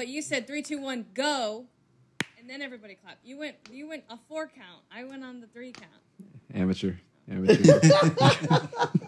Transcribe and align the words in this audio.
but 0.00 0.08
you 0.08 0.22
said 0.22 0.46
three, 0.46 0.62
two, 0.62 0.80
one, 0.80 1.04
go, 1.12 1.66
and 2.38 2.48
then 2.48 2.62
everybody 2.62 2.94
clapped. 2.94 3.18
You 3.22 3.36
went, 3.38 3.56
you 3.70 3.86
went 3.86 4.02
a 4.08 4.16
four 4.30 4.46
count. 4.46 4.80
I 4.90 5.04
went 5.04 5.22
on 5.22 5.42
the 5.42 5.46
three 5.46 5.72
count. 5.72 5.92
Amateur. 6.54 6.94
Amateur. 7.30 7.80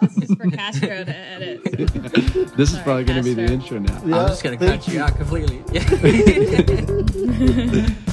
This 0.02 0.28
is 0.28 0.36
for 0.36 0.50
Castro 0.50 1.04
to 1.04 1.16
edit. 1.16 1.64
this 2.58 2.68
is 2.68 2.72
Sorry, 2.72 2.84
probably 2.84 3.04
going 3.04 3.22
to 3.22 3.24
be 3.24 3.32
the 3.32 3.50
intro 3.50 3.78
now. 3.78 4.02
Yeah, 4.04 4.18
I'm 4.18 4.28
just 4.28 4.44
gonna 4.44 4.58
thank 4.58 4.82
cut 4.84 4.92
you 4.92 5.00
out 5.00 5.16
completely. 5.16 5.62
Yeah. 5.72 5.88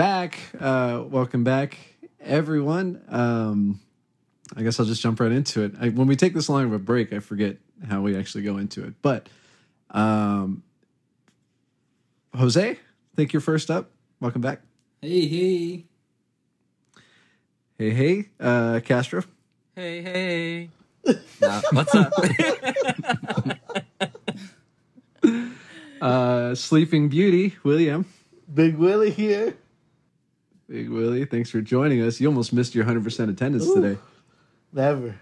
back. 0.00 0.38
Uh, 0.58 1.04
welcome 1.10 1.44
back, 1.44 1.76
everyone. 2.22 3.02
Um, 3.10 3.80
I 4.56 4.62
guess 4.62 4.80
I'll 4.80 4.86
just 4.86 5.02
jump 5.02 5.20
right 5.20 5.30
into 5.30 5.62
it. 5.62 5.74
I, 5.78 5.90
when 5.90 6.06
we 6.06 6.16
take 6.16 6.32
this 6.32 6.48
long 6.48 6.64
of 6.64 6.72
a 6.72 6.78
break, 6.78 7.12
I 7.12 7.18
forget 7.18 7.58
how 7.86 8.00
we 8.00 8.16
actually 8.16 8.44
go 8.44 8.56
into 8.56 8.82
it. 8.82 8.94
But 9.02 9.28
um, 9.90 10.62
Jose, 12.34 12.70
I 12.70 12.78
think 13.14 13.34
you're 13.34 13.42
first 13.42 13.70
up. 13.70 13.90
Welcome 14.20 14.40
back. 14.40 14.62
Hey, 15.02 15.26
hey. 15.26 15.84
Hey, 17.76 17.90
hey, 17.90 18.28
uh, 18.40 18.80
Castro. 18.82 19.22
hey, 19.76 20.00
hey. 20.00 20.70
Nah, 21.42 21.60
what's 21.72 21.94
up? 21.94 22.12
Uh, 26.00 26.54
Sleeping 26.54 27.10
Beauty, 27.10 27.56
William. 27.62 28.06
Big 28.54 28.76
Willie 28.76 29.10
here. 29.10 29.58
Big 30.70 30.88
Willie, 30.88 31.24
thanks 31.24 31.50
for 31.50 31.60
joining 31.60 32.00
us. 32.00 32.20
You 32.20 32.28
almost 32.28 32.52
missed 32.52 32.76
your 32.76 32.84
100% 32.84 33.28
attendance 33.28 33.66
Ooh. 33.66 33.74
today. 33.74 34.00
Never. 34.72 35.16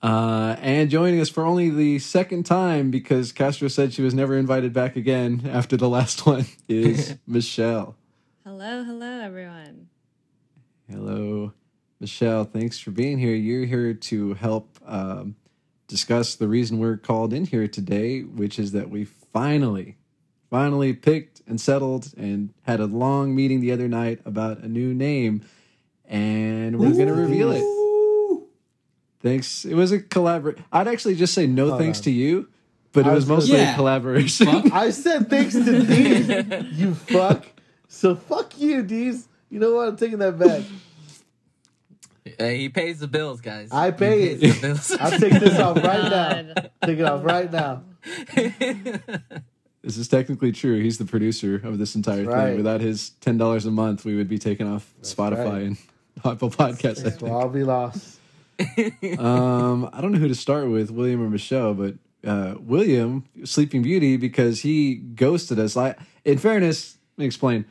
Uh, 0.00 0.54
and 0.60 0.88
joining 0.88 1.20
us 1.20 1.28
for 1.28 1.44
only 1.44 1.68
the 1.68 1.98
second 1.98 2.46
time 2.46 2.92
because 2.92 3.32
Castro 3.32 3.66
said 3.66 3.92
she 3.92 4.02
was 4.02 4.14
never 4.14 4.38
invited 4.38 4.72
back 4.72 4.94
again 4.94 5.50
after 5.52 5.76
the 5.76 5.88
last 5.88 6.26
one 6.26 6.46
is 6.68 7.16
Michelle. 7.26 7.96
Hello, 8.44 8.84
hello, 8.84 9.20
everyone. 9.20 9.88
Hello, 10.88 11.52
Michelle. 11.98 12.44
Thanks 12.44 12.78
for 12.78 12.92
being 12.92 13.18
here. 13.18 13.34
You're 13.34 13.66
here 13.66 13.94
to 13.94 14.34
help 14.34 14.78
um, 14.86 15.34
discuss 15.88 16.36
the 16.36 16.46
reason 16.46 16.78
we're 16.78 16.98
called 16.98 17.32
in 17.32 17.46
here 17.46 17.66
today, 17.66 18.20
which 18.20 18.60
is 18.60 18.70
that 18.72 18.90
we 18.90 19.06
finally, 19.06 19.96
finally 20.50 20.92
picked 20.92 21.29
and 21.50 21.60
settled 21.60 22.12
and 22.16 22.54
had 22.62 22.80
a 22.80 22.86
long 22.86 23.34
meeting 23.34 23.60
the 23.60 23.72
other 23.72 23.88
night 23.88 24.20
about 24.24 24.60
a 24.60 24.68
new 24.68 24.94
name, 24.94 25.42
and 26.08 26.78
we're 26.78 26.92
going 26.92 27.08
to 27.08 27.12
reveal 27.14 27.50
it. 27.52 27.62
Thanks. 29.22 29.66
It 29.66 29.74
was 29.74 29.92
a 29.92 30.00
collaboration. 30.00 30.64
I'd 30.72 30.88
actually 30.88 31.16
just 31.16 31.34
say 31.34 31.46
no 31.46 31.68
Hold 31.68 31.80
thanks 31.80 31.98
on. 31.98 32.04
to 32.04 32.10
you, 32.10 32.48
but 32.92 33.06
it 33.06 33.10
was 33.10 33.26
was 33.26 33.28
mostly 33.28 33.58
gonna- 33.58 33.72
a 33.72 33.74
collaboration. 33.74 34.48
I 34.72 34.90
said 34.90 35.28
thanks 35.28 35.52
to 35.54 35.60
Deez, 35.60 36.72
you 36.78 36.94
fuck. 36.94 37.44
So 37.88 38.14
fuck 38.14 38.58
you, 38.58 38.82
Deez. 38.82 39.26
You 39.50 39.58
know 39.60 39.74
what? 39.74 39.88
I'm 39.88 39.96
taking 39.96 40.18
that 40.20 40.38
back. 40.38 40.62
Hey, 42.38 42.58
he 42.58 42.68
pays 42.68 43.00
the 43.00 43.08
bills, 43.08 43.40
guys. 43.40 43.70
I 43.72 43.90
pay 43.90 44.36
He 44.36 44.46
it. 44.46 44.64
I'll 45.00 45.10
take 45.18 45.32
this 45.40 45.58
off 45.58 45.76
right 45.82 46.10
now. 46.54 46.54
Take 46.86 46.98
it 47.00 47.04
off 47.04 47.24
right 47.24 47.50
now. 47.52 47.82
This 49.82 49.96
is 49.96 50.08
technically 50.08 50.52
true. 50.52 50.80
He's 50.82 50.98
the 50.98 51.04
producer 51.06 51.56
of 51.64 51.78
this 51.78 51.94
entire 51.94 52.24
Right. 52.24 52.48
thing. 52.48 52.56
Without 52.58 52.80
his 52.80 53.10
ten 53.20 53.38
dollars 53.38 53.64
a 53.66 53.70
month, 53.70 54.04
we 54.04 54.14
would 54.16 54.28
be 54.28 54.38
taken 54.38 54.66
off 54.66 54.92
Spotify 55.02 55.44
right. 55.52 55.62
and 55.62 55.76
Apple 56.24 56.50
Podcasts. 56.50 57.00
I 57.06 57.10
So 57.10 57.10
think. 57.10 57.32
I'll 57.32 57.48
be 57.48 57.64
lost. 57.64 58.18
um, 59.18 59.88
I 59.92 60.00
don't 60.00 60.12
know 60.12 60.18
who 60.18 60.28
to 60.28 60.34
start 60.34 60.68
with, 60.68 60.90
William 60.90 61.22
or 61.22 61.30
Michelle, 61.30 61.72
but 61.74 61.94
uh, 62.26 62.56
William, 62.60 63.24
Sleeping 63.44 63.82
Beauty, 63.82 64.16
because 64.18 64.60
he 64.60 64.96
ghosted 64.96 65.58
us. 65.58 65.76
I, 65.76 65.94
in 66.26 66.36
fairness, 66.36 66.96
let 67.16 67.22
me 67.22 67.26
explain. 67.26 67.64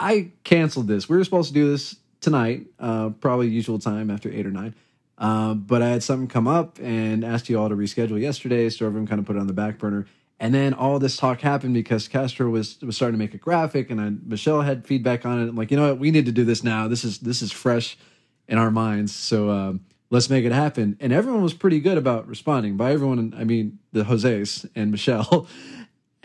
I 0.00 0.30
canceled 0.42 0.88
this. 0.88 1.08
We 1.08 1.16
were 1.16 1.22
supposed 1.24 1.48
to 1.48 1.54
do 1.54 1.70
this 1.70 1.94
tonight, 2.20 2.66
uh, 2.80 3.10
probably 3.10 3.48
usual 3.48 3.78
time 3.78 4.10
after 4.10 4.28
eight 4.28 4.44
or 4.44 4.50
nine. 4.50 4.74
Uh, 5.16 5.54
but 5.54 5.82
I 5.82 5.88
had 5.90 6.02
something 6.02 6.26
come 6.26 6.48
up 6.48 6.80
and 6.82 7.24
asked 7.24 7.48
you 7.48 7.60
all 7.60 7.68
to 7.68 7.76
reschedule 7.76 8.20
yesterday, 8.20 8.68
so 8.70 8.86
everyone 8.86 9.06
kind 9.06 9.20
of 9.20 9.26
put 9.26 9.36
it 9.36 9.38
on 9.38 9.46
the 9.46 9.52
back 9.52 9.78
burner. 9.78 10.06
And 10.44 10.52
then 10.52 10.74
all 10.74 10.98
this 10.98 11.16
talk 11.16 11.40
happened 11.40 11.72
because 11.72 12.06
Castro 12.06 12.50
was 12.50 12.78
was 12.82 12.96
starting 12.96 13.14
to 13.14 13.18
make 13.18 13.32
a 13.32 13.38
graphic, 13.38 13.88
and 13.88 13.98
I, 13.98 14.10
Michelle 14.26 14.60
had 14.60 14.86
feedback 14.86 15.24
on 15.24 15.40
it. 15.40 15.48
I'm 15.48 15.56
like, 15.56 15.70
you 15.70 15.78
know 15.78 15.88
what, 15.88 15.98
we 15.98 16.10
need 16.10 16.26
to 16.26 16.32
do 16.32 16.44
this 16.44 16.62
now. 16.62 16.86
This 16.86 17.02
is 17.02 17.20
this 17.20 17.40
is 17.40 17.50
fresh 17.50 17.96
in 18.46 18.58
our 18.58 18.70
minds, 18.70 19.14
so 19.14 19.48
um, 19.48 19.86
let's 20.10 20.28
make 20.28 20.44
it 20.44 20.52
happen. 20.52 20.98
And 21.00 21.14
everyone 21.14 21.42
was 21.42 21.54
pretty 21.54 21.80
good 21.80 21.96
about 21.96 22.28
responding. 22.28 22.76
By 22.76 22.92
everyone, 22.92 23.32
I 23.34 23.44
mean 23.44 23.78
the 23.92 24.04
Jose's 24.04 24.66
and 24.76 24.90
Michelle. 24.90 25.48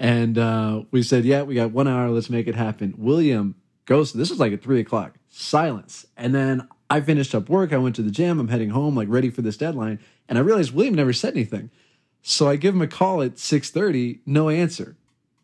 And 0.02 0.38
uh, 0.38 0.84
we 0.92 1.04
said, 1.04 1.26
yeah, 1.26 1.42
we 1.42 1.56
got 1.56 1.72
one 1.72 1.86
hour. 1.86 2.10
Let's 2.10 2.30
make 2.30 2.48
it 2.48 2.56
happen. 2.56 2.94
William 2.98 3.56
goes. 3.86 4.14
This 4.14 4.32
is 4.32 4.40
like 4.40 4.54
at 4.54 4.62
three 4.62 4.80
o'clock. 4.80 5.16
Silence. 5.28 6.06
And 6.16 6.34
then 6.34 6.70
I 6.90 7.02
finished 7.02 7.36
up 7.36 7.50
work. 7.50 7.74
I 7.74 7.78
went 7.78 7.98
to 7.98 8.02
the 8.02 8.10
gym. 8.10 8.40
I'm 8.40 8.48
heading 8.48 8.70
home, 8.70 8.96
like 8.96 9.10
ready 9.10 9.30
for 9.30 9.42
this 9.42 9.58
deadline. 9.58 10.00
And 10.30 10.38
I 10.38 10.42
realized 10.42 10.72
William 10.72 10.96
never 10.96 11.12
said 11.12 11.34
anything. 11.34 11.70
So 12.30 12.48
I 12.48 12.58
give 12.58 12.76
him 12.76 12.82
a 12.82 12.88
call 12.88 13.22
at 13.24 13.40
six 13.40 13.72
thirty. 13.72 14.20
No 14.26 14.50
answer. 14.50 14.96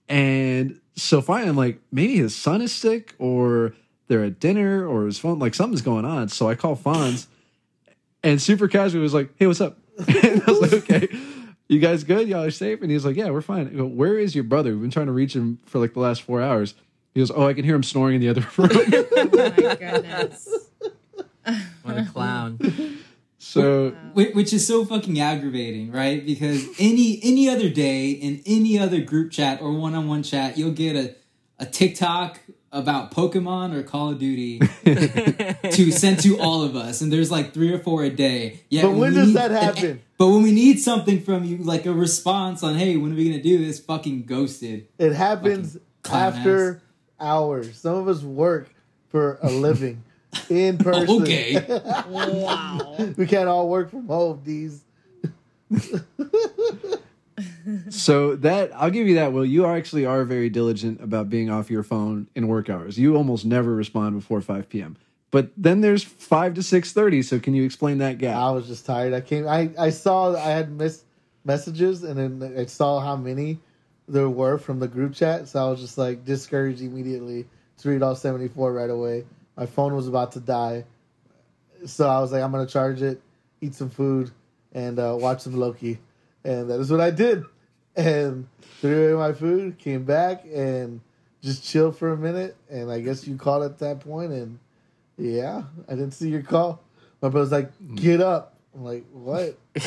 And 0.08 0.80
so 0.96 1.20
finally, 1.20 1.50
I'm 1.50 1.56
like, 1.58 1.80
maybe 1.92 2.18
his 2.18 2.36
son 2.36 2.62
is 2.62 2.72
sick, 2.72 3.16
or 3.18 3.74
they're 4.08 4.24
at 4.24 4.40
dinner, 4.40 4.86
or 4.86 5.06
his 5.06 5.18
phone. 5.18 5.40
Like 5.40 5.56
something's 5.56 5.82
going 5.82 6.06
on. 6.06 6.30
So 6.30 6.48
I 6.48 6.54
call 6.54 6.76
Fonz, 6.76 7.26
and 8.24 8.40
super 8.40 8.68
casual 8.68 9.02
was 9.02 9.16
like, 9.16 9.32
"Hey, 9.38 9.48
what's 9.48 9.62
up?" 9.62 9.80
and 10.08 10.44
I 10.46 10.52
was 10.52 10.62
like, 10.62 10.74
"Okay." 10.74 11.08
You 11.68 11.80
guys 11.80 12.04
good? 12.04 12.28
Y'all 12.28 12.44
are 12.44 12.52
safe? 12.52 12.84
And 12.84 12.92
he's 12.92 13.04
like, 13.04 13.16
Yeah, 13.16 13.32
we're 13.32 13.42
fine. 13.42 13.66
I 13.66 13.72
go, 13.72 13.88
Where 13.88 14.20
is 14.20 14.36
your 14.36 14.44
brother? 14.44 14.74
We've 14.74 14.82
been 14.82 14.92
trying 14.92 15.08
to 15.08 15.12
reach 15.12 15.36
him 15.36 15.58
for 15.66 15.80
like 15.80 15.96
the 15.96 16.00
last 16.00 16.22
four 16.22 16.40
hours. 16.40 16.76
He 17.16 17.22
goes, 17.22 17.32
Oh, 17.32 17.48
I 17.48 17.56
can 17.56 17.66
hear 17.66 17.74
him 17.74 17.82
snoring 17.82 18.14
in 18.14 18.22
the 18.22 18.30
other 18.30 18.42
room. 18.58 18.70
Oh 18.72 19.30
my 19.34 19.76
goodness. 19.76 20.48
what 21.82 21.98
a 21.98 22.06
clown. 22.06 22.60
so 23.62 23.90
Whi- 24.14 24.32
Which 24.34 24.54
is 24.54 24.66
so 24.68 24.86
fucking 24.86 25.20
aggravating, 25.20 25.92
right? 25.92 26.26
Because 26.26 26.66
any 26.80 27.20
any 27.24 27.50
other 27.50 27.70
day 27.70 28.12
in 28.12 28.42
any 28.46 28.78
other 28.80 29.02
group 29.02 29.32
chat 29.32 29.62
or 29.62 29.72
one 29.74 29.94
on 29.96 30.08
one 30.08 30.24
chat, 30.24 30.58
you'll 30.58 30.72
get 30.72 30.96
a, 30.96 31.16
a 31.60 31.66
TikTok 31.66 32.40
about 32.72 33.12
Pokemon 33.12 33.74
or 33.74 33.84
Call 33.84 34.10
of 34.12 34.20
Duty 34.20 34.60
to 34.86 35.92
send 35.92 36.20
to 36.22 36.38
all 36.40 36.62
of 36.64 36.76
us, 36.76 37.00
and 37.02 37.12
there's 37.12 37.32
like 37.32 37.54
three 37.54 37.72
or 37.74 37.80
four 37.80 38.04
a 38.04 38.10
day. 38.10 38.60
Yeah, 38.70 38.84
But 38.84 38.92
when 38.92 39.14
we 39.14 39.16
does 39.20 39.28
need- 39.28 39.36
that 39.38 39.52
happen? 39.52 39.86
and- 39.92 40.02
but 40.18 40.28
when 40.30 40.44
we 40.44 40.52
need 40.54 40.80
something 40.80 41.22
from 41.22 41.44
you, 41.44 41.58
like 41.58 41.86
a 41.86 41.92
response 41.94 42.64
on, 42.64 42.76
"Hey, 42.76 42.96
when 42.98 43.12
are 43.12 43.16
we 43.16 43.30
gonna 43.30 43.44
do 43.44 43.58
this?" 43.66 43.80
Fucking 43.80 44.24
ghosted. 44.24 44.88
It 44.98 45.14
happens 45.14 45.78
clown 46.04 46.34
after 46.34 46.82
hours. 47.20 47.78
Some 47.78 47.96
of 47.96 48.08
us 48.08 48.22
work 48.24 48.70
for 49.10 49.40
a 49.42 49.50
living 49.50 50.04
in 50.50 50.78
person. 50.80 51.22
Okay. 51.22 51.82
Wow. 52.08 52.96
we 53.18 53.26
can't 53.26 53.48
all 53.48 53.70
work 53.70 53.90
from 53.92 54.08
home, 54.08 54.42
these. 54.44 54.82
so 57.90 58.36
that 58.38 58.72
I'll 58.76 58.92
give 58.92 59.08
you 59.08 59.16
that, 59.16 59.34
Will. 59.34 59.46
You 59.46 59.66
are 59.66 59.76
actually 59.76 60.06
are 60.06 60.24
very 60.24 60.50
diligent 60.50 61.02
about 61.02 61.30
being 61.30 61.50
off 61.50 61.70
your 61.70 61.84
phone 61.84 62.28
in 62.36 62.48
work 62.48 62.70
hours. 62.70 62.98
You 62.98 63.16
almost 63.16 63.46
never 63.46 63.74
respond 63.76 64.16
before 64.16 64.42
five 64.42 64.70
PM. 64.70 64.98
But 65.32 65.52
then 65.58 65.82
there's 65.82 66.04
five 66.04 66.54
to 66.54 66.64
six 66.64 66.94
thirty, 66.94 67.22
so 67.22 67.40
can 67.40 67.54
you 67.54 67.64
explain 67.64 67.98
that 67.98 68.20
gap? 68.20 68.38
I 68.38 68.52
was 68.52 68.68
just 68.68 68.86
tired. 68.86 69.14
I 69.14 69.22
came. 69.22 69.48
I 69.48 69.70
I 69.78 69.90
saw 69.90 70.36
I 70.36 70.52
had 70.52 70.72
missed 70.72 71.04
messages, 71.44 72.04
and 72.04 72.40
then 72.40 72.58
I 72.58 72.66
saw 72.66 73.00
how 73.00 73.16
many 73.16 73.60
there 74.08 74.30
were 74.30 74.58
from 74.58 74.80
the 74.80 74.88
group 74.88 75.14
chat. 75.14 75.48
So 75.48 75.66
I 75.66 75.70
was 75.70 75.82
just 75.82 75.98
like 75.98 76.24
discouraged 76.24 76.82
immediately 76.82 77.46
to 77.80 77.90
read 77.90 78.02
all 78.02 78.16
seventy 78.16 78.48
four 78.48 78.72
right 78.72 78.90
away. 78.90 79.26
My 79.58 79.66
phone 79.66 79.96
was 79.96 80.08
about 80.08 80.34
to 80.34 80.40
die, 80.40 80.86
so 81.86 82.08
I 82.10 82.20
was 82.20 82.32
like, 82.32 82.42
I'm 82.42 82.52
gonna 82.52 82.66
charge 82.66 83.02
it, 83.02 83.22
eat 83.62 83.76
some 83.76 83.90
food, 83.90 84.32
and 84.74 85.00
uh, 85.00 85.16
watch 85.20 85.42
some 85.42 85.56
Loki, 85.56 86.00
and 86.44 86.70
that 86.70 86.80
is 86.80 86.92
what 86.92 87.02
I 87.02 87.12
did. 87.12 87.44
And 87.96 88.48
threw 88.82 89.16
away 89.16 89.30
my 89.30 89.34
food, 89.34 89.78
came 89.78 90.04
back, 90.04 90.44
and 90.54 91.00
just 91.42 91.64
chilled 91.64 91.98
for 91.98 92.12
a 92.12 92.18
minute. 92.18 92.58
And 92.70 92.92
I 92.92 93.00
guess 93.00 93.26
you 93.26 93.38
called 93.38 93.64
at 93.64 93.80
that 93.80 94.02
point, 94.02 94.34
and 94.34 94.60
yeah, 95.18 95.64
I 95.88 95.92
didn't 95.92 96.12
see 96.12 96.30
your 96.30 96.44
call. 96.44 96.82
My 97.22 97.30
brother's 97.30 97.54
like, 97.54 97.72
"Get 97.96 98.20
up!" 98.20 98.58
I'm 98.74 98.84
like, 98.84 99.06
"What?" 99.14 99.58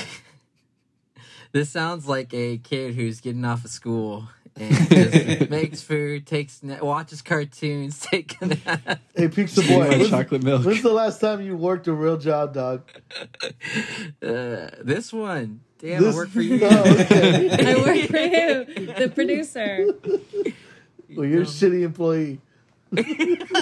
This 1.50 1.70
sounds 1.70 2.06
like 2.06 2.34
a 2.34 2.58
kid 2.58 2.94
who's 2.94 3.22
getting 3.22 3.44
off 3.44 3.64
of 3.64 3.70
school 3.70 4.28
and 4.60 4.90
just 4.90 5.50
makes 5.50 5.82
food, 5.82 6.26
takes 6.26 6.62
na- 6.62 6.82
watches 6.84 7.22
cartoons, 7.22 7.98
takes 8.10 8.34
a 8.40 8.46
nap. 8.46 9.00
Hey, 9.14 9.28
Pizza 9.28 9.60
Eating 9.62 9.76
Boy. 9.78 9.82
my 9.84 9.96
When's, 9.96 10.10
chocolate 10.10 10.42
milk. 10.42 10.64
when's 10.64 10.82
the 10.82 10.92
last 10.92 11.20
time 11.20 11.40
you 11.40 11.56
worked 11.56 11.86
a 11.88 11.92
real 11.92 12.16
job, 12.16 12.54
dog? 12.54 12.82
Uh, 14.22 14.68
this 14.82 15.12
one, 15.12 15.60
damn, 15.78 16.02
This- 16.02 16.14
I 16.14 16.16
work 16.18 16.28
for 16.30 16.40
you. 16.42 16.58
Oh, 16.70 17.00
okay. 17.00 17.50
I 17.50 17.74
work 17.76 18.08
for 18.08 18.18
you, 18.18 18.86
the 18.94 19.10
producer. 19.14 19.86
well, 21.16 21.26
you're 21.26 21.42
a 21.42 21.46
shitty 21.46 21.82
employee. 21.82 22.40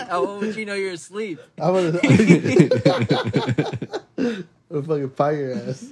How 0.08 0.38
would 0.38 0.54
you 0.56 0.64
know 0.66 0.74
you're 0.74 0.92
asleep? 0.92 1.40
I'm 1.60 1.74
gonna, 1.74 1.98
I'm 4.18 4.46
gonna 4.70 4.82
fucking 4.82 5.10
fire 5.10 5.36
your 5.36 5.54
ass. 5.68 5.84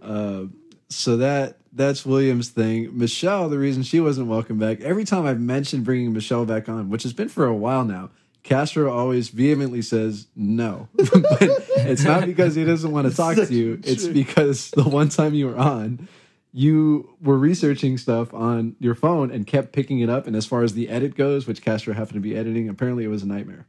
Uh, 0.00 0.44
so 0.88 1.16
that 1.16 1.58
that's 1.72 2.06
William's 2.06 2.48
thing. 2.48 2.96
Michelle, 2.96 3.48
the 3.48 3.58
reason 3.58 3.82
she 3.82 4.00
wasn't 4.00 4.28
welcome 4.28 4.58
back. 4.58 4.80
Every 4.80 5.04
time 5.04 5.26
I've 5.26 5.40
mentioned 5.40 5.84
bringing 5.84 6.12
Michelle 6.12 6.44
back 6.44 6.68
on, 6.68 6.88
which 6.88 7.02
has 7.02 7.12
been 7.12 7.28
for 7.28 7.46
a 7.46 7.54
while 7.54 7.84
now, 7.84 8.10
Castro 8.44 8.92
always 8.92 9.30
vehemently 9.30 9.82
says 9.82 10.28
no. 10.36 10.88
but 10.94 11.40
it's 11.40 12.04
not 12.04 12.26
because 12.26 12.54
he 12.54 12.64
doesn't 12.64 12.92
want 12.92 13.10
to 13.10 13.16
talk 13.16 13.36
to 13.36 13.52
you. 13.52 13.80
It's 13.84 14.06
because 14.06 14.70
the 14.70 14.84
one 14.84 15.08
time 15.08 15.34
you 15.34 15.48
were 15.48 15.56
on, 15.56 16.08
you 16.52 17.16
were 17.20 17.38
researching 17.38 17.98
stuff 17.98 18.32
on 18.32 18.76
your 18.78 18.94
phone 18.94 19.30
and 19.30 19.46
kept 19.46 19.72
picking 19.72 20.00
it 20.00 20.10
up. 20.10 20.26
And 20.26 20.36
as 20.36 20.46
far 20.46 20.62
as 20.62 20.74
the 20.74 20.88
edit 20.90 21.16
goes, 21.16 21.46
which 21.46 21.62
Castro 21.62 21.94
happened 21.94 22.14
to 22.14 22.20
be 22.20 22.36
editing, 22.36 22.68
apparently 22.68 23.04
it 23.04 23.08
was 23.08 23.22
a 23.22 23.26
nightmare. 23.26 23.66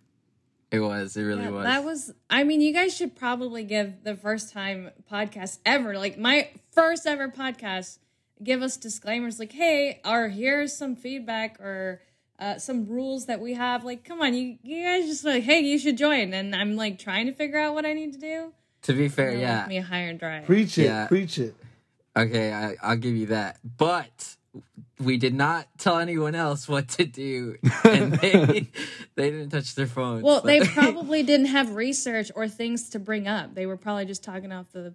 It 0.76 0.80
was. 0.80 1.16
It 1.18 1.24
really 1.24 1.44
Yeah, 1.44 1.50
was. 1.50 1.64
That 1.66 1.84
was. 1.84 2.14
I 2.30 2.44
mean, 2.44 2.62
you 2.62 2.74
guys 2.74 2.96
should 2.96 3.16
probably 3.16 3.64
give 3.64 4.04
the 4.04 4.16
first 4.16 4.52
time 4.54 4.92
podcast 5.12 5.60
ever, 5.66 5.98
like 5.98 6.18
my 6.18 6.50
first 6.72 7.06
ever 7.08 7.30
podcast, 7.30 8.00
give 8.44 8.62
us 8.62 8.78
disclaimers 8.78 9.40
like, 9.40 9.52
"Hey, 9.54 10.02
or 10.06 10.28
here's 10.30 10.76
some 10.76 10.96
feedback 10.96 11.60
or 11.60 12.02
uh, 12.40 12.58
some 12.58 12.88
rules 12.88 13.26
that 13.28 13.40
we 13.40 13.54
have." 13.54 13.84
Like, 13.84 14.04
come 14.04 14.22
on, 14.22 14.34
you 14.34 14.58
you 14.64 14.84
guys 14.84 15.06
just 15.06 15.24
like, 15.24 15.44
"Hey, 15.44 15.60
you 15.60 15.78
should 15.80 15.98
join," 15.98 16.34
and 16.34 16.56
I'm 16.56 16.76
like 16.76 17.00
trying 17.00 17.26
to 17.28 17.34
figure 17.34 17.60
out 17.60 17.74
what 17.74 17.86
I 17.86 17.94
need 17.94 18.14
to 18.14 18.20
do. 18.20 18.52
to 18.84 18.94
be 18.94 19.08
fair, 19.08 19.32
yeah. 19.36 19.66
me 19.68 19.78
high 19.78 20.00
and 20.12 20.20
dry. 20.20 20.42
Preach 20.42 20.78
it. 20.78 20.86
Yeah. 20.86 21.08
Preach 21.08 21.40
it. 21.40 21.56
Okay, 22.18 22.54
I, 22.54 22.76
I'll 22.82 22.96
give 22.98 23.16
you 23.16 23.26
that. 23.28 23.60
But 23.78 24.36
we 25.00 25.18
did 25.18 25.34
not 25.34 25.68
tell 25.78 25.98
anyone 26.00 26.36
else 26.36 26.68
what 26.68 26.88
to 26.90 27.06
do, 27.06 27.58
and 27.84 28.14
they 28.14 28.68
they 29.16 29.30
didn't 29.32 29.50
touch 29.50 29.76
their 29.76 29.88
phones. 29.88 30.24
Well, 30.24 30.42
but- 30.42 30.48
they 30.48 30.60
probably 30.62 31.24
didn't 31.32 31.48
have 31.48 31.76
research 31.76 32.32
or 32.36 32.48
things 32.48 32.90
to 32.92 33.00
bring 33.00 33.28
up. 33.28 33.56
They 33.56 33.66
were 33.66 33.78
probably 33.78 34.06
just 34.06 34.24
talking 34.24 34.52
off 34.52 34.72
the 34.72 34.94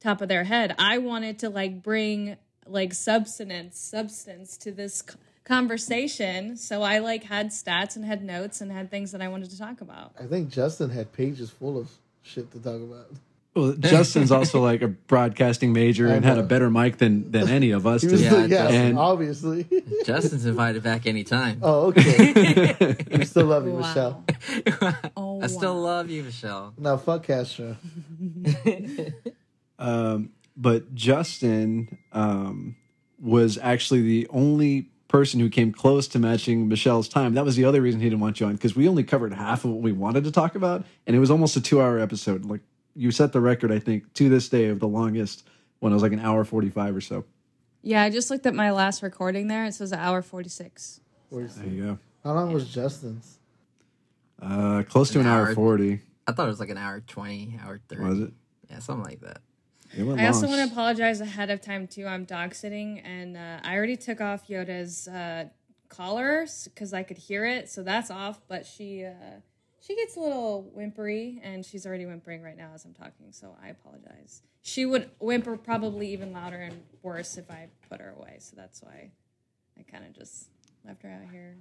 top 0.00 0.20
of 0.20 0.28
their 0.28 0.44
head. 0.44 0.74
I 0.78 0.98
wanted 0.98 1.38
to 1.40 1.50
like 1.50 1.82
bring 1.82 2.36
like 2.66 2.94
substance 2.94 3.78
substance 3.78 4.56
to 4.58 4.72
this 4.72 5.02
conversation, 5.44 6.56
so 6.56 6.82
I 6.82 6.98
like 6.98 7.24
had 7.24 7.48
stats 7.48 7.96
and 7.96 8.04
had 8.04 8.22
notes 8.22 8.60
and 8.60 8.70
had 8.70 8.90
things 8.90 9.12
that 9.12 9.20
I 9.22 9.28
wanted 9.28 9.50
to 9.50 9.58
talk 9.58 9.80
about. 9.80 10.12
I 10.20 10.24
think 10.26 10.50
Justin 10.50 10.90
had 10.90 11.12
pages 11.12 11.50
full 11.50 11.78
of 11.78 11.90
shit 12.22 12.50
to 12.52 12.58
talk 12.58 12.76
about. 12.76 13.06
Well, 13.54 13.72
Justin's 13.78 14.30
also 14.30 14.62
like 14.62 14.80
a 14.82 14.88
broadcasting 14.88 15.72
major 15.72 16.06
and 16.06 16.24
had 16.24 16.38
a 16.38 16.42
better 16.42 16.70
mic 16.70 16.98
than 16.98 17.30
than 17.32 17.48
any 17.48 17.72
of 17.72 17.86
us. 17.86 18.02
He 18.02 18.08
was 18.08 18.22
did. 18.22 18.32
Yeah, 18.32 18.38
yeah, 18.40 18.46
Justin. 18.46 18.80
And- 18.80 18.98
obviously. 18.98 19.66
Justin's 20.04 20.46
invited 20.46 20.82
back 20.82 21.06
anytime. 21.06 21.58
oh, 21.62 21.86
okay. 21.88 22.76
we 23.10 23.24
still 23.24 23.46
love 23.46 23.66
you, 23.66 23.72
Wow. 23.72 23.78
Michelle. 23.80 24.24
Oh, 25.16 25.40
I 25.42 25.46
still 25.48 25.74
wow. 25.74 25.80
love 25.80 26.10
you, 26.10 26.22
Michelle. 26.22 26.74
Now, 26.78 26.96
fuck 26.96 27.24
Castro. 27.24 27.76
Um, 29.78 30.30
but 30.56 30.94
Justin 30.94 31.98
um, 32.12 32.76
was 33.18 33.58
actually 33.60 34.02
the 34.02 34.26
only 34.30 34.90
person 35.08 35.40
who 35.40 35.48
came 35.48 35.72
close 35.72 36.06
to 36.08 36.18
matching 36.18 36.68
Michelle's 36.68 37.08
time. 37.08 37.34
That 37.34 37.44
was 37.44 37.56
the 37.56 37.64
other 37.64 37.80
reason 37.80 38.00
he 38.00 38.08
didn't 38.08 38.20
want 38.20 38.38
you 38.40 38.46
on 38.46 38.52
because 38.52 38.76
we 38.76 38.86
only 38.86 39.02
covered 39.02 39.32
half 39.32 39.64
of 39.64 39.70
what 39.70 39.80
we 39.80 39.92
wanted 39.92 40.24
to 40.24 40.30
talk 40.30 40.54
about, 40.54 40.84
and 41.06 41.16
it 41.16 41.18
was 41.18 41.30
almost 41.30 41.56
a 41.56 41.60
two-hour 41.60 41.98
episode. 41.98 42.44
Like 42.44 42.60
you 43.00 43.10
set 43.10 43.32
the 43.32 43.40
record, 43.40 43.72
I 43.72 43.78
think, 43.78 44.12
to 44.14 44.28
this 44.28 44.48
day 44.50 44.66
of 44.66 44.78
the 44.78 44.86
longest 44.88 45.48
when 45.78 45.92
it 45.92 45.96
was 45.96 46.02
like 46.02 46.12
an 46.12 46.20
hour 46.20 46.44
forty-five 46.44 46.94
or 46.94 47.00
so. 47.00 47.24
Yeah, 47.82 48.02
I 48.02 48.10
just 48.10 48.30
looked 48.30 48.44
at 48.44 48.54
my 48.54 48.70
last 48.72 49.02
recording 49.02 49.46
there. 49.48 49.64
It 49.64 49.72
says 49.72 49.92
an 49.92 49.98
hour 50.00 50.20
forty 50.22 50.50
six. 50.50 51.00
Where's- 51.30 51.54
There 51.54 51.66
you 51.66 51.82
go. 51.82 51.98
How 52.24 52.34
long 52.34 52.52
was 52.52 52.68
Justin's? 52.68 53.38
Uh, 54.40 54.82
close 54.88 55.10
to 55.10 55.20
An 55.20 55.26
an 55.26 55.32
hour 55.32 55.46
hour. 55.48 55.54
forty. 55.54 56.00
I 56.26 56.32
thought 56.32 56.44
it 56.44 56.50
was 56.50 56.60
like 56.60 56.68
an 56.70 56.78
hour 56.78 57.00
twenty, 57.00 57.58
hour 57.62 57.80
thirty. 57.88 58.02
Was 58.02 58.20
it? 58.20 58.32
Yeah, 58.70 58.78
something 58.80 59.04
like 59.04 59.20
that. 59.22 59.40
It 59.96 60.04
went 60.04 60.20
I 60.20 60.26
also 60.28 60.46
want 60.46 60.64
to 60.66 60.72
apologize 60.72 61.20
ahead 61.20 61.50
of 61.50 61.60
time 61.60 61.86
too. 61.86 62.06
I'm 62.06 62.24
dog 62.24 62.54
sitting, 62.54 63.00
and 63.00 63.36
uh, 63.36 63.60
I 63.64 63.74
already 63.76 63.96
took 63.96 64.20
off 64.20 64.46
Yoda's 64.48 65.08
uh, 65.08 65.46
collar 65.88 66.46
because 66.64 66.92
I 66.92 67.02
could 67.02 67.18
hear 67.18 67.44
it, 67.46 67.68
so 67.70 67.82
that's 67.82 68.10
off. 68.10 68.40
But 68.46 68.66
she 68.66 69.04
uh, 69.04 69.40
she 69.80 69.96
gets 69.96 70.16
a 70.16 70.20
little 70.20 70.70
whimpery, 70.74 71.40
and 71.42 71.64
she's 71.64 71.86
already 71.86 72.06
whimpering 72.06 72.42
right 72.42 72.56
now 72.56 72.70
as 72.74 72.84
I'm 72.84 72.94
talking. 72.94 73.32
So 73.32 73.56
I 73.62 73.68
apologize. 73.68 74.42
She 74.62 74.84
would 74.84 75.10
whimper 75.20 75.56
probably 75.56 76.12
even 76.12 76.32
louder 76.32 76.56
and 76.58 76.82
worse 77.02 77.38
if 77.38 77.50
I 77.50 77.68
put 77.88 78.00
her 78.00 78.14
away. 78.18 78.36
So 78.40 78.54
that's 78.56 78.82
why 78.82 79.10
I 79.78 79.82
kind 79.90 80.04
of 80.04 80.12
just 80.12 80.48
left 80.86 81.02
her 81.02 81.10
out 81.10 81.30
here. 81.32 81.56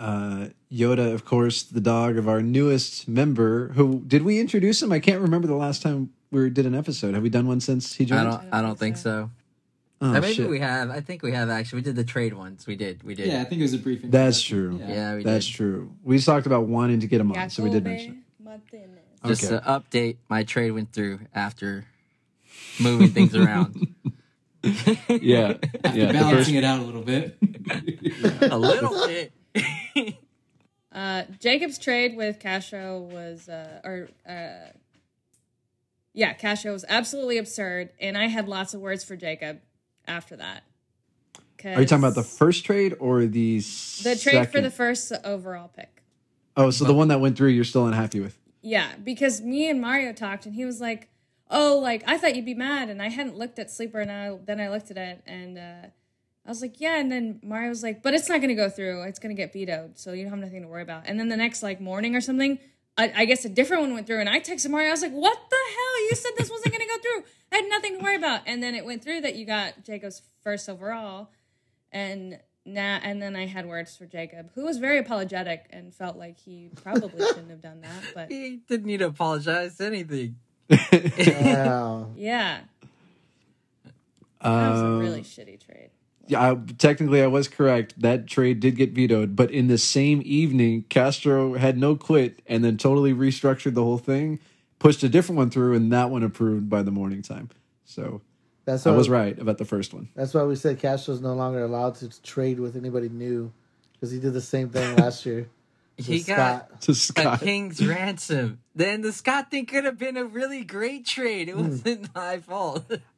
uh, 0.00 0.48
Yoda, 0.72 1.12
of 1.12 1.24
course, 1.24 1.62
the 1.62 1.80
dog 1.80 2.16
of 2.16 2.28
our 2.28 2.42
newest 2.42 3.06
member. 3.08 3.68
Who 3.74 4.02
did 4.06 4.22
we 4.22 4.40
introduce 4.40 4.82
him? 4.82 4.90
I 4.90 4.98
can't 5.00 5.20
remember 5.20 5.46
the 5.46 5.54
last 5.54 5.82
time 5.82 6.10
we 6.30 6.50
did 6.50 6.66
an 6.66 6.74
episode. 6.74 7.14
Have 7.14 7.22
we 7.22 7.28
done 7.30 7.46
one 7.46 7.60
since 7.60 7.94
he 7.94 8.04
joined? 8.04 8.20
I 8.20 8.24
joined? 8.30 8.42
don't. 8.50 8.54
I 8.54 8.62
don't 8.62 8.78
think 8.78 8.96
so. 8.96 9.30
Oh, 10.04 10.10
maybe 10.12 10.34
shit. 10.34 10.48
we 10.50 10.58
have. 10.58 10.90
I 10.90 11.00
think 11.00 11.22
we 11.22 11.30
have 11.32 11.48
actually. 11.48 11.76
We 11.78 11.82
did 11.84 11.96
the 11.96 12.02
trade 12.04 12.34
once. 12.34 12.66
We 12.66 12.74
did. 12.74 13.02
We 13.04 13.14
did. 13.14 13.28
Yeah, 13.28 13.40
I 13.40 13.44
think 13.44 13.60
it 13.60 13.64
was 13.64 13.74
a 13.74 13.78
brief. 13.78 14.00
That's 14.02 14.42
true. 14.42 14.76
Yeah. 14.80 14.88
Yeah, 14.88 15.14
we 15.16 15.22
That's 15.22 15.46
did. 15.46 15.54
true. 15.54 15.92
We 16.02 16.16
just 16.16 16.26
talked 16.26 16.46
about 16.46 16.66
wanting 16.66 17.00
to 17.00 17.06
get 17.06 17.20
him 17.20 17.30
on, 17.32 17.50
so 17.50 17.62
we 17.62 17.70
did 17.70 17.84
Jacobe 17.84 17.98
mention. 17.98 18.24
Martinez. 18.42 18.88
Just 19.24 19.44
Okay. 19.44 19.56
to 19.56 19.62
update, 19.62 20.16
my 20.28 20.42
trade 20.42 20.72
went 20.72 20.92
through 20.92 21.20
after 21.32 21.84
moving 22.80 23.08
things 23.10 23.36
around 23.36 23.76
it. 23.76 23.88
Yeah, 25.22 25.56
After 25.84 25.98
yeah. 25.98 26.12
Balancing 26.12 26.36
first, 26.36 26.50
it 26.50 26.64
out 26.64 26.80
a 26.80 26.82
little 26.82 27.02
bit. 27.02 27.36
a 28.42 28.58
little 28.58 29.06
bit. 29.06 29.32
Uh, 30.92 31.22
Jacob's 31.40 31.78
trade 31.78 32.16
with 32.16 32.38
Castro 32.38 32.98
was, 33.00 33.48
uh, 33.48 33.80
or 33.84 34.08
uh, 34.28 34.70
yeah, 36.12 36.32
Castro 36.34 36.72
was 36.72 36.84
absolutely 36.88 37.38
absurd, 37.38 37.90
and 38.00 38.16
I 38.18 38.26
had 38.28 38.48
lots 38.48 38.74
of 38.74 38.80
words 38.80 39.02
for 39.04 39.16
Jacob 39.16 39.60
after 40.06 40.36
that. 40.36 40.64
are 41.64 41.80
you 41.80 41.86
talking 41.86 42.04
about 42.04 42.14
the 42.14 42.22
first 42.22 42.64
trade 42.64 42.96
or 42.98 43.24
the 43.26 43.58
the 44.02 44.18
trade 44.20 44.50
for 44.50 44.60
the 44.60 44.70
first 44.70 45.12
overall 45.24 45.68
pick? 45.68 46.02
Oh, 46.56 46.70
so 46.70 46.84
the 46.84 46.94
one 46.94 47.08
that 47.08 47.20
went 47.20 47.36
through, 47.36 47.48
you're 47.48 47.64
still 47.64 47.86
unhappy 47.86 48.20
with? 48.20 48.38
Yeah, 48.60 48.90
because 49.02 49.40
me 49.40 49.68
and 49.68 49.80
Mario 49.80 50.12
talked, 50.12 50.46
and 50.46 50.54
he 50.54 50.64
was 50.64 50.80
like, 50.80 51.08
"Oh, 51.50 51.78
like 51.82 52.02
I 52.06 52.18
thought 52.18 52.36
you'd 52.36 52.44
be 52.44 52.54
mad," 52.54 52.90
and 52.90 53.02
I 53.02 53.08
hadn't 53.08 53.36
looked 53.36 53.58
at 53.58 53.70
Sleeper, 53.70 54.00
and 54.00 54.12
I, 54.12 54.36
then 54.44 54.60
I 54.60 54.68
looked 54.68 54.90
at 54.90 54.96
it, 54.96 55.22
and 55.26 55.58
uh, 55.58 55.86
I 56.46 56.48
was 56.48 56.60
like, 56.60 56.80
"Yeah," 56.80 56.98
and 56.98 57.10
then 57.10 57.40
Mario 57.42 57.70
was 57.70 57.82
like, 57.82 58.02
"But 58.02 58.14
it's 58.14 58.28
not 58.28 58.38
going 58.38 58.50
to 58.50 58.54
go 58.54 58.68
through. 58.68 59.02
It's 59.02 59.18
going 59.18 59.34
to 59.34 59.40
get 59.40 59.52
vetoed, 59.52 59.98
so 59.98 60.12
you 60.12 60.22
don't 60.22 60.30
have 60.30 60.40
nothing 60.40 60.62
to 60.62 60.68
worry 60.68 60.82
about." 60.82 61.04
And 61.06 61.18
then 61.18 61.28
the 61.28 61.36
next 61.36 61.62
like 61.62 61.80
morning 61.80 62.14
or 62.14 62.20
something, 62.20 62.58
I, 62.98 63.12
I 63.16 63.24
guess 63.24 63.44
a 63.44 63.48
different 63.48 63.82
one 63.82 63.94
went 63.94 64.06
through, 64.06 64.20
and 64.20 64.28
I 64.28 64.38
texted 64.40 64.68
Mario. 64.70 64.88
I 64.88 64.90
was 64.92 65.02
like, 65.02 65.12
"What 65.12 65.38
the 65.50 65.56
hell? 65.56 66.02
You 66.10 66.14
said 66.14 66.32
this 66.36 66.50
wasn't 66.50 66.74
going 66.74 66.86
to 66.86 66.94
go 66.94 67.00
through. 67.00 67.24
I 67.50 67.56
had 67.56 67.64
nothing 67.68 67.96
to 67.98 68.02
worry 68.04 68.16
about." 68.16 68.42
And 68.46 68.62
then 68.62 68.74
it 68.74 68.84
went 68.84 69.02
through 69.02 69.22
that 69.22 69.34
you 69.34 69.46
got 69.46 69.82
Jacob's 69.82 70.20
first 70.42 70.68
overall, 70.68 71.30
and 71.90 72.38
now 72.66 73.00
and 73.02 73.20
then 73.22 73.34
I 73.34 73.46
had 73.46 73.66
words 73.66 73.96
for 73.96 74.04
Jacob, 74.06 74.50
who 74.54 74.64
was 74.64 74.76
very 74.78 74.98
apologetic 74.98 75.64
and 75.70 75.94
felt 75.94 76.16
like 76.16 76.38
he 76.38 76.68
probably 76.82 77.24
shouldn't 77.26 77.50
have 77.50 77.62
done 77.62 77.80
that, 77.80 78.02
but. 78.14 78.30
he 78.30 78.60
didn't 78.68 78.86
need 78.86 78.98
to 78.98 79.06
apologize 79.06 79.76
to 79.78 79.86
anything. 79.86 80.36
Wow. 80.70 82.10
Yeah, 82.16 82.60
that 84.42 84.70
was 84.70 84.80
a 84.80 84.84
Um, 84.84 84.98
really 84.98 85.22
shitty 85.22 85.64
trade. 85.64 85.90
Yeah, 86.32 86.52
I, 86.52 86.72
technically, 86.78 87.22
I 87.22 87.26
was 87.26 87.48
correct. 87.48 87.94
That 88.00 88.26
trade 88.26 88.60
did 88.60 88.76
get 88.76 88.92
vetoed, 88.92 89.36
but 89.36 89.50
in 89.50 89.68
the 89.68 89.78
same 89.78 90.22
evening, 90.24 90.84
Castro 90.88 91.54
had 91.54 91.78
no 91.78 91.94
quit 91.96 92.40
and 92.46 92.64
then 92.64 92.76
totally 92.76 93.12
restructured 93.14 93.74
the 93.74 93.82
whole 93.84 93.98
thing, 93.98 94.40
pushed 94.78 95.02
a 95.02 95.08
different 95.08 95.36
one 95.36 95.50
through, 95.50 95.74
and 95.74 95.92
that 95.92 96.10
one 96.10 96.22
approved 96.22 96.68
by 96.68 96.82
the 96.82 96.90
morning 96.90 97.22
time. 97.22 97.50
So 97.84 98.22
That's 98.64 98.86
I 98.86 98.90
why 98.90 98.96
was 98.96 99.08
right 99.08 99.38
about 99.38 99.58
the 99.58 99.64
first 99.64 99.92
one. 99.94 100.08
That's 100.14 100.32
why 100.34 100.42
we 100.44 100.56
said 100.56 100.78
Castro's 100.78 101.20
no 101.20 101.34
longer 101.34 101.62
allowed 101.62 101.96
to 101.96 102.22
trade 102.22 102.58
with 102.60 102.76
anybody 102.76 103.08
new 103.08 103.52
because 103.92 104.10
he 104.10 104.18
did 104.18 104.32
the 104.32 104.40
same 104.40 104.70
thing 104.70 104.96
last 104.96 105.24
year. 105.26 105.48
He 105.98 106.14
with 106.14 106.26
got 106.26 106.66
Scott. 106.68 106.80
To 106.80 106.92
a 106.92 106.94
Scott. 106.94 107.40
king's 107.40 107.86
ransom. 107.86 108.60
Then 108.74 109.02
the 109.02 109.12
Scott 109.12 109.50
thing 109.50 109.66
could 109.66 109.84
have 109.84 109.98
been 109.98 110.16
a 110.16 110.24
really 110.24 110.64
great 110.64 111.04
trade. 111.04 111.50
Hmm. 111.50 111.58
It 111.58 111.62
wasn't 111.68 112.14
my 112.14 112.38
fault. 112.38 112.90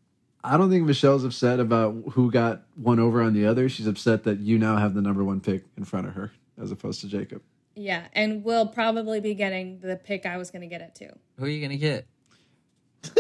I 0.44 0.56
don't 0.58 0.68
think 0.70 0.84
Michelle's 0.86 1.24
upset 1.24 1.58
about 1.58 1.94
who 2.12 2.30
got 2.30 2.62
one 2.76 2.98
over 3.00 3.22
on 3.22 3.32
the 3.32 3.46
other. 3.46 3.68
She's 3.68 3.86
upset 3.86 4.24
that 4.24 4.40
you 4.40 4.58
now 4.58 4.76
have 4.76 4.94
the 4.94 5.00
number 5.00 5.24
one 5.24 5.40
pick 5.40 5.64
in 5.78 5.84
front 5.84 6.06
of 6.06 6.14
her 6.14 6.32
as 6.60 6.70
opposed 6.70 7.00
to 7.00 7.08
Jacob. 7.08 7.42
Yeah, 7.74 8.04
and 8.12 8.44
we'll 8.44 8.66
probably 8.68 9.20
be 9.20 9.34
getting 9.34 9.80
the 9.80 9.96
pick 9.96 10.26
I 10.26 10.36
was 10.36 10.50
going 10.50 10.62
to 10.62 10.68
get 10.68 10.80
at 10.82 10.94
too. 10.94 11.08
Who 11.38 11.46
are 11.46 11.48
you 11.48 11.60
gonna 11.60 11.76
get? 11.78 12.06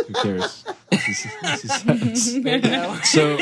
Who 0.06 0.12
cares? 0.14 0.64
This 0.90 1.08
is- 1.08 1.84
this 1.84 2.26
is- 2.28 2.34
Maybe 2.36 2.68
that 2.68 2.88
one. 2.88 3.02
so 3.04 3.36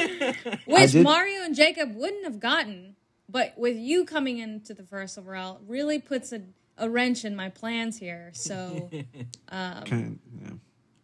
Which 0.67 0.93
did- 0.93 1.05
Mario 1.05 1.37
and 1.41 1.47
and 1.47 1.55
Jacob 1.57 1.95
wouldn't 1.97 2.25
have 2.25 2.41
gotten, 2.41 2.97
but 3.29 3.53
with 3.59 3.77
you 3.77 4.05
coming 4.07 4.39
into 4.39 4.73
the 4.75 4.83
first 4.85 5.19
overall, 5.19 5.61
really 5.67 5.99
puts 5.99 6.33
a, 6.33 6.43
a 6.79 6.89
wrench 6.89 7.25
in 7.27 7.37
my 7.37 7.51
plans 7.51 7.99
here. 7.99 8.31
So, 8.33 8.89
um, 9.51 9.85
Kind, 9.85 10.19
yeah, 10.43 10.51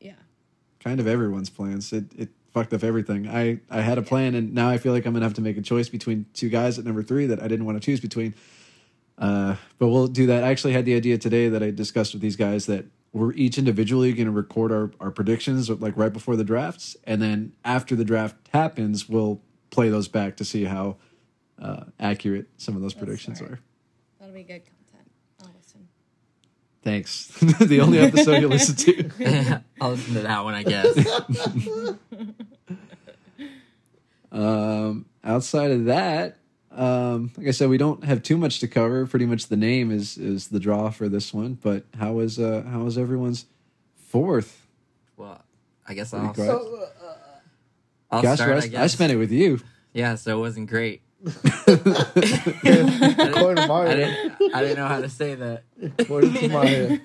yeah. 0.00 0.12
kind 0.80 1.00
of 1.00 1.06
everyone's 1.06 1.50
plans. 1.50 1.92
It 1.92 2.04
it 2.16 2.28
fucked 2.52 2.72
up 2.72 2.84
everything. 2.84 3.28
I 3.28 3.60
I 3.70 3.80
had 3.80 3.98
a 3.98 4.02
plan, 4.02 4.34
and 4.34 4.54
now 4.54 4.68
I 4.68 4.78
feel 4.78 4.92
like 4.92 5.06
I'm 5.06 5.12
gonna 5.12 5.24
have 5.24 5.34
to 5.34 5.42
make 5.42 5.56
a 5.56 5.62
choice 5.62 5.88
between 5.88 6.26
two 6.34 6.48
guys 6.48 6.78
at 6.78 6.84
number 6.84 7.02
three 7.02 7.26
that 7.26 7.42
I 7.42 7.48
didn't 7.48 7.66
want 7.66 7.80
to 7.80 7.84
choose 7.84 8.00
between. 8.00 8.34
Uh, 9.16 9.56
but 9.78 9.88
we'll 9.88 10.06
do 10.06 10.26
that. 10.26 10.44
I 10.44 10.48
actually 10.48 10.72
had 10.72 10.84
the 10.84 10.94
idea 10.94 11.18
today 11.18 11.48
that 11.48 11.62
I 11.62 11.70
discussed 11.70 12.12
with 12.12 12.22
these 12.22 12.36
guys 12.36 12.66
that 12.66 12.86
we're 13.12 13.32
each 13.32 13.58
individually 13.58 14.12
going 14.12 14.26
to 14.26 14.32
record 14.32 14.70
our, 14.70 14.92
our 15.00 15.10
predictions 15.10 15.68
like 15.68 15.96
right 15.96 16.12
before 16.12 16.36
the 16.36 16.44
drafts, 16.44 16.96
and 17.04 17.20
then 17.20 17.52
after 17.64 17.96
the 17.96 18.04
draft 18.04 18.36
happens, 18.52 19.08
we'll 19.08 19.40
play 19.70 19.88
those 19.88 20.08
back 20.08 20.36
to 20.36 20.44
see 20.44 20.64
how 20.64 20.96
uh, 21.60 21.84
accurate 21.98 22.46
some 22.56 22.76
of 22.76 22.82
those 22.82 22.94
predictions 22.94 23.38
smart. 23.38 23.54
are. 23.54 23.60
That'll 24.20 24.34
be 24.34 24.42
good 24.42 24.62
content. 24.64 24.64
I'll 24.64 24.66
listen. 24.66 24.77
Thanks. 26.88 27.26
the 27.60 27.82
only 27.82 27.98
episode 27.98 28.40
you 28.40 28.48
listen 28.48 28.74
to. 28.76 29.62
I'll 29.80 29.90
listen 29.90 30.14
to 30.14 30.20
that 30.20 30.42
one, 30.42 30.54
I 30.54 30.62
guess. 30.62 30.96
Um, 34.30 35.06
outside 35.24 35.70
of 35.70 35.86
that, 35.86 36.36
um, 36.70 37.32
like 37.38 37.46
I 37.46 37.50
said, 37.50 37.70
we 37.70 37.78
don't 37.78 38.04
have 38.04 38.22
too 38.22 38.36
much 38.36 38.60
to 38.60 38.68
cover. 38.68 39.06
Pretty 39.06 39.24
much 39.24 39.46
the 39.46 39.56
name 39.56 39.90
is 39.90 40.18
is 40.18 40.48
the 40.48 40.60
draw 40.60 40.90
for 40.90 41.08
this 41.08 41.32
one. 41.32 41.54
But 41.54 41.84
how 41.98 42.12
was 42.12 42.38
uh 42.38 42.62
how 42.70 42.80
was 42.80 42.98
everyone's 42.98 43.46
fourth? 43.96 44.66
well, 45.16 45.42
I 45.88 45.94
guess 45.94 46.12
I'll. 46.12 46.34
So, 46.34 46.90
uh, 47.02 47.14
I'll 48.10 48.22
Gosh, 48.22 48.36
start. 48.36 48.74
I, 48.74 48.80
I, 48.80 48.82
I 48.82 48.86
spent 48.86 49.14
it 49.14 49.16
with 49.16 49.32
you. 49.32 49.60
Yeah, 49.94 50.14
so 50.16 50.36
it 50.36 50.40
wasn't 50.40 50.68
great. 50.68 51.00
According 51.26 51.84
to 53.66 53.72
I 53.72 53.94
didn't. 53.94 54.54
I 54.54 54.62
didn't 54.62 54.76
know 54.76 54.86
how 54.86 55.00
to 55.00 55.08
say 55.08 55.34
that. 55.34 55.64
according 55.98 56.34
to 56.34 56.48
Mario, 56.48 56.98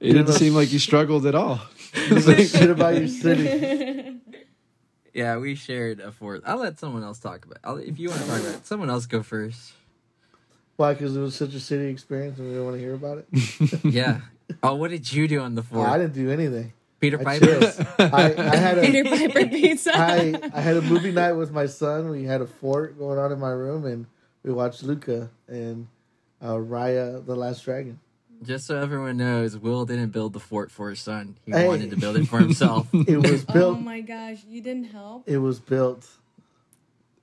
It 0.00 0.12
didn't 0.12 0.32
seem 0.32 0.54
like 0.54 0.72
you 0.72 0.78
struggled 0.78 1.26
at 1.26 1.34
all. 1.34 1.60
you 2.08 2.14
know 2.14 2.20
shit 2.20 2.70
about 2.70 2.96
your 2.96 3.08
city. 3.08 4.20
Yeah, 5.12 5.38
we 5.38 5.54
shared 5.56 6.00
a 6.00 6.12
fourth. 6.12 6.42
I'll 6.46 6.58
let 6.58 6.78
someone 6.78 7.02
else 7.02 7.18
talk 7.18 7.44
about. 7.44 7.56
It. 7.56 7.60
I'll, 7.64 7.76
if 7.78 7.98
you 7.98 8.08
want 8.10 8.20
to 8.22 8.28
talk 8.28 8.40
about 8.40 8.54
it, 8.54 8.66
someone 8.66 8.90
else 8.90 9.06
go 9.06 9.22
first. 9.22 9.72
Why? 10.76 10.94
Because 10.94 11.16
it 11.16 11.20
was 11.20 11.34
such 11.34 11.52
a 11.54 11.60
city 11.60 11.88
experience, 11.88 12.38
and 12.38 12.48
we 12.48 12.54
don't 12.54 12.64
want 12.64 12.76
to 12.76 12.80
hear 12.80 12.94
about 12.94 13.18
it. 13.18 13.84
Yeah. 13.92 14.20
Oh, 14.64 14.74
what 14.74 14.90
did 14.90 15.12
you 15.12 15.28
do 15.28 15.40
on 15.40 15.54
the 15.54 15.62
Oh, 15.62 15.74
fourth? 15.74 15.88
I 15.88 15.98
didn't 15.98 16.14
do 16.14 16.28
anything. 16.30 16.72
Peter 17.00 17.18
Piper. 17.18 17.46
chilled. 17.46 17.86
I, 17.98 18.34
I 18.36 18.56
had 18.56 18.80
Peter 18.82 19.04
Piper 19.04 19.46
pizza. 19.48 19.92
I, 19.94 20.38
I 20.54 20.60
had 20.60 20.76
a 20.76 20.82
movie 20.82 21.12
night 21.12 21.32
with 21.32 21.50
my 21.50 21.66
son. 21.66 22.10
We 22.10 22.24
had 22.24 22.40
a 22.42 22.46
fort 22.46 22.98
going 22.98 23.18
on 23.18 23.32
in 23.32 23.38
my 23.40 23.50
room, 23.50 23.86
and 23.86 24.06
we 24.42 24.52
watched 24.52 24.82
Luca 24.82 25.30
and 25.48 25.86
uh, 26.42 26.54
Raya 26.54 27.24
the 27.24 27.34
Last 27.34 27.64
Dragon. 27.64 27.98
Just 28.42 28.66
so 28.66 28.78
everyone 28.78 29.18
knows, 29.18 29.58
Will 29.58 29.84
didn't 29.84 30.10
build 30.10 30.32
the 30.32 30.40
fort 30.40 30.70
for 30.70 30.88
his 30.90 31.00
son. 31.00 31.36
He 31.44 31.52
Hey. 31.52 31.66
wanted 31.68 31.90
to 31.90 31.96
build 31.96 32.16
it 32.16 32.26
for 32.26 32.38
himself. 32.38 32.86
It 33.06 33.18
was 33.18 33.44
built. 33.44 33.76
oh 33.76 33.80
my 33.80 34.00
gosh, 34.00 34.38
you 34.48 34.62
didn't 34.62 34.84
help. 34.84 35.28
it 35.28 35.38
was 35.38 35.58
built. 35.60 36.06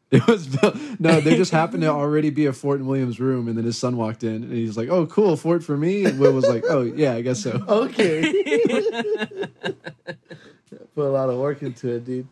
It 0.09 0.25
was. 0.25 0.47
No, 0.99 1.19
there 1.19 1.35
just 1.35 1.51
happened 1.51 1.83
to 1.83 1.89
already 1.89 2.29
be 2.29 2.45
a 2.45 2.53
fort 2.53 2.79
in 2.79 2.87
William's 2.87 3.19
room, 3.19 3.47
and 3.47 3.57
then 3.57 3.65
his 3.65 3.77
son 3.77 3.97
walked 3.97 4.23
in, 4.23 4.35
and 4.43 4.53
he's 4.53 4.77
like, 4.77 4.87
"Oh, 4.89 5.05
cool, 5.05 5.35
fort 5.35 5.63
for 5.63 5.75
me." 5.75 6.05
And 6.05 6.17
Will 6.17 6.31
was 6.31 6.47
like, 6.47 6.63
"Oh, 6.69 6.81
yeah, 6.81 7.13
I 7.13 7.21
guess 7.21 7.41
so." 7.43 7.63
Okay. 7.67 8.31
Put 10.95 11.05
a 11.05 11.09
lot 11.11 11.29
of 11.29 11.37
work 11.37 11.61
into 11.61 11.89
it, 11.95 12.05
dude. 12.05 12.27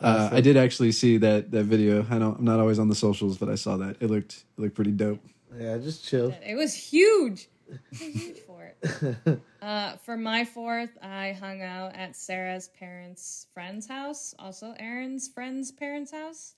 Uh, 0.00 0.30
I 0.32 0.40
did 0.40 0.56
actually 0.56 0.92
see 0.92 1.18
that 1.18 1.50
that 1.50 1.64
video. 1.64 2.06
I 2.08 2.18
don't. 2.18 2.38
I'm 2.38 2.44
not 2.44 2.58
always 2.60 2.78
on 2.78 2.88
the 2.88 2.94
socials, 2.94 3.36
but 3.36 3.48
I 3.48 3.56
saw 3.56 3.76
that. 3.78 3.96
It 4.00 4.08
looked 4.10 4.44
it 4.56 4.60
looked 4.60 4.74
pretty 4.74 4.92
dope. 4.92 5.20
Yeah, 5.58 5.76
just 5.78 6.04
chill. 6.04 6.34
It 6.46 6.54
was 6.54 6.72
huge. 6.74 7.48
It 7.68 7.80
was 7.90 8.00
huge 8.00 8.38
for 8.38 8.49
it. 8.49 8.49
Uh, 9.62 9.96
for 9.98 10.16
my 10.16 10.42
fourth, 10.42 10.96
I 11.02 11.36
hung 11.38 11.60
out 11.60 11.94
at 11.94 12.16
Sarah's 12.16 12.68
parents' 12.68 13.46
friend's 13.52 13.86
house, 13.86 14.34
also 14.38 14.74
Aaron's 14.78 15.28
friend's 15.28 15.70
parents' 15.70 16.12
house. 16.12 16.54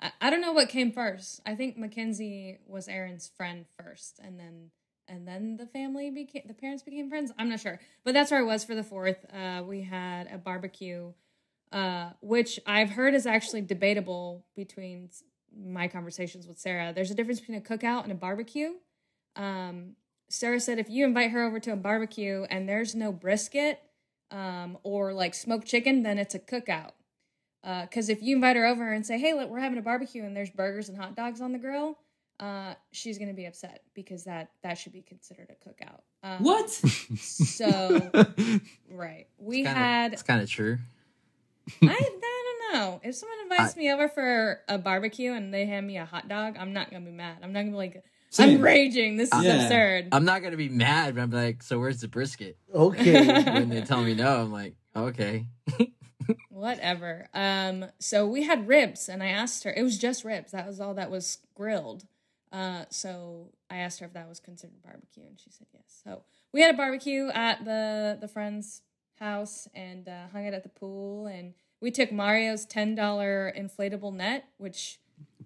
I, 0.00 0.12
I 0.20 0.30
don't 0.30 0.40
know 0.40 0.52
what 0.52 0.68
came 0.68 0.92
first. 0.92 1.40
I 1.44 1.56
think 1.56 1.76
Mackenzie 1.76 2.58
was 2.68 2.86
Aaron's 2.86 3.28
friend 3.36 3.66
first, 3.76 4.20
and 4.22 4.38
then 4.38 4.70
and 5.08 5.26
then 5.26 5.56
the 5.56 5.66
family 5.66 6.10
became 6.10 6.42
the 6.46 6.54
parents 6.54 6.84
became 6.84 7.08
friends. 7.08 7.32
I'm 7.36 7.48
not 7.48 7.60
sure, 7.60 7.80
but 8.04 8.14
that's 8.14 8.30
where 8.30 8.40
I 8.40 8.44
was 8.44 8.64
for 8.64 8.76
the 8.76 8.84
fourth. 8.84 9.26
Uh, 9.32 9.64
we 9.66 9.82
had 9.82 10.28
a 10.32 10.38
barbecue, 10.38 11.12
uh, 11.72 12.10
which 12.20 12.60
I've 12.64 12.90
heard 12.90 13.14
is 13.14 13.26
actually 13.26 13.62
debatable 13.62 14.44
between 14.54 15.10
my 15.52 15.88
conversations 15.88 16.46
with 16.46 16.58
Sarah. 16.58 16.92
There's 16.94 17.10
a 17.10 17.14
difference 17.14 17.40
between 17.40 17.58
a 17.58 17.60
cookout 17.60 18.04
and 18.04 18.12
a 18.12 18.16
barbecue. 18.16 18.74
Um, 19.34 19.96
Sarah 20.28 20.60
said 20.60 20.78
if 20.78 20.90
you 20.90 21.04
invite 21.04 21.30
her 21.30 21.42
over 21.44 21.60
to 21.60 21.72
a 21.72 21.76
barbecue 21.76 22.44
and 22.50 22.68
there's 22.68 22.94
no 22.94 23.12
brisket 23.12 23.80
um, 24.30 24.76
or 24.82 25.12
like 25.12 25.34
smoked 25.34 25.66
chicken, 25.66 26.02
then 26.02 26.18
it's 26.18 26.34
a 26.34 26.38
cookout. 26.38 26.92
Because 27.62 28.08
if 28.08 28.22
you 28.22 28.36
invite 28.36 28.54
her 28.56 28.64
over 28.64 28.92
and 28.92 29.04
say, 29.04 29.18
"Hey, 29.18 29.34
look, 29.34 29.50
we're 29.50 29.58
having 29.60 29.78
a 29.78 29.82
barbecue 29.82 30.24
and 30.24 30.36
there's 30.36 30.50
burgers 30.50 30.88
and 30.88 30.96
hot 30.96 31.16
dogs 31.16 31.40
on 31.40 31.50
the 31.52 31.58
grill," 31.58 31.98
uh, 32.38 32.74
she's 32.92 33.18
gonna 33.18 33.32
be 33.34 33.44
upset 33.46 33.82
because 33.94 34.24
that 34.24 34.50
that 34.62 34.78
should 34.78 34.92
be 34.92 35.02
considered 35.02 35.48
a 35.50 35.68
cookout. 35.68 36.00
Um, 36.22 36.44
What? 36.44 36.70
So 36.70 38.10
right, 38.90 39.26
we 39.38 39.56
Kinda- 39.64 39.70
had 39.70 40.12
It's 40.12 40.22
kind 40.22 40.40
of 40.42 40.48
true. 40.48 40.78
I, 41.82 41.86
I 41.88 42.10
don't 42.20 42.72
know. 42.74 43.00
If 43.02 43.16
someone 43.16 43.38
invites 43.42 43.74
me 43.76 43.90
over 43.92 44.08
for 44.08 44.60
a 44.68 44.78
barbecue 44.78 45.32
and 45.32 45.52
they 45.52 45.66
hand 45.66 45.86
me 45.88 45.96
a 45.98 46.04
hot 46.04 46.28
dog, 46.28 46.56
I'm 46.58 46.72
not 46.72 46.90
gonna 46.92 47.04
be 47.04 47.10
mad. 47.12 47.38
I'm 47.42 47.52
not 47.52 47.60
gonna 47.60 47.70
be 47.72 47.76
like. 47.76 48.04
I'm 48.40 48.60
raging. 48.60 49.16
This 49.16 49.32
is 49.32 49.44
Yeah. 49.44 49.62
absurd. 49.64 50.08
I'm 50.12 50.24
not 50.24 50.42
gonna 50.42 50.56
be 50.56 50.68
mad, 50.68 51.14
but 51.14 51.22
I'm 51.22 51.30
like, 51.30 51.62
so 51.62 51.78
where's 51.78 52.00
the 52.00 52.08
brisket? 52.08 52.56
Okay. 52.74 53.42
When 53.52 53.68
they 53.68 53.82
tell 53.82 54.02
me 54.02 54.14
no, 54.14 54.40
I'm 54.42 54.52
like, 54.52 54.74
okay. 54.94 55.46
Whatever. 56.50 57.28
Um. 57.34 57.86
So 57.98 58.26
we 58.26 58.42
had 58.44 58.66
ribs, 58.68 59.08
and 59.08 59.22
I 59.22 59.28
asked 59.28 59.64
her. 59.64 59.72
It 59.72 59.82
was 59.82 59.98
just 59.98 60.24
ribs. 60.24 60.52
That 60.52 60.66
was 60.66 60.80
all 60.80 60.94
that 60.94 61.10
was 61.10 61.38
grilled. 61.54 62.04
Uh. 62.52 62.84
So 62.90 63.52
I 63.70 63.76
asked 63.78 64.00
her 64.00 64.06
if 64.06 64.12
that 64.14 64.28
was 64.28 64.40
considered 64.40 64.82
barbecue, 64.82 65.24
and 65.28 65.38
she 65.38 65.50
said 65.50 65.66
yes. 65.72 66.00
So 66.04 66.22
we 66.52 66.62
had 66.62 66.74
a 66.74 66.76
barbecue 66.76 67.28
at 67.28 67.64
the 67.64 68.18
the 68.20 68.28
friend's 68.28 68.82
house 69.20 69.68
and 69.74 70.08
uh, 70.08 70.28
hung 70.32 70.44
it 70.46 70.54
at 70.54 70.62
the 70.62 70.68
pool, 70.68 71.26
and 71.26 71.54
we 71.80 71.90
took 71.90 72.10
Mario's 72.10 72.64
ten 72.64 72.94
dollar 72.94 73.52
inflatable 73.56 74.12
net, 74.14 74.46
which 74.58 74.98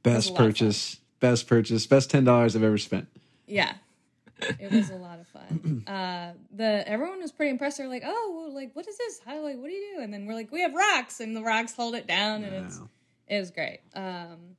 Best 0.03 0.31
a 0.31 0.33
lot 0.33 0.41
of 0.41 0.45
fun. 0.45 0.47
purchase. 0.53 0.97
Best 1.21 1.47
purchase. 1.47 1.87
Best 1.87 2.11
ten 2.11 2.25
dollars 2.25 2.57
I've 2.57 2.63
ever 2.63 2.79
spent. 2.79 3.07
Yeah. 3.47 3.73
It 4.59 4.73
was 4.73 4.89
a 4.89 4.95
lot 4.95 5.21
of 5.21 5.29
fun. 5.29 5.85
Uh, 5.87 6.33
the 6.55 6.89
everyone 6.89 7.21
was 7.21 7.31
pretty 7.33 7.51
impressed. 7.51 7.77
They're 7.79 7.89
like, 7.89 8.03
"Oh, 8.07 8.33
well, 8.35 8.55
like 8.55 8.71
what 8.75 8.87
is 8.89 8.97
this? 8.97 9.21
How 9.25 9.41
like 9.43 9.57
what 9.59 9.67
do 9.69 9.73
you 9.75 9.97
do?" 9.97 10.03
And 10.03 10.13
then 10.15 10.25
we're 10.27 10.35
like, 10.35 10.51
"We 10.51 10.63
have 10.63 10.73
rocks," 10.73 11.21
and 11.21 11.37
the 11.37 11.43
rocks 11.43 11.75
hold 11.75 11.95
it 11.95 12.07
down, 12.07 12.45
and 12.45 12.65
it's 12.67 12.81
it 13.29 13.39
was 13.39 13.51
great. 13.51 13.81
Um, 13.95 14.57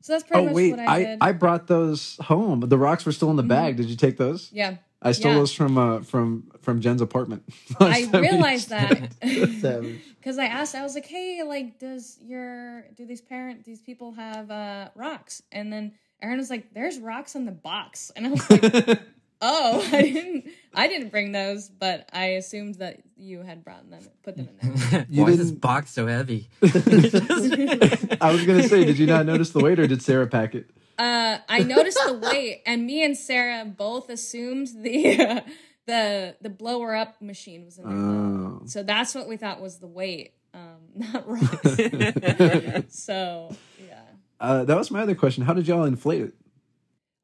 so 0.00 0.12
that's 0.14 0.24
pretty 0.24 0.42
Oh 0.42 0.46
much 0.46 0.54
wait, 0.54 0.70
what 0.70 0.80
I, 0.80 0.94
I, 0.94 0.98
did. 1.04 1.18
I 1.20 1.32
brought 1.32 1.66
those 1.66 2.16
home. 2.22 2.60
The 2.60 2.78
rocks 2.78 3.04
were 3.04 3.12
still 3.12 3.30
in 3.30 3.36
the 3.36 3.42
bag. 3.42 3.76
Did 3.76 3.86
you 3.86 3.96
take 3.96 4.16
those? 4.16 4.50
yeah, 4.52 4.76
I 5.04 5.12
stole 5.12 5.32
Yeah. 5.32 5.38
those 5.38 5.52
from 5.52 5.76
uh 5.78 6.00
from 6.00 6.50
from 6.62 6.80
Jen's 6.80 7.00
apartment. 7.02 7.44
I 7.80 7.84
Last 7.84 8.12
time 8.12 8.22
realized 8.22 8.68
that 8.70 9.10
because 9.20 10.38
I 10.38 10.46
asked. 10.46 10.74
I 10.74 10.82
was 10.82 10.94
like, 10.94 11.06
"Hey, 11.06 11.42
like, 11.46 11.78
does 11.78 12.18
your 12.20 12.86
do 12.96 13.06
these 13.06 13.20
parent 13.20 13.64
these 13.64 13.80
people 13.82 14.12
have 14.12 14.50
uh, 14.50 14.88
rocks?" 14.94 15.42
And 15.52 15.72
then 15.72 15.92
Aaron 16.22 16.38
was 16.38 16.50
like, 16.50 16.72
"There's 16.72 16.98
rocks 16.98 17.34
in 17.34 17.44
the 17.44 17.52
box," 17.52 18.10
and 18.16 18.26
I 18.26 18.30
was 18.30 18.50
like. 18.50 19.00
Oh, 19.46 19.86
I 19.92 20.00
didn't. 20.00 20.46
I 20.74 20.88
didn't 20.88 21.10
bring 21.10 21.32
those, 21.32 21.68
but 21.68 22.08
I 22.14 22.26
assumed 22.40 22.76
that 22.76 23.00
you 23.14 23.42
had 23.42 23.62
brought 23.62 23.90
them, 23.90 24.00
put 24.22 24.36
them 24.38 24.48
in 24.62 24.74
there. 24.74 25.06
You 25.10 25.24
Why 25.24 25.30
is 25.32 25.38
this 25.38 25.50
box 25.50 25.90
so 25.90 26.06
heavy? 26.06 26.48
I 26.62 28.30
was 28.32 28.46
gonna 28.46 28.62
say, 28.66 28.84
did 28.86 28.96
you 28.98 29.06
not 29.06 29.26
notice 29.26 29.50
the 29.50 29.60
weight, 29.60 29.78
or 29.78 29.86
did 29.86 30.00
Sarah 30.00 30.26
pack 30.28 30.54
it? 30.54 30.70
Uh, 30.98 31.38
I 31.48 31.60
noticed 31.60 31.98
the 32.06 32.14
weight, 32.14 32.62
and 32.66 32.86
me 32.86 33.04
and 33.04 33.16
Sarah 33.16 33.64
both 33.64 34.08
assumed 34.10 34.68
the 34.82 35.20
uh, 35.20 35.40
the 35.86 36.36
the 36.40 36.50
blower 36.50 36.94
up 36.94 37.20
machine 37.20 37.64
was 37.64 37.78
in 37.78 37.84
there. 37.84 37.96
Oh. 37.96 38.62
So 38.66 38.82
that's 38.82 39.14
what 39.14 39.28
we 39.28 39.36
thought 39.36 39.60
was 39.60 39.78
the 39.78 39.86
weight, 39.86 40.34
um, 40.54 40.78
not 40.94 41.28
rocks. 41.28 42.96
so 42.96 43.54
yeah. 43.86 44.00
Uh, 44.40 44.64
that 44.64 44.76
was 44.76 44.90
my 44.90 45.00
other 45.02 45.14
question. 45.14 45.44
How 45.44 45.52
did 45.54 45.66
y'all 45.66 45.84
inflate 45.84 46.22
it? 46.22 46.34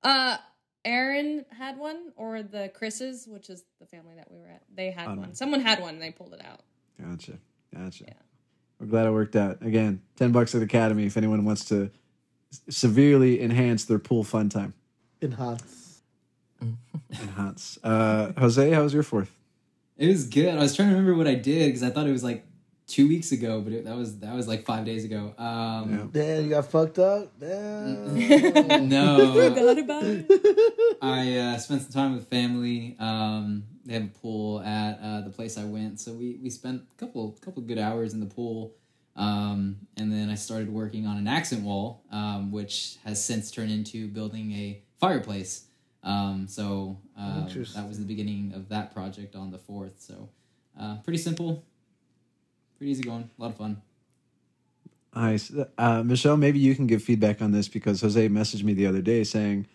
Uh, 0.02 0.36
Aaron 0.84 1.44
had 1.56 1.76
one, 1.78 2.12
or 2.16 2.42
the 2.42 2.70
Chris's, 2.74 3.26
which 3.28 3.50
is 3.50 3.62
the 3.80 3.86
family 3.86 4.14
that 4.16 4.30
we 4.30 4.38
were 4.38 4.48
at. 4.48 4.62
They 4.74 4.90
had 4.90 5.08
Oh, 5.08 5.14
one. 5.14 5.34
Someone 5.34 5.60
had 5.60 5.80
one, 5.80 5.94
and 5.94 6.02
they 6.02 6.10
pulled 6.10 6.32
it 6.32 6.42
out. 6.44 6.60
Gotcha, 7.00 7.38
gotcha. 7.74 8.04
Yeah. 8.08 8.14
We're 8.78 8.86
glad 8.86 9.06
it 9.06 9.10
worked 9.12 9.36
out. 9.36 9.58
Again, 9.62 10.00
ten 10.16 10.32
bucks 10.32 10.54
at 10.54 10.62
Academy 10.62 11.04
if 11.04 11.16
anyone 11.16 11.44
wants 11.44 11.66
to 11.66 11.90
severely 12.68 13.40
enhance 13.42 13.84
their 13.84 13.98
pool 13.98 14.24
fun 14.24 14.48
time. 14.48 14.74
Enhance. 15.22 16.02
Enhance. 17.10 17.78
Uh, 17.82 18.32
Jose, 18.38 18.70
how 18.70 18.82
was 18.82 18.94
your 18.94 19.02
fourth? 19.02 19.34
It 19.96 20.08
was 20.08 20.26
good. 20.26 20.48
I 20.48 20.60
was 20.60 20.74
trying 20.74 20.88
to 20.88 20.94
remember 20.94 21.16
what 21.16 21.26
I 21.26 21.34
did 21.34 21.66
because 21.66 21.82
I 21.82 21.90
thought 21.90 22.06
it 22.06 22.12
was 22.12 22.24
like 22.24 22.44
two 22.90 23.08
weeks 23.08 23.32
ago, 23.32 23.60
but 23.60 23.72
it, 23.72 23.84
that 23.84 23.96
was 23.96 24.18
that 24.18 24.34
was 24.34 24.48
like 24.48 24.64
five 24.64 24.84
days 24.84 25.04
ago. 25.04 25.32
Um, 25.38 26.10
Damn, 26.12 26.44
you 26.44 26.50
got 26.50 26.70
fucked 26.70 26.98
up. 26.98 27.38
Damn. 27.38 28.88
No, 28.88 29.32
Forgot 29.50 29.78
about 29.78 30.02
it. 30.04 30.96
I 31.02 31.36
uh, 31.36 31.58
spent 31.58 31.82
some 31.82 31.92
time 31.92 32.14
with 32.14 32.28
family. 32.28 32.96
Um, 32.98 33.64
they 33.84 33.94
have 33.94 34.04
a 34.04 34.08
pool 34.08 34.60
at 34.60 34.98
uh, 35.02 35.20
the 35.22 35.30
place 35.30 35.56
I 35.56 35.64
went, 35.64 36.00
so 36.00 36.12
we, 36.12 36.38
we 36.42 36.50
spent 36.50 36.82
a 36.92 36.98
couple 36.98 37.36
couple 37.40 37.62
good 37.62 37.78
hours 37.78 38.12
in 38.12 38.20
the 38.20 38.26
pool. 38.26 38.74
Um, 39.16 39.76
and 39.96 40.12
then 40.12 40.30
I 40.30 40.34
started 40.34 40.72
working 40.72 41.06
on 41.06 41.16
an 41.16 41.26
accent 41.26 41.62
wall, 41.62 42.02
um, 42.10 42.52
which 42.52 42.96
has 43.04 43.22
since 43.22 43.50
turned 43.50 43.70
into 43.70 44.08
building 44.08 44.52
a 44.52 44.82
fireplace. 44.98 45.66
Um, 46.02 46.46
so 46.48 46.98
uh, 47.18 47.46
that 47.74 47.86
was 47.86 47.98
the 47.98 48.04
beginning 48.04 48.52
of 48.54 48.68
that 48.70 48.94
project 48.94 49.36
on 49.36 49.50
the 49.50 49.58
fourth. 49.58 50.00
So 50.00 50.30
uh, 50.80 50.96
pretty 51.04 51.18
simple, 51.18 51.64
pretty 52.78 52.92
easy 52.92 53.02
going, 53.02 53.28
a 53.38 53.42
lot 53.42 53.50
of 53.50 53.56
fun. 53.56 53.82
Nice. 55.14 55.52
Uh, 55.76 56.02
Michelle, 56.04 56.36
maybe 56.36 56.58
you 56.58 56.74
can 56.74 56.86
give 56.86 57.02
feedback 57.02 57.42
on 57.42 57.52
this 57.52 57.68
because 57.68 58.00
Jose 58.00 58.28
messaged 58.28 58.62
me 58.62 58.74
the 58.74 58.86
other 58.86 59.02
day 59.02 59.24
saying, 59.24 59.66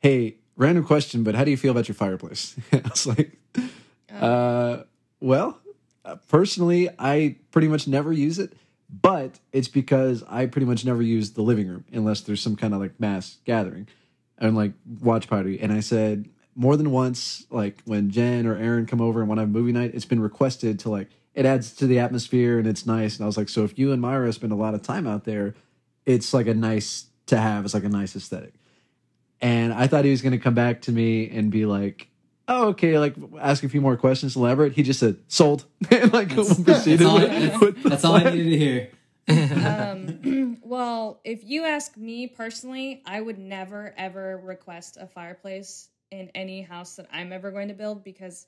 Hey, 0.00 0.36
random 0.56 0.84
question, 0.84 1.22
but 1.22 1.34
how 1.34 1.44
do 1.44 1.50
you 1.50 1.56
feel 1.56 1.72
about 1.72 1.88
your 1.88 1.94
fireplace? 1.94 2.56
I 2.72 2.80
was 2.88 3.06
like, 3.06 3.38
uh, 4.12 4.78
Well, 5.20 5.60
uh, 6.04 6.16
personally, 6.28 6.88
I 6.98 7.36
pretty 7.50 7.68
much 7.68 7.86
never 7.86 8.12
use 8.12 8.38
it, 8.38 8.54
but 8.88 9.38
it's 9.52 9.68
because 9.68 10.24
I 10.28 10.46
pretty 10.46 10.66
much 10.66 10.84
never 10.84 11.02
use 11.02 11.32
the 11.32 11.42
living 11.42 11.68
room 11.68 11.84
unless 11.92 12.22
there's 12.22 12.40
some 12.40 12.56
kind 12.56 12.74
of 12.74 12.80
like 12.80 12.98
mass 12.98 13.38
gathering 13.44 13.88
and 14.38 14.56
like 14.56 14.72
watch 15.00 15.28
party. 15.28 15.60
And 15.60 15.72
I 15.72 15.80
said, 15.80 16.28
more 16.54 16.76
than 16.76 16.90
once, 16.90 17.46
like 17.50 17.82
when 17.84 18.10
Jen 18.10 18.46
or 18.46 18.56
Aaron 18.56 18.86
come 18.86 19.00
over 19.00 19.20
and 19.20 19.28
want 19.28 19.38
to 19.38 19.42
have 19.42 19.50
movie 19.50 19.72
night, 19.72 19.92
it's 19.94 20.04
been 20.04 20.20
requested 20.20 20.78
to 20.80 20.90
like 20.90 21.08
it 21.34 21.46
adds 21.46 21.72
to 21.74 21.86
the 21.86 22.00
atmosphere 22.00 22.58
and 22.58 22.66
it's 22.66 22.84
nice. 22.84 23.16
And 23.16 23.24
I 23.24 23.26
was 23.26 23.36
like, 23.36 23.48
so 23.48 23.62
if 23.62 23.78
you 23.78 23.92
and 23.92 24.02
Myra 24.02 24.32
spend 24.32 24.52
a 24.52 24.56
lot 24.56 24.74
of 24.74 24.82
time 24.82 25.06
out 25.06 25.24
there, 25.24 25.54
it's 26.04 26.34
like 26.34 26.48
a 26.48 26.54
nice 26.54 27.06
to 27.26 27.36
have. 27.36 27.64
It's 27.64 27.74
like 27.74 27.84
a 27.84 27.88
nice 27.88 28.16
aesthetic. 28.16 28.54
And 29.40 29.72
I 29.72 29.86
thought 29.86 30.04
he 30.04 30.10
was 30.10 30.20
going 30.20 30.32
to 30.32 30.38
come 30.38 30.54
back 30.54 30.80
to 30.82 30.92
me 30.92 31.30
and 31.30 31.50
be 31.50 31.64
like, 31.64 32.08
"Oh, 32.48 32.68
okay," 32.68 32.98
like 32.98 33.14
ask 33.40 33.62
a 33.62 33.68
few 33.68 33.80
more 33.80 33.96
questions, 33.96 34.34
elaborate. 34.34 34.72
He 34.72 34.82
just 34.82 34.98
said, 34.98 35.18
"Sold," 35.28 35.66
and 35.90 36.12
like 36.12 36.34
That's, 36.34 36.60
proceeded 36.60 37.00
that's 37.00 37.08
all, 37.08 37.18
with, 37.18 37.30
that's, 37.30 37.60
with 37.60 37.82
that's 37.82 38.04
all 38.04 38.14
I 38.14 38.24
needed 38.30 38.50
to 38.50 38.58
hear. 38.58 38.90
Um, 39.28 40.58
well, 40.64 41.20
if 41.24 41.44
you 41.44 41.64
ask 41.64 41.96
me 41.96 42.26
personally, 42.26 43.02
I 43.06 43.20
would 43.20 43.38
never 43.38 43.94
ever 43.96 44.38
request 44.38 44.96
a 44.98 45.06
fireplace 45.06 45.88
in 46.10 46.30
any 46.34 46.62
house 46.62 46.96
that 46.96 47.06
I'm 47.12 47.32
ever 47.32 47.50
going 47.50 47.68
to 47.68 47.74
build 47.74 48.02
because 48.02 48.46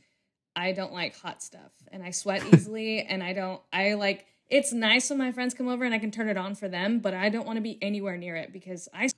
I 0.57 0.73
don't 0.73 0.93
like 0.93 1.17
hot 1.17 1.43
stuff 1.43 1.73
and 1.93 2.03
I 2.03 2.11
sweat 2.11 2.43
easily 2.55 3.03
and 3.03 3.23
I 3.23 3.33
don't 3.33 3.61
I 3.73 3.95
like 3.95 4.27
it's 4.49 4.73
nice 4.73 5.11
when 5.11 5.19
my 5.19 5.33
friends 5.33 5.55
come 5.55 5.69
over 5.69 5.85
and 5.85 5.95
I 5.95 5.99
can 5.99 6.11
turn 6.11 6.29
it 6.29 6.37
on 6.37 6.57
for 6.57 6.69
them, 6.69 6.99
but 6.99 7.15
I 7.15 7.29
don't 7.29 7.47
want 7.47 7.59
to 7.59 7.63
be 7.63 7.79
anywhere 7.81 8.17
near 8.17 8.35
it 8.35 8.53
because 8.53 8.89
I 8.93 9.09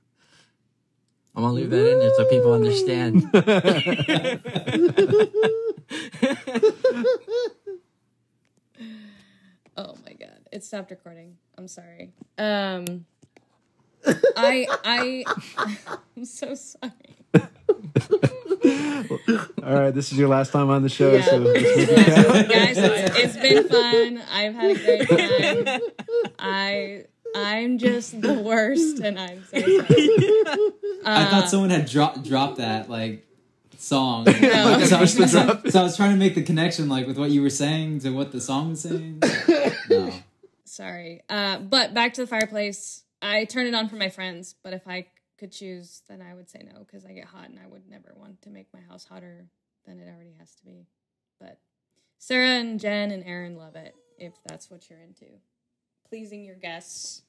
I'm 1.35 1.43
gonna 1.43 1.55
leave 1.55 1.71
that 1.71 1.91
in 1.93 1.99
there 1.99 2.11
so 2.15 2.25
people 2.27 2.53
understand. 2.53 3.23
Oh 9.77 9.95
my 10.05 10.13
god, 10.13 10.41
it 10.53 10.65
stopped 10.65 10.91
recording. 10.91 11.37
I'm 11.57 11.69
sorry. 11.69 12.13
Um 12.39 13.07
I 14.37 14.67
I 14.85 15.25
I'm 16.17 16.25
so 16.25 16.55
sorry. 16.55 16.93
All 19.65 19.75
right, 19.75 19.91
this 19.91 20.13
is 20.13 20.19
your 20.19 20.29
last 20.29 20.53
time 20.53 20.71
on 20.71 20.83
the 20.83 20.89
show, 20.89 21.13
Yeah. 21.15 21.25
so 21.25 21.37
let's 21.39 21.63
make 21.63 21.89
it 21.89 22.15
count. 22.15 22.49
guys 22.49 22.79
it's, 22.79 23.19
it's 23.19 23.37
been 23.37 23.69
fun 23.69 24.23
i've 24.31 24.55
had 24.55 24.77
a 24.77 25.07
great 25.07 25.67
time 25.67 25.81
i 26.39 27.05
i'm 27.35 27.79
just 27.79 28.21
the 28.21 28.35
worst 28.51 28.99
and 29.01 29.19
i'm 29.19 29.45
so 29.51 29.59
sorry 29.61 29.81
I 31.05 31.25
Uh, 31.25 31.31
thought 31.31 31.49
someone 31.49 31.71
had 31.71 31.87
dropped 31.87 32.23
dropped 32.23 32.59
that 32.59 32.89
like 32.89 33.27
song. 33.79 34.25
No. 34.25 34.33
so, 34.85 34.97
I 34.97 35.01
was, 35.01 35.13
Supposed 35.13 35.33
so 35.73 35.81
I 35.81 35.83
was 35.83 35.97
trying 35.97 36.13
to 36.13 36.17
make 36.17 36.37
the 36.37 36.43
connection 36.45 36.89
like 36.89 37.07
with 37.09 37.19
what 37.19 37.31
you 37.31 37.43
were 37.43 37.51
saying 37.51 37.99
to 38.01 38.11
what 38.11 38.31
the 38.31 38.41
song 38.41 38.71
was 38.71 38.83
saying. 38.83 39.21
No. 39.91 40.13
sorry 40.65 41.23
uh 41.29 41.59
but 41.59 41.93
back 41.93 42.15
to 42.15 42.21
the 42.23 42.27
fireplace 42.27 43.03
i 43.21 43.45
turn 43.45 43.67
it 43.67 43.75
on 43.75 43.89
for 43.89 43.97
my 43.97 44.09
friends 44.09 44.55
but 44.63 44.73
if 44.73 44.87
i 44.87 45.07
could 45.39 45.51
choose 45.53 46.03
then 46.09 46.23
i 46.23 46.33
would 46.33 46.49
say 46.49 46.63
no 46.73 46.79
because 46.81 47.05
i 47.05 47.13
get 47.13 47.25
hot 47.27 47.49
and 47.51 47.59
i 47.59 47.67
would 47.67 47.87
never 47.91 48.13
want 48.17 48.41
to 48.43 48.49
make 48.51 48.69
my 48.73 48.81
house 48.89 49.05
hotter 49.05 49.47
than 49.85 49.99
it 49.99 50.09
already 50.09 50.35
has 50.39 50.55
to 50.55 50.65
be 50.65 50.87
but 51.41 51.59
sarah 52.19 52.47
and 52.61 52.79
jen 52.81 53.11
and 53.11 53.25
aaron 53.25 53.57
love 53.57 53.75
it 53.77 53.95
if 54.17 54.33
that's 54.47 54.71
what 54.71 54.89
you're 54.89 55.01
into 55.01 55.27
pleasing 56.13 56.45
your 56.45 56.57
guests 56.57 57.23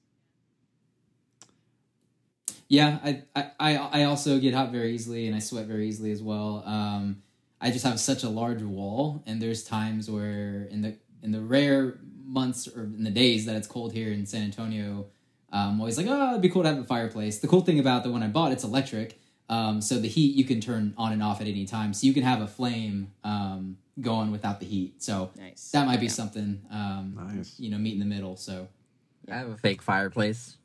Yeah, 2.68 2.98
I, 3.04 3.22
I, 3.60 3.76
I 3.78 4.04
also 4.06 4.40
get 4.40 4.54
hot 4.56 4.72
very 4.72 4.96
easily 4.96 5.28
and 5.28 5.36
I 5.36 5.40
sweat 5.40 5.68
very 5.68 5.88
easily 5.88 6.12
as 6.12 6.24
well. 6.24 6.64
Um, 6.66 7.22
I 7.62 7.70
just 7.70 7.86
have 7.86 8.00
such 8.00 8.24
a 8.24 8.30
large 8.30 8.64
wall, 8.64 9.24
and 9.28 9.40
there's 9.42 9.64
times 9.64 10.10
where 10.10 10.68
in 10.72 10.82
the 10.82 10.96
in 11.22 11.32
the 11.32 11.40
rare 11.40 12.00
months 12.26 12.68
or 12.68 12.84
in 12.84 13.04
the 13.04 13.12
days 13.12 13.46
that 13.46 13.56
it's 13.56 13.68
cold 13.68 13.94
here 13.94 14.12
in 14.12 14.26
San 14.26 14.42
Antonio, 14.42 15.06
I'm 15.52 15.80
always 15.80 15.98
like, 15.98 16.08
oh, 16.10 16.32
it'd 16.32 16.42
be 16.42 16.50
cool 16.50 16.64
to 16.64 16.70
have 16.70 16.80
a 16.80 16.84
fireplace. 16.84 17.40
The 17.40 17.48
cool 17.48 17.62
thing 17.62 17.80
about 17.80 18.04
the 18.04 18.12
one 18.12 18.24
I 18.24 18.28
bought, 18.28 18.52
it's 18.52 18.64
electric, 18.64 19.20
um, 19.50 19.82
so 19.82 20.00
the 20.00 20.08
heat 20.08 20.36
you 20.36 20.46
can 20.46 20.60
turn 20.62 20.94
on 20.98 21.12
and 21.14 21.22
off 21.24 21.42
at 21.42 21.48
any 21.48 21.66
time, 21.66 21.94
so 21.94 22.08
you 22.08 22.14
can 22.14 22.24
have 22.24 22.42
a 22.42 22.48
flame 22.48 23.12
um, 23.24 23.78
going 24.02 24.32
without 24.32 24.60
the 24.60 24.66
heat. 24.66 25.02
So 25.04 25.32
nice 25.38 25.70
that 25.72 25.86
might 25.86 26.00
be 26.00 26.08
Yeah. 26.08 26.12
something, 26.14 26.62
um, 26.72 27.16
Nice. 27.36 27.60
you 27.60 27.70
know, 27.70 27.78
meet 27.78 27.94
in 27.94 28.00
the 28.00 28.06
middle. 28.06 28.36
So 28.38 28.68
I 29.32 29.36
have 29.38 29.50
a 29.50 29.58
fake 29.58 29.82
fireplace. 29.82 30.58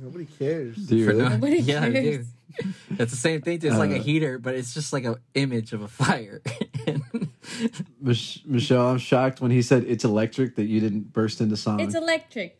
Nobody 0.00 0.26
cares. 0.26 0.76
Do 0.76 0.96
you 0.96 1.12
no- 1.12 1.28
Nobody 1.28 1.58
yeah, 1.58 1.82
I 1.84 1.86
do. 1.90 1.92
cares. 1.92 2.26
It's 2.98 3.10
the 3.12 3.16
same 3.18 3.42
thing. 3.42 3.58
It's 3.62 3.76
like 3.76 3.90
a 3.90 3.98
Uh, 3.98 4.02
heater, 4.02 4.38
but 4.38 4.54
it's 4.54 4.72
just 4.72 4.92
like 4.92 5.04
an 5.04 5.16
image 5.34 5.72
of 5.72 5.82
a 5.82 5.88
fire. 5.88 6.40
Mich- 8.00 8.42
Michelle, 8.46 8.88
I'm 8.88 8.98
shocked 8.98 9.40
when 9.40 9.50
he 9.50 9.62
said 9.62 9.84
it's 9.84 10.04
electric 10.04 10.56
that 10.56 10.64
you 10.64 10.80
didn't 10.80 11.12
burst 11.12 11.40
into 11.40 11.56
song. 11.56 11.80
It's 11.80 11.94
electric. 11.94 12.58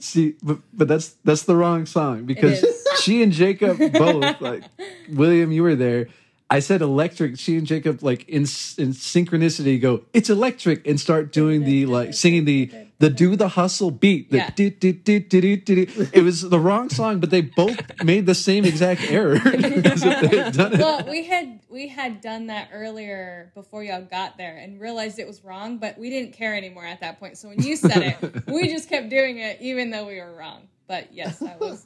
See, 0.00 0.34
but, 0.42 0.58
but 0.72 0.88
that's 0.88 1.08
that's 1.24 1.42
the 1.42 1.56
wrong 1.56 1.86
song 1.86 2.24
because 2.24 2.64
she 3.00 3.22
and 3.22 3.32
Jacob 3.32 3.78
both 3.92 4.40
like 4.40 4.64
William, 5.10 5.52
you 5.52 5.62
were 5.62 5.74
there. 5.76 6.08
I 6.50 6.58
said 6.60 6.82
electric. 6.82 7.38
She 7.38 7.56
and 7.56 7.66
Jacob 7.66 8.02
like 8.02 8.28
in 8.28 8.42
in 8.42 8.92
synchronicity 8.92 9.80
go 9.80 10.02
it's 10.12 10.28
electric 10.30 10.86
and 10.86 11.00
start 11.00 11.32
doing 11.32 11.64
the 11.64 11.86
like 11.86 12.14
singing 12.14 12.44
the 12.44 12.70
the 13.02 13.10
do 13.10 13.34
the 13.34 13.48
hustle 13.48 13.90
beat. 13.90 14.30
The 14.30 14.36
Yeah. 14.36 14.50
do, 14.54 14.70
do, 14.70 14.92
do, 14.92 15.18
do, 15.18 15.40
do, 15.40 15.56
do. 15.56 16.06
It 16.12 16.22
was 16.22 16.42
the 16.42 16.60
wrong 16.60 16.88
song, 16.88 17.18
but 17.18 17.30
they 17.30 17.40
both 17.40 17.76
made 18.04 18.26
the 18.26 18.34
same 18.34 18.64
exact 18.64 19.02
error 19.10 19.34
as 19.44 20.04
if 20.04 20.30
they 20.30 20.36
had 20.38 20.54
done 20.54 20.74
it. 20.74 20.78
Well, 20.78 21.04
we 21.10 21.24
had 21.24 21.58
we 21.68 21.88
had 21.88 22.20
done 22.20 22.46
that 22.46 22.68
earlier 22.72 23.50
before 23.56 23.82
y'all 23.82 24.02
got 24.02 24.38
there 24.38 24.56
and 24.56 24.80
realized 24.80 25.18
it 25.18 25.26
was 25.26 25.42
wrong, 25.42 25.78
but 25.78 25.98
we 25.98 26.10
didn't 26.10 26.32
care 26.32 26.54
anymore 26.54 26.86
at 26.86 27.00
that 27.00 27.18
point. 27.18 27.38
So 27.38 27.48
when 27.48 27.60
you 27.60 27.74
said 27.74 28.16
it, 28.22 28.46
we 28.46 28.68
just 28.68 28.88
kept 28.88 29.08
doing 29.08 29.38
it 29.38 29.58
even 29.60 29.90
though 29.90 30.06
we 30.06 30.20
were 30.20 30.32
wrong. 30.32 30.68
But 30.86 31.12
yes, 31.12 31.40
that 31.40 31.58
was 31.58 31.84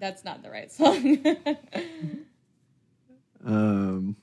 that's 0.00 0.24
not 0.24 0.42
the 0.42 0.50
right 0.50 0.72
song. 0.72 1.24
Um, 3.42 4.16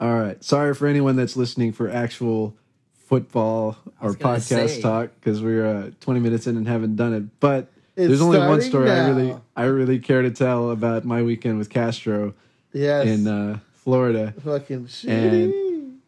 all 0.00 0.14
right. 0.18 0.42
Sorry 0.42 0.74
for 0.74 0.88
anyone 0.88 1.14
that's 1.14 1.36
listening 1.36 1.72
for 1.72 1.88
actual 1.88 2.56
football 3.18 3.76
or 4.00 4.14
podcast 4.14 4.68
say. 4.68 4.80
talk 4.80 5.10
because 5.20 5.40
we're 5.42 5.66
uh, 5.66 5.90
20 6.00 6.20
minutes 6.20 6.46
in 6.46 6.56
and 6.56 6.66
haven't 6.66 6.96
done 6.96 7.14
it. 7.14 7.40
But 7.40 7.70
It's 7.96 8.08
there's 8.08 8.20
only 8.20 8.38
one 8.38 8.60
starting 8.60 8.68
story 8.70 8.90
I 8.90 9.08
really, 9.08 9.36
I 9.56 9.64
really 9.64 9.98
care 10.00 10.22
to 10.22 10.30
tell 10.30 10.70
about 10.70 11.04
my 11.04 11.22
weekend 11.22 11.58
with 11.58 11.70
Castro 11.70 12.34
Yes. 12.72 13.06
in 13.06 13.28
uh, 13.28 13.58
Florida. 13.74 14.34
Fucking 14.44 14.86
shit. 14.88 15.10
And- 15.10 16.00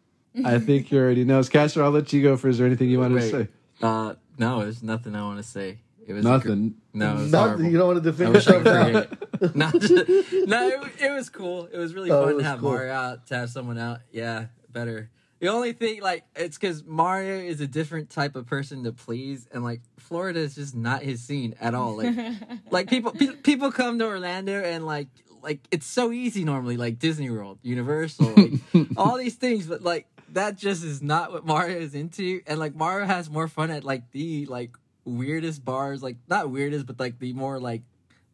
I 0.45 0.59
think 0.59 0.91
you 0.93 0.99
already 0.99 1.25
know. 1.25 1.43
Castro, 1.45 1.83
I'll 1.85 1.91
let 1.93 2.13
you 2.13 2.23
go 2.23 2.37
first. 2.37 2.53
Is 2.55 2.59
there 2.59 2.67
anything 2.67 2.91
you 2.91 3.01
wanted 3.01 3.21
to 3.23 3.31
say? 3.31 3.49
uh, 3.83 4.15
no, 4.37 4.61
there's 4.61 4.83
nothing 4.83 5.15
I 5.17 5.23
want 5.23 5.39
to 5.39 5.43
say. 5.43 5.79
It 6.07 6.13
was 6.13 6.27
a 6.27 6.29
gr- 6.29 6.35
Nothing. 6.35 6.75
no, 6.93 7.11
it 7.11 7.15
was 7.15 7.33
Nothing. 7.33 7.49
horrible. 7.49 7.65
You 7.71 7.79
don't 7.79 7.87
want 7.89 8.03
to 8.05 8.09
I 8.09 8.13
defend 8.13 8.35
yourself 8.35 8.63
could 8.63 8.75
now. 8.75 8.85
forget 8.85 9.13
it. 9.41 9.57
no, 9.57 9.71
just- 9.71 10.49
no, 10.49 10.69
it, 10.69 10.81
it 11.01 11.11
was 11.15 11.31
cool. 11.31 11.67
It 11.73 11.79
was 11.79 11.95
really 11.95 12.11
Oh, 12.11 12.25
it 12.25 12.27
fun 12.33 12.39
to 12.39 12.45
have 12.45 12.59
cool. 12.61 12.73
Mario 12.73 12.93
out, 12.93 13.27
to 13.29 13.35
have 13.37 13.49
someone 13.51 13.79
out. 13.79 14.01
Yeah, 14.13 14.47
better. 14.71 15.09
The 15.39 15.49
only 15.49 15.73
thing, 15.73 16.01
like, 16.01 16.25
it's 16.35 16.57
because 16.57 16.83
Mario 16.85 17.39
is 17.39 17.61
a 17.61 17.67
different 17.67 18.09
type 18.09 18.37
of 18.37 18.47
person 18.47 18.85
to 18.85 18.93
please, 18.93 19.47
and 19.53 19.63
like 19.63 19.83
Florida 19.99 20.41
is 20.41 20.55
just 20.55 20.75
not 20.75 21.03
his 21.03 21.23
scene 21.23 21.55
at 21.61 21.75
all. 21.75 21.97
Like, 21.97 22.15
like 22.71 22.89
people 22.89 23.13
pe- 23.13 23.37
people 23.43 23.71
come 23.71 23.99
to 23.99 24.07
Orlando 24.07 24.63
and 24.63 24.87
like 24.87 25.09
like 25.43 25.61
it's 25.71 25.87
so 25.87 26.11
easy 26.11 26.45
normally, 26.45 26.77
like 26.77 26.99
Disney 26.99 27.31
World, 27.31 27.59
Universal, 27.63 28.33
like, 28.35 28.53
all 28.97 29.17
these 29.17 29.35
things, 29.35 29.67
but 29.67 29.83
like 29.83 30.07
that 30.33 30.57
just 30.57 30.83
is 30.83 31.03
not 31.03 31.33
what 31.33 31.45
Mario 31.47 31.79
is 31.79 31.95
into, 31.95 32.41
and 32.47 32.59
like 32.59 32.75
Mario 32.75 33.07
has 33.07 33.31
more 33.31 33.47
fun 33.47 33.71
at 33.71 33.85
like 33.85 34.11
the 34.13 34.47
like 34.47 34.77
weirdest 35.05 35.65
bars, 35.65 36.03
like 36.03 36.17
not 36.29 36.51
weirdest, 36.51 36.87
but 36.87 36.99
like 36.99 37.19
the 37.19 37.33
more 37.33 37.61
like 37.61 37.83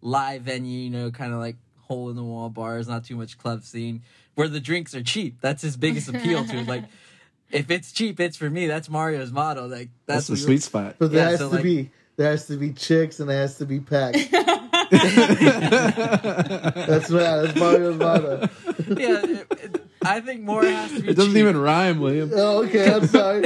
live 0.01 0.43
venue, 0.43 0.81
you 0.85 0.91
know, 0.91 1.11
kind 1.11 1.33
of 1.33 1.39
like 1.39 1.57
hole 1.81 2.11
in 2.11 2.17
the 2.17 2.25
wall 2.25 2.49
bars, 2.49 2.89
not 2.89 3.05
too 3.05 3.17
much 3.17 3.37
club 3.39 3.63
scene, 3.63 4.03
where 4.35 4.49
the 4.49 4.61
drinks 4.61 4.95
are 4.95 5.03
cheap. 5.03 5.37
That's 5.41 5.63
his 5.63 5.77
biggest 5.77 6.09
appeal 6.09 6.45
to 6.45 6.57
it. 6.57 6.67
Like 6.67 6.85
if 7.51 7.71
it's 7.71 7.93
cheap, 7.93 8.21
it's 8.21 8.37
for 8.37 8.49
me. 8.51 8.67
That's 8.67 8.89
Mario's 8.89 9.31
motto. 9.33 9.67
Like 9.67 9.91
That's 10.07 10.29
that's, 10.29 10.41
the 10.41 10.47
sweet 10.47 10.63
spot. 10.63 10.97
But 10.99 11.13
there 11.13 11.25
Yeah, 11.25 11.31
has 11.31 11.39
so, 11.41 11.49
to 11.49 11.55
like- 11.57 11.65
be 11.65 11.91
there 12.17 12.31
has 12.31 12.47
to 12.49 12.57
be 12.59 12.73
chicks 12.73 13.21
and 13.21 13.29
there 13.31 13.41
has 13.41 13.57
to 13.59 13.67
be 13.67 13.81
packed. 13.81 14.19
That's 14.93 15.03
what 17.11 17.21
that's 17.21 17.57
Mario's 17.59 17.97
motto. 17.97 18.41
Yeah, 18.89 19.25
it, 19.25 19.47
it- 19.51 19.87
I 20.05 20.21
think 20.21 20.43
more 20.43 20.65
has 20.65 20.91
to 20.93 21.01
be. 21.01 21.09
It 21.11 21.15
doesn't 21.15 21.33
cheap. 21.33 21.39
even 21.41 21.57
rhyme, 21.57 22.01
William. 22.01 22.31
Oh, 22.35 22.65
okay, 22.65 22.93
I'm 22.93 23.07
sorry. 23.07 23.43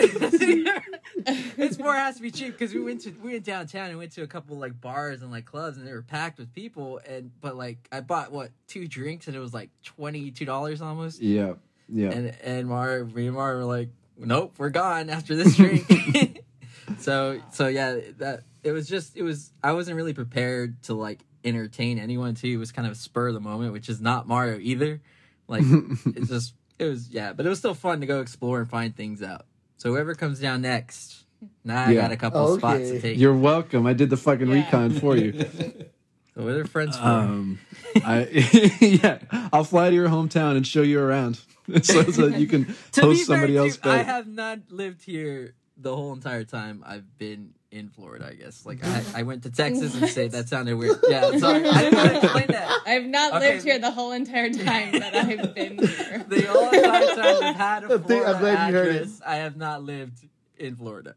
it's 1.57 1.77
more 1.79 1.95
has 1.95 2.17
to 2.17 2.23
be 2.23 2.31
cheap 2.31 2.53
because 2.53 2.73
we 2.73 2.81
went 2.81 3.01
to 3.01 3.11
we 3.23 3.33
went 3.33 3.45
downtown 3.45 3.89
and 3.89 3.99
went 3.99 4.13
to 4.13 4.23
a 4.23 4.29
couple 4.29 4.57
like 4.57 4.81
bars 4.81 5.23
and 5.23 5.33
like 5.33 5.45
clubs 5.45 5.77
and 5.77 5.87
they 5.87 5.93
were 5.93 6.03
packed 6.03 6.39
with 6.39 6.53
people 6.55 7.01
and 7.09 7.33
but 7.41 7.57
like 7.57 7.79
I 7.91 8.01
bought 8.01 8.31
what 8.31 8.51
two 8.69 8.87
drinks 8.87 9.27
and 9.27 9.35
it 9.35 9.41
was 9.41 9.53
like 9.53 9.71
twenty 9.83 10.31
two 10.31 10.45
dollars 10.45 10.81
almost. 10.81 11.21
Yeah, 11.21 11.55
yeah. 11.89 12.11
and 12.11 12.37
and 12.45 12.69
Mar 12.69 13.05
me 13.05 13.27
and 13.27 13.35
Mar 13.35 13.57
were 13.57 13.65
like 13.65 13.89
nope 14.17 14.55
we're 14.57 14.71
gone 14.71 15.11
after 15.11 15.35
this 15.35 15.57
drink. 15.57 16.43
So 17.01 17.41
so 17.51 17.67
yeah 17.67 17.99
that 18.19 18.45
it 18.63 18.71
was 18.71 18.89
just 18.89 19.17
it 19.17 19.23
was 19.25 19.53
I 19.61 19.73
wasn't 19.73 19.97
really 19.97 20.15
prepared 20.15 20.81
to 20.85 20.95
like 20.95 21.25
entertain 21.45 21.99
anyone 21.99 22.37
too. 22.37 22.49
It 22.49 22.57
was 22.59 22.71
kind 22.71 22.87
of 22.87 22.93
a 22.93 22.97
spur 22.97 23.29
of 23.29 23.35
the 23.35 23.41
moment 23.41 23.73
which 23.73 23.89
is 23.89 24.01
not 24.01 24.29
Mario 24.29 24.59
either. 24.61 25.01
Like 25.49 25.65
it's 26.07 26.29
just 26.29 26.55
it 26.79 26.85
was 26.85 27.09
yeah 27.09 27.33
but 27.33 27.45
it 27.45 27.49
was 27.49 27.59
still 27.59 27.75
fun 27.75 28.01
to 28.03 28.07
go 28.07 28.21
explore 28.21 28.61
and 28.61 28.71
find 28.71 28.95
things 28.95 29.21
out 29.21 29.47
so 29.77 29.91
whoever 29.91 30.15
comes 30.15 30.41
down 30.41 30.63
next 30.63 31.25
now 31.65 31.85
I 31.87 31.95
got 31.95 32.13
a 32.13 32.17
couple 32.17 32.41
Okay. 32.41 32.59
spots 32.61 32.91
to 32.91 33.01
take 33.01 33.19
You're 33.19 33.37
welcome. 33.37 33.87
I 33.87 33.93
did 33.93 34.11
the 34.11 34.17
fucking 34.17 34.49
Yeah. 34.49 34.55
recon 34.55 34.93
for 34.93 35.17
you. 35.17 35.33
so 36.35 36.45
what 36.45 36.55
are 36.55 36.65
friends 36.67 36.97
for 36.97 37.05
Um, 37.05 37.59
I 38.05 38.25
yeah, 38.81 39.19
I'll 39.53 39.65
fly 39.65 39.91
to 39.91 39.95
your 39.95 40.09
hometown 40.09 40.57
and 40.57 40.67
show 40.67 40.83
you 40.83 41.01
around, 41.01 41.41
so 41.83 42.03
that 42.03 42.39
you 42.39 42.47
can 42.47 42.65
to 42.93 43.01
be 43.03 43.07
host 43.07 43.19
fair, 43.27 43.37
somebody 43.37 43.55
too, 43.55 43.59
else. 43.61 43.79
I 43.83 43.99
back. 43.99 44.07
have 44.07 44.27
not 44.27 44.59
lived 44.71 45.03
here 45.05 45.55
the 45.77 45.95
whole 45.95 46.13
entire 46.15 46.45
time 46.45 46.83
I've 46.87 47.19
been 47.19 47.51
in 47.71 47.89
Florida. 47.89 48.29
I 48.31 48.35
guess 48.35 48.65
like 48.65 48.85
I, 48.85 49.03
I 49.17 49.23
went 49.25 49.43
to 49.45 49.51
Texas 49.51 49.95
and 50.01 50.09
say 50.09 50.29
that 50.29 50.49
sounded 50.49 50.77
weird. 50.77 50.97
Yeah, 51.09 51.37
sorry, 51.39 51.69
I 51.69 51.83
didn't 51.83 51.99
want 51.99 52.11
to 52.11 52.17
explain 52.23 52.47
that. 52.49 52.79
I've 52.87 53.07
not 53.07 53.35
Okay. 53.35 53.53
lived 53.55 53.65
here 53.65 53.79
the 53.79 53.91
whole 53.91 54.13
entire 54.13 54.51
time 54.53 54.93
that 54.93 55.15
I've 55.15 55.55
been 55.55 55.79
here. 55.79 56.25
The 56.29 56.49
only 56.49 56.79
entire 56.79 57.07
time 57.15 57.45
I've 57.45 57.57
had 57.57 57.85
a 57.85 57.87
I 57.87 57.89
think- 57.99 58.03
I'm 58.27 58.39
Florida 58.39 58.39
glad 58.41 58.69
you 58.69 58.75
heard 58.75 58.87
it. 58.89 58.97
address, 59.03 59.21
I 59.27 59.37
have 59.37 59.57
not 59.57 59.83
lived 59.83 60.27
in 60.59 60.77
Florida. 60.77 61.15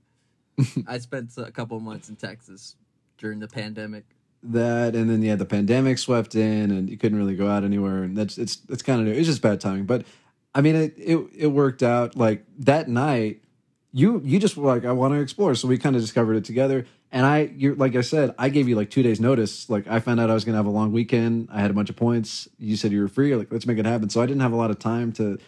I 0.87 0.97
spent 0.97 1.31
a 1.37 1.51
couple 1.51 1.79
months 1.79 2.09
in 2.09 2.17
Texas 2.17 2.75
during 3.17 3.39
the 3.39 3.47
pandemic. 3.47 4.03
that, 4.43 4.95
and 4.95 5.09
then 5.09 5.21
yeah, 5.21 5.35
the 5.35 5.45
pandemic 5.45 5.97
swept 5.97 6.35
in, 6.35 6.71
and 6.71 6.89
you 6.89 6.97
couldn't 6.97 7.17
really 7.17 7.35
go 7.35 7.47
out 7.49 7.63
anywhere, 7.63 8.03
and 8.03 8.17
that's 8.17 8.37
it's 8.37 8.57
it's 8.69 8.81
kind 8.83 8.99
of 8.99 9.05
new. 9.07 9.13
It's 9.13 9.27
just 9.27 9.41
bad 9.41 9.61
timing, 9.61 9.85
but 9.85 10.05
I 10.53 10.61
mean, 10.61 10.75
it 10.75 10.93
it 10.97 11.17
it 11.35 11.47
worked 11.47 11.81
out. 11.83 12.15
Like 12.17 12.43
that 12.59 12.89
night, 12.89 13.41
you 13.91 14.21
you 14.23 14.39
just 14.39 14.55
were 14.55 14.67
like, 14.67 14.85
I 14.85 14.91
want 14.91 15.13
to 15.13 15.19
explore, 15.19 15.55
so 15.55 15.67
we 15.67 15.77
kind 15.77 15.95
of 15.95 16.01
discovered 16.01 16.35
it 16.35 16.45
together. 16.45 16.85
And 17.11 17.25
I, 17.25 17.51
you 17.55 17.73
like 17.75 17.95
I 17.95 18.01
said, 18.01 18.35
I 18.37 18.49
gave 18.49 18.69
you 18.69 18.75
like 18.75 18.91
two 18.91 19.01
days 19.01 19.19
notice. 19.19 19.69
Like 19.69 19.87
I 19.87 19.99
found 19.99 20.19
out 20.19 20.29
I 20.29 20.33
was 20.33 20.45
gonna 20.45 20.57
have 20.57 20.67
a 20.67 20.71
long 20.71 20.91
weekend. 20.91 21.49
I 21.51 21.59
had 21.59 21.71
a 21.71 21.73
bunch 21.73 21.89
of 21.89 21.95
points. 21.95 22.47
You 22.59 22.75
said 22.75 22.91
you 22.91 23.01
were 23.01 23.07
free. 23.07 23.35
Like 23.35 23.51
let's 23.51 23.65
make 23.65 23.77
it 23.77 23.85
happen. 23.85 24.09
So 24.09 24.21
I 24.21 24.25
didn't 24.25 24.41
have 24.41 24.53
a 24.53 24.57
lot 24.57 24.69
of 24.69 24.77
time 24.79 25.11
to 25.13 25.39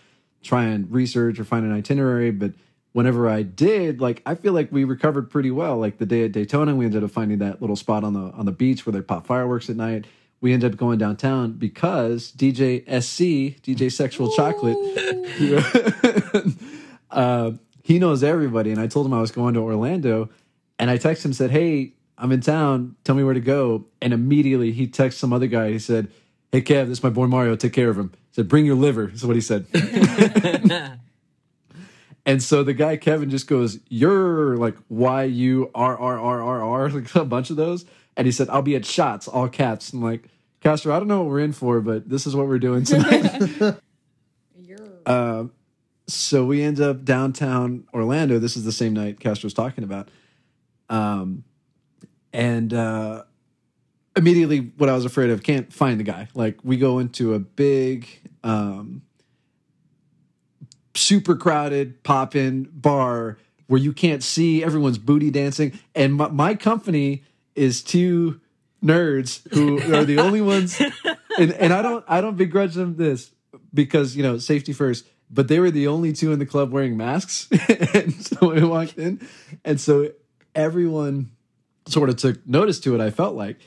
try 0.42 0.66
and 0.66 0.92
research 0.92 1.40
or 1.40 1.44
find 1.44 1.66
an 1.66 1.72
itinerary, 1.72 2.32
but 2.32 2.54
whenever 2.94 3.30
I 3.30 3.44
did, 3.44 4.02
like 4.02 4.22
I 4.26 4.36
feel 4.36 4.54
like 4.54 4.72
we 4.72 4.84
recovered 4.84 5.30
pretty 5.30 5.52
well. 5.52 5.78
Like 5.78 5.98
the 5.98 6.06
day 6.06 6.26
at 6.26 6.32
Daytona, 6.32 6.76
we 6.76 6.86
ended 6.86 7.04
up 7.04 7.12
finding 7.12 7.40
that 7.40 7.62
little 7.62 7.76
spot 7.76 8.04
on 8.04 8.14
the 8.14 8.32
on 8.32 8.46
the 8.46 8.52
beach 8.52 8.86
where 8.86 8.94
they 8.94 9.02
pop 9.02 9.28
fireworks 9.28 9.70
at 9.70 9.76
night. 9.76 10.06
We 10.42 10.54
ended 10.54 10.74
up 10.74 10.80
going 10.80 10.98
downtown 10.98 11.54
because 11.54 12.32
DJ 12.32 12.82
SC, 12.86 13.62
DJ 13.62 13.92
Sexual 13.92 14.32
Chocolate, 14.32 14.78
uh, 17.12 17.52
he 17.84 18.00
knows 18.00 18.24
everybody. 18.24 18.72
And 18.72 18.80
I 18.80 18.88
told 18.88 19.06
him 19.06 19.14
I 19.14 19.22
was 19.22 19.32
going 19.32 19.54
to 19.56 19.60
Orlando, 19.62 20.30
and 20.80 20.90
I 20.90 20.98
texted 20.98 21.26
him 21.26 21.34
said, 21.34 21.52
"Hey, 21.52 21.94
I'm 22.18 22.32
in 22.32 22.42
town. 22.42 22.96
Tell 23.04 23.16
me 23.16 23.24
where 23.24 23.34
to 23.34 23.40
go." 23.40 23.86
And 24.02 24.14
immediately 24.14 24.72
he 24.72 24.88
texted 24.88 25.14
some 25.14 25.34
other 25.34 25.48
guy. 25.48 25.72
He 25.72 25.80
said, 25.80 26.08
"Hey 26.52 26.62
Kev, 26.62 26.88
this 26.88 27.00
is 27.00 27.04
my 27.04 27.10
boy 27.10 27.28
Mario. 27.28 27.56
Take 27.56 27.74
care 27.74 27.90
of 27.90 27.98
him." 27.98 28.12
He 28.14 28.36
said, 28.36 28.48
"Bring 28.48 28.66
your 28.66 28.76
liver." 28.76 29.10
Is 29.10 29.26
what 29.26 29.36
he 29.36 29.42
said. 29.42 29.66
And 32.26 32.42
so 32.42 32.64
the 32.64 32.74
guy 32.74 32.98
Kevin 32.98 33.30
just 33.32 33.48
goes, 33.48 33.80
"You're 33.90 34.56
like 34.58 34.76
Y 34.90 35.24
U 35.24 35.72
R 35.74 35.98
R 35.98 36.20
R 36.20 36.42
R 36.42 36.62
R, 36.62 36.90
like 36.92 37.16
a 37.16 37.26
bunch 37.26 37.50
of 37.50 37.56
those." 37.56 37.86
And 38.16 38.28
he 38.28 38.32
said, 38.32 38.48
"I'll 38.50 38.62
be 38.62 38.76
at 38.76 38.86
shots, 38.86 39.28
all 39.28 39.50
caps." 39.50 39.92
I'm 39.92 40.04
like, 40.04 40.26
Castro, 40.60 40.96
I 40.96 41.00
don't 41.00 41.08
know 41.08 41.24
what 41.24 41.30
we're 41.32 41.40
in 41.40 41.52
for, 41.54 41.82
but 41.82 42.08
this 42.08 42.28
is 42.28 42.36
what 42.36 42.48
we're 42.48 42.60
doing 42.60 42.84
tonight. 42.84 43.42
You're 44.60 44.88
Um, 45.08 45.52
so 46.14 46.46
we 46.46 46.62
end 46.62 46.80
up 46.80 47.04
downtown 47.04 47.86
Orlando. 47.94 48.40
This 48.40 48.58
is 48.58 48.64
the 48.64 48.72
same 48.72 48.94
night 48.94 49.20
Castro's 49.20 49.54
talking 49.54 49.84
about. 49.84 50.10
Um, 50.90 51.44
and 52.34 52.74
uh, 52.74 53.24
immediately, 54.16 54.72
what 54.78 54.90
I 54.90 54.94
was 54.94 55.06
afraid 55.06 55.30
of, 55.30 55.44
can't 55.44 55.72
find 55.72 56.00
the 56.00 56.04
guy. 56.04 56.28
Like 56.34 56.60
we 56.64 56.78
go 56.78 57.00
into 57.00 57.34
a 57.34 57.40
big, 57.40 58.08
um, 58.44 59.02
super 60.96 61.36
crowded 61.36 62.04
pop 62.04 62.36
in 62.36 62.70
bar 62.74 63.38
where 63.68 63.80
you 63.80 63.94
can't 63.94 64.22
see 64.22 64.64
everyone's 64.64 64.98
booty 64.98 65.32
dancing, 65.32 65.80
and 65.96 66.16
my, 66.16 66.28
my 66.28 66.56
company 66.56 67.24
is 67.56 67.82
two 67.82 68.40
nerds 68.84 69.48
who 69.54 69.80
are 69.94 70.04
the 70.04 70.18
only 70.18 70.42
ones 70.42 70.82
and, 71.38 71.52
and 71.54 71.74
I 71.74 71.82
don't 71.82 72.04
I 72.08 72.22
don't 72.22 72.38
begrudge 72.38 72.74
them 72.74 72.96
this 72.96 73.32
because 73.74 74.16
you 74.16 74.24
know 74.24 74.38
safety 74.38 74.74
first. 74.74 75.06
But 75.34 75.48
they 75.48 75.60
were 75.60 75.72
the 75.72 75.88
only 75.88 76.12
two 76.12 76.32
in 76.34 76.40
the 76.40 76.46
club 76.46 76.72
wearing 76.74 76.98
masks, 76.98 77.48
and 77.94 78.14
so 78.14 78.52
we 78.54 78.64
walked 78.66 78.98
in, 78.98 79.26
and 79.64 79.80
so 79.80 80.10
everyone 80.54 81.32
sort 81.88 82.10
of 82.10 82.18
took 82.18 82.46
notice 82.48 82.80
to 82.82 82.94
it. 82.96 83.02
I 83.02 83.12
felt 83.12 83.36
like, 83.36 83.58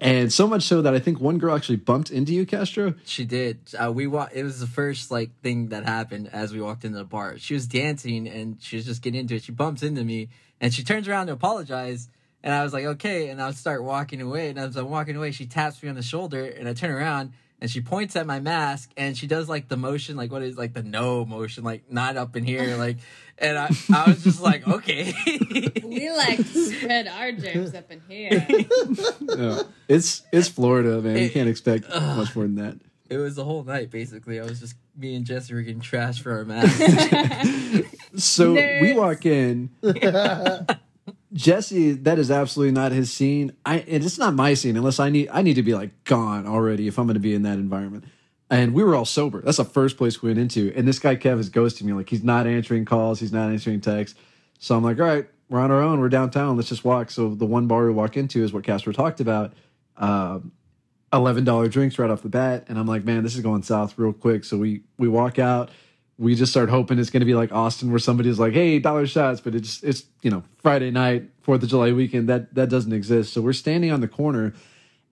and 0.00 0.30
so 0.32 0.46
much 0.46 0.64
so 0.64 0.82
that 0.82 0.94
I 0.94 0.98
think 0.98 1.18
one 1.20 1.38
girl 1.38 1.56
actually 1.56 1.76
bumped 1.76 2.10
into 2.10 2.34
you, 2.34 2.44
Castro. 2.44 2.94
She 3.06 3.24
did. 3.24 3.60
Uh, 3.78 3.90
we 3.92 4.06
wa- 4.06 4.28
It 4.32 4.42
was 4.44 4.60
the 4.60 4.66
first 4.66 5.10
like 5.10 5.30
thing 5.40 5.68
that 5.70 5.84
happened 5.84 6.28
as 6.32 6.52
we 6.52 6.60
walked 6.60 6.84
into 6.84 6.98
the 6.98 7.04
bar. 7.04 7.38
She 7.38 7.54
was 7.54 7.66
dancing 7.66 8.28
and 8.28 8.58
she 8.60 8.76
was 8.76 8.84
just 8.84 9.00
getting 9.00 9.20
into 9.20 9.34
it. 9.36 9.42
She 9.44 9.52
bumps 9.52 9.82
into 9.82 10.04
me 10.04 10.28
and 10.60 10.72
she 10.74 10.84
turns 10.84 11.08
around 11.08 11.28
to 11.28 11.32
apologize. 11.32 12.08
And 12.42 12.52
I 12.54 12.62
was 12.62 12.74
like, 12.74 12.84
okay. 12.84 13.28
And 13.30 13.40
I 13.40 13.50
start 13.52 13.82
walking 13.82 14.20
away. 14.20 14.50
And 14.50 14.58
as 14.58 14.76
I'm 14.76 14.90
walking 14.90 15.16
away, 15.16 15.30
she 15.32 15.46
taps 15.46 15.82
me 15.82 15.88
on 15.88 15.94
the 15.94 16.02
shoulder 16.02 16.44
and 16.44 16.68
I 16.68 16.74
turn 16.74 16.90
around 16.90 17.32
and 17.60 17.70
she 17.70 17.80
points 17.80 18.16
at 18.16 18.26
my 18.26 18.38
mask 18.40 18.90
and 18.96 19.16
she 19.16 19.26
does 19.26 19.48
like 19.48 19.68
the 19.68 19.76
motion, 19.76 20.16
like 20.16 20.30
what 20.30 20.42
is 20.42 20.56
like 20.58 20.74
the 20.74 20.82
no 20.82 21.24
motion, 21.24 21.64
like 21.64 21.90
not 21.90 22.16
up 22.16 22.36
in 22.36 22.44
here, 22.44 22.76
like. 22.78 22.98
And 23.38 23.58
I, 23.58 23.68
I 23.94 24.04
was 24.08 24.24
just 24.24 24.40
like, 24.40 24.66
okay. 24.66 25.12
we 25.84 26.10
like 26.10 26.40
spread 26.40 27.06
our 27.06 27.32
germs 27.32 27.74
up 27.74 27.90
in 27.92 28.00
here. 28.08 28.46
Yeah. 29.36 29.62
It's 29.88 30.22
it's 30.32 30.48
Florida, 30.48 31.02
man. 31.02 31.18
You 31.18 31.28
can't 31.28 31.48
expect 31.48 31.86
much 31.94 32.34
more 32.34 32.46
than 32.46 32.54
that. 32.54 32.78
it 33.10 33.18
was 33.18 33.34
the 33.36 33.44
whole 33.44 33.62
night 33.62 33.90
basically. 33.90 34.40
I 34.40 34.44
was 34.44 34.60
just 34.60 34.74
me 34.96 35.14
and 35.14 35.26
Jesse 35.26 35.52
were 35.52 35.60
getting 35.60 35.82
trashed 35.82 36.22
for 36.22 36.32
our 36.32 36.44
masks. 36.46 38.24
So 38.24 38.54
we 38.54 38.94
walk 38.94 39.26
in. 39.26 39.68
Jesse, 41.36 41.92
that 41.92 42.18
is 42.18 42.30
absolutely 42.30 42.72
not 42.72 42.92
his 42.92 43.12
scene. 43.12 43.52
I 43.64 43.80
and 43.80 44.02
it's 44.02 44.18
not 44.18 44.34
my 44.34 44.54
scene 44.54 44.76
unless 44.76 44.98
I 44.98 45.10
need 45.10 45.28
I 45.30 45.42
need 45.42 45.54
to 45.54 45.62
be 45.62 45.74
like 45.74 46.04
gone 46.04 46.46
already 46.46 46.88
if 46.88 46.98
I'm 46.98 47.06
going 47.06 47.14
to 47.14 47.20
be 47.20 47.34
in 47.34 47.42
that 47.42 47.58
environment. 47.58 48.04
And 48.48 48.72
we 48.72 48.82
were 48.82 48.94
all 48.94 49.04
sober. 49.04 49.42
That's 49.42 49.58
the 49.58 49.64
first 49.64 49.98
place 49.98 50.22
we 50.22 50.30
went 50.30 50.38
into. 50.38 50.72
And 50.74 50.88
this 50.88 50.98
guy 50.98 51.16
Kev 51.16 51.38
is 51.38 51.50
ghosting 51.50 51.82
me. 51.82 51.92
Like 51.92 52.08
he's 52.08 52.24
not 52.24 52.46
answering 52.46 52.84
calls. 52.84 53.20
He's 53.20 53.32
not 53.32 53.50
answering 53.50 53.80
texts. 53.80 54.18
So 54.58 54.76
I'm 54.76 54.82
like, 54.82 54.98
all 54.98 55.06
right, 55.06 55.28
we're 55.50 55.60
on 55.60 55.70
our 55.70 55.82
own. 55.82 56.00
We're 56.00 56.08
downtown. 56.08 56.56
Let's 56.56 56.70
just 56.70 56.84
walk. 56.84 57.10
So 57.10 57.34
the 57.34 57.44
one 57.44 57.66
bar 57.66 57.84
we 57.84 57.92
walk 57.92 58.16
into 58.16 58.42
is 58.42 58.52
what 58.52 58.64
Castro 58.64 58.92
talked 58.92 59.20
about. 59.20 59.52
Um, 59.98 60.52
eleven 61.12 61.44
dollar 61.44 61.68
drinks 61.68 61.98
right 61.98 62.10
off 62.10 62.22
the 62.22 62.28
bat, 62.30 62.64
and 62.68 62.78
I'm 62.78 62.86
like, 62.86 63.04
man, 63.04 63.22
this 63.22 63.34
is 63.34 63.42
going 63.42 63.62
south 63.62 63.98
real 63.98 64.12
quick. 64.12 64.44
So 64.44 64.56
we 64.56 64.84
we 64.96 65.08
walk 65.08 65.38
out. 65.38 65.70
We 66.18 66.34
just 66.34 66.52
start 66.52 66.70
hoping 66.70 66.98
it's 66.98 67.10
going 67.10 67.20
to 67.20 67.26
be 67.26 67.34
like 67.34 67.52
Austin, 67.52 67.90
where 67.90 67.98
somebody's 67.98 68.38
like, 68.38 68.54
hey, 68.54 68.78
dollar 68.78 69.06
shots, 69.06 69.40
but 69.40 69.54
it's 69.54 69.82
it's 69.82 70.04
you 70.22 70.30
know 70.30 70.42
Friday 70.58 70.90
night, 70.90 71.28
Fourth 71.42 71.62
of 71.62 71.68
July 71.68 71.92
weekend. 71.92 72.28
That 72.28 72.54
that 72.54 72.70
doesn't 72.70 72.92
exist. 72.92 73.32
So 73.32 73.42
we're 73.42 73.52
standing 73.52 73.92
on 73.92 74.00
the 74.00 74.08
corner, 74.08 74.54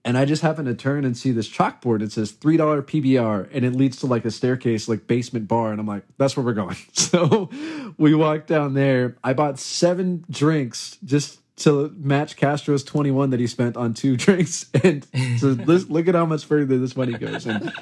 and 0.05 0.17
I 0.17 0.25
just 0.25 0.43
happen 0.43 0.65
to 0.65 0.75
turn 0.75 1.05
and 1.05 1.17
see 1.17 1.31
this 1.31 1.49
chalkboard. 1.49 2.03
It 2.03 2.13
says 2.13 2.31
three 2.31 2.57
dollar 2.57 2.83
PBR, 2.83 3.49
and 3.53 3.65
it 3.65 3.75
leads 3.75 3.99
to 3.99 4.07
like 4.07 4.25
a 4.25 4.31
staircase, 4.31 4.89
like 4.89 5.07
basement 5.07 5.47
bar, 5.47 5.73
and 5.73 5.81
I'm 5.81 5.87
like, 5.87 6.05
that's 6.17 6.37
where 6.37 6.45
we're 6.45 6.55
going. 6.55 6.77
So 6.95 7.49
we 7.97 8.15
walk 8.15 8.47
down 8.47 8.75
there. 8.75 9.17
I 9.23 9.35
bought 9.35 9.59
seven 9.59 10.25
drinks 10.31 10.99
just 11.05 11.39
to 11.57 11.95
match 11.97 12.37
Castro's 12.37 12.83
21 12.83 13.31
that 13.31 13.39
he 13.41 13.47
spent 13.47 13.77
on 13.77 13.95
two 13.95 14.17
drinks. 14.19 14.67
And 14.83 15.07
so 15.39 15.49
look 15.49 16.09
at 16.09 16.15
how 16.15 16.27
much 16.27 16.45
further 16.45 16.79
this 16.79 16.97
money 16.97 17.13
goes. 17.17 17.47
And 17.47 17.73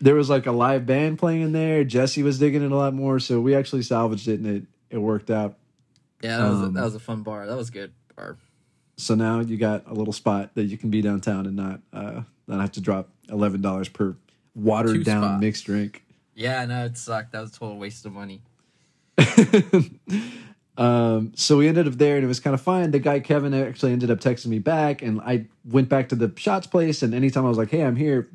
there 0.00 0.14
was 0.14 0.30
like 0.30 0.46
a 0.46 0.52
live 0.52 0.86
band 0.86 1.18
playing 1.18 1.42
in 1.42 1.52
there. 1.52 1.84
Jesse 1.84 2.22
was 2.22 2.38
digging 2.38 2.62
it 2.64 2.72
a 2.72 2.76
lot 2.76 2.94
more. 2.94 3.18
So 3.20 3.40
we 3.40 3.54
actually 3.54 3.82
salvaged 3.82 4.26
it 4.28 4.40
and 4.40 4.46
it, 4.46 4.62
it 4.90 4.98
worked 4.98 5.30
out. 5.30 5.58
yeah, 6.22 6.38
that 6.38 6.48
was, 6.50 6.60
a, 6.60 6.64
Um, 6.64 6.72
that 6.74 6.84
was 6.84 6.94
a 6.94 7.00
fun 7.00 7.22
bar. 7.22 7.46
That 7.46 7.56
was 7.56 7.68
a 7.68 7.72
good 7.72 7.92
bar. 8.16 8.38
So 8.96 9.14
now 9.14 9.40
you 9.40 9.56
got 9.56 9.86
a 9.86 9.94
little 9.94 10.12
spot 10.12 10.54
that 10.54 10.64
you 10.64 10.76
can 10.78 10.90
be 10.90 11.02
downtown 11.02 11.46
and 11.46 11.56
not, 11.56 11.80
uh, 11.92 12.22
not 12.46 12.60
have 12.60 12.72
to 12.72 12.80
drop 12.80 13.08
$11 13.28 13.92
per 13.92 14.16
watered 14.54 14.94
Two 14.96 15.04
down 15.04 15.22
spots. 15.22 15.40
mixed 15.40 15.64
drink. 15.66 16.04
Yeah, 16.34 16.64
no, 16.64 16.86
it 16.86 16.96
sucked. 16.96 17.32
That 17.32 17.40
was 17.42 17.50
a 17.54 17.58
total 17.58 17.78
waste 17.78 18.04
of 18.06 18.12
money. 18.12 18.42
um, 20.80 21.32
so 21.36 21.58
we 21.58 21.68
ended 21.68 21.86
up 21.86 21.94
there, 21.94 22.16
and 22.16 22.24
it 22.24 22.28
was 22.28 22.40
kind 22.40 22.54
of 22.54 22.62
fun. 22.62 22.90
The 22.90 22.98
guy 22.98 23.20
Kevin 23.20 23.52
actually 23.52 23.92
ended 23.92 24.10
up 24.10 24.18
texting 24.18 24.46
me 24.46 24.58
back, 24.58 25.02
and 25.02 25.20
I 25.20 25.44
went 25.62 25.90
back 25.90 26.08
to 26.08 26.14
the 26.14 26.32
shots 26.36 26.66
place. 26.66 27.02
And 27.02 27.14
anytime 27.14 27.44
I 27.44 27.50
was 27.50 27.58
like, 27.58 27.70
"Hey, 27.70 27.82
I'm 27.82 27.96
here," 27.96 28.30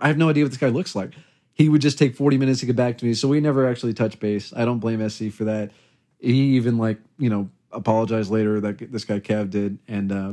I 0.00 0.08
have 0.08 0.16
no 0.16 0.30
idea 0.30 0.44
what 0.44 0.52
this 0.52 0.58
guy 0.58 0.68
looks 0.68 0.94
like, 0.94 1.12
he 1.52 1.68
would 1.68 1.82
just 1.82 1.98
take 1.98 2.16
40 2.16 2.38
minutes 2.38 2.60
to 2.60 2.66
get 2.66 2.76
back 2.76 2.96
to 2.98 3.04
me. 3.04 3.12
So 3.12 3.28
we 3.28 3.40
never 3.40 3.68
actually 3.68 3.92
touched 3.92 4.20
base. 4.20 4.54
I 4.56 4.64
don't 4.64 4.78
blame 4.78 5.06
SC 5.06 5.30
for 5.30 5.44
that. 5.44 5.70
He 6.18 6.56
even 6.56 6.78
like 6.78 6.98
you 7.18 7.28
know 7.28 7.50
apologized 7.72 8.30
later 8.30 8.58
that 8.60 8.90
this 8.90 9.04
guy 9.04 9.20
Kev 9.20 9.50
did, 9.50 9.78
and 9.86 10.12
uh, 10.12 10.32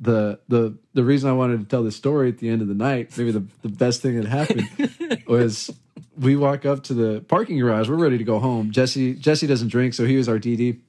the 0.00 0.40
the 0.48 0.74
the 0.94 1.04
reason 1.04 1.28
I 1.28 1.34
wanted 1.34 1.60
to 1.60 1.66
tell 1.66 1.82
this 1.82 1.96
story 1.96 2.30
at 2.30 2.38
the 2.38 2.48
end 2.48 2.62
of 2.62 2.68
the 2.68 2.74
night, 2.74 3.16
maybe 3.18 3.32
the, 3.32 3.44
the 3.60 3.68
best 3.68 4.00
thing 4.00 4.18
that 4.18 4.26
happened 4.26 5.24
was 5.26 5.70
we 6.18 6.36
walk 6.36 6.66
up 6.66 6.82
to 6.84 6.94
the 6.94 7.20
parking 7.22 7.58
garage. 7.58 7.88
We're 7.88 7.96
ready 7.96 8.18
to 8.18 8.24
go 8.24 8.38
home. 8.38 8.70
Jesse 8.70 9.14
Jesse 9.14 9.46
doesn't 9.46 9.68
drink, 9.68 9.94
so 9.94 10.04
he 10.04 10.16
was 10.16 10.28
our 10.28 10.38
DD. 10.38 10.80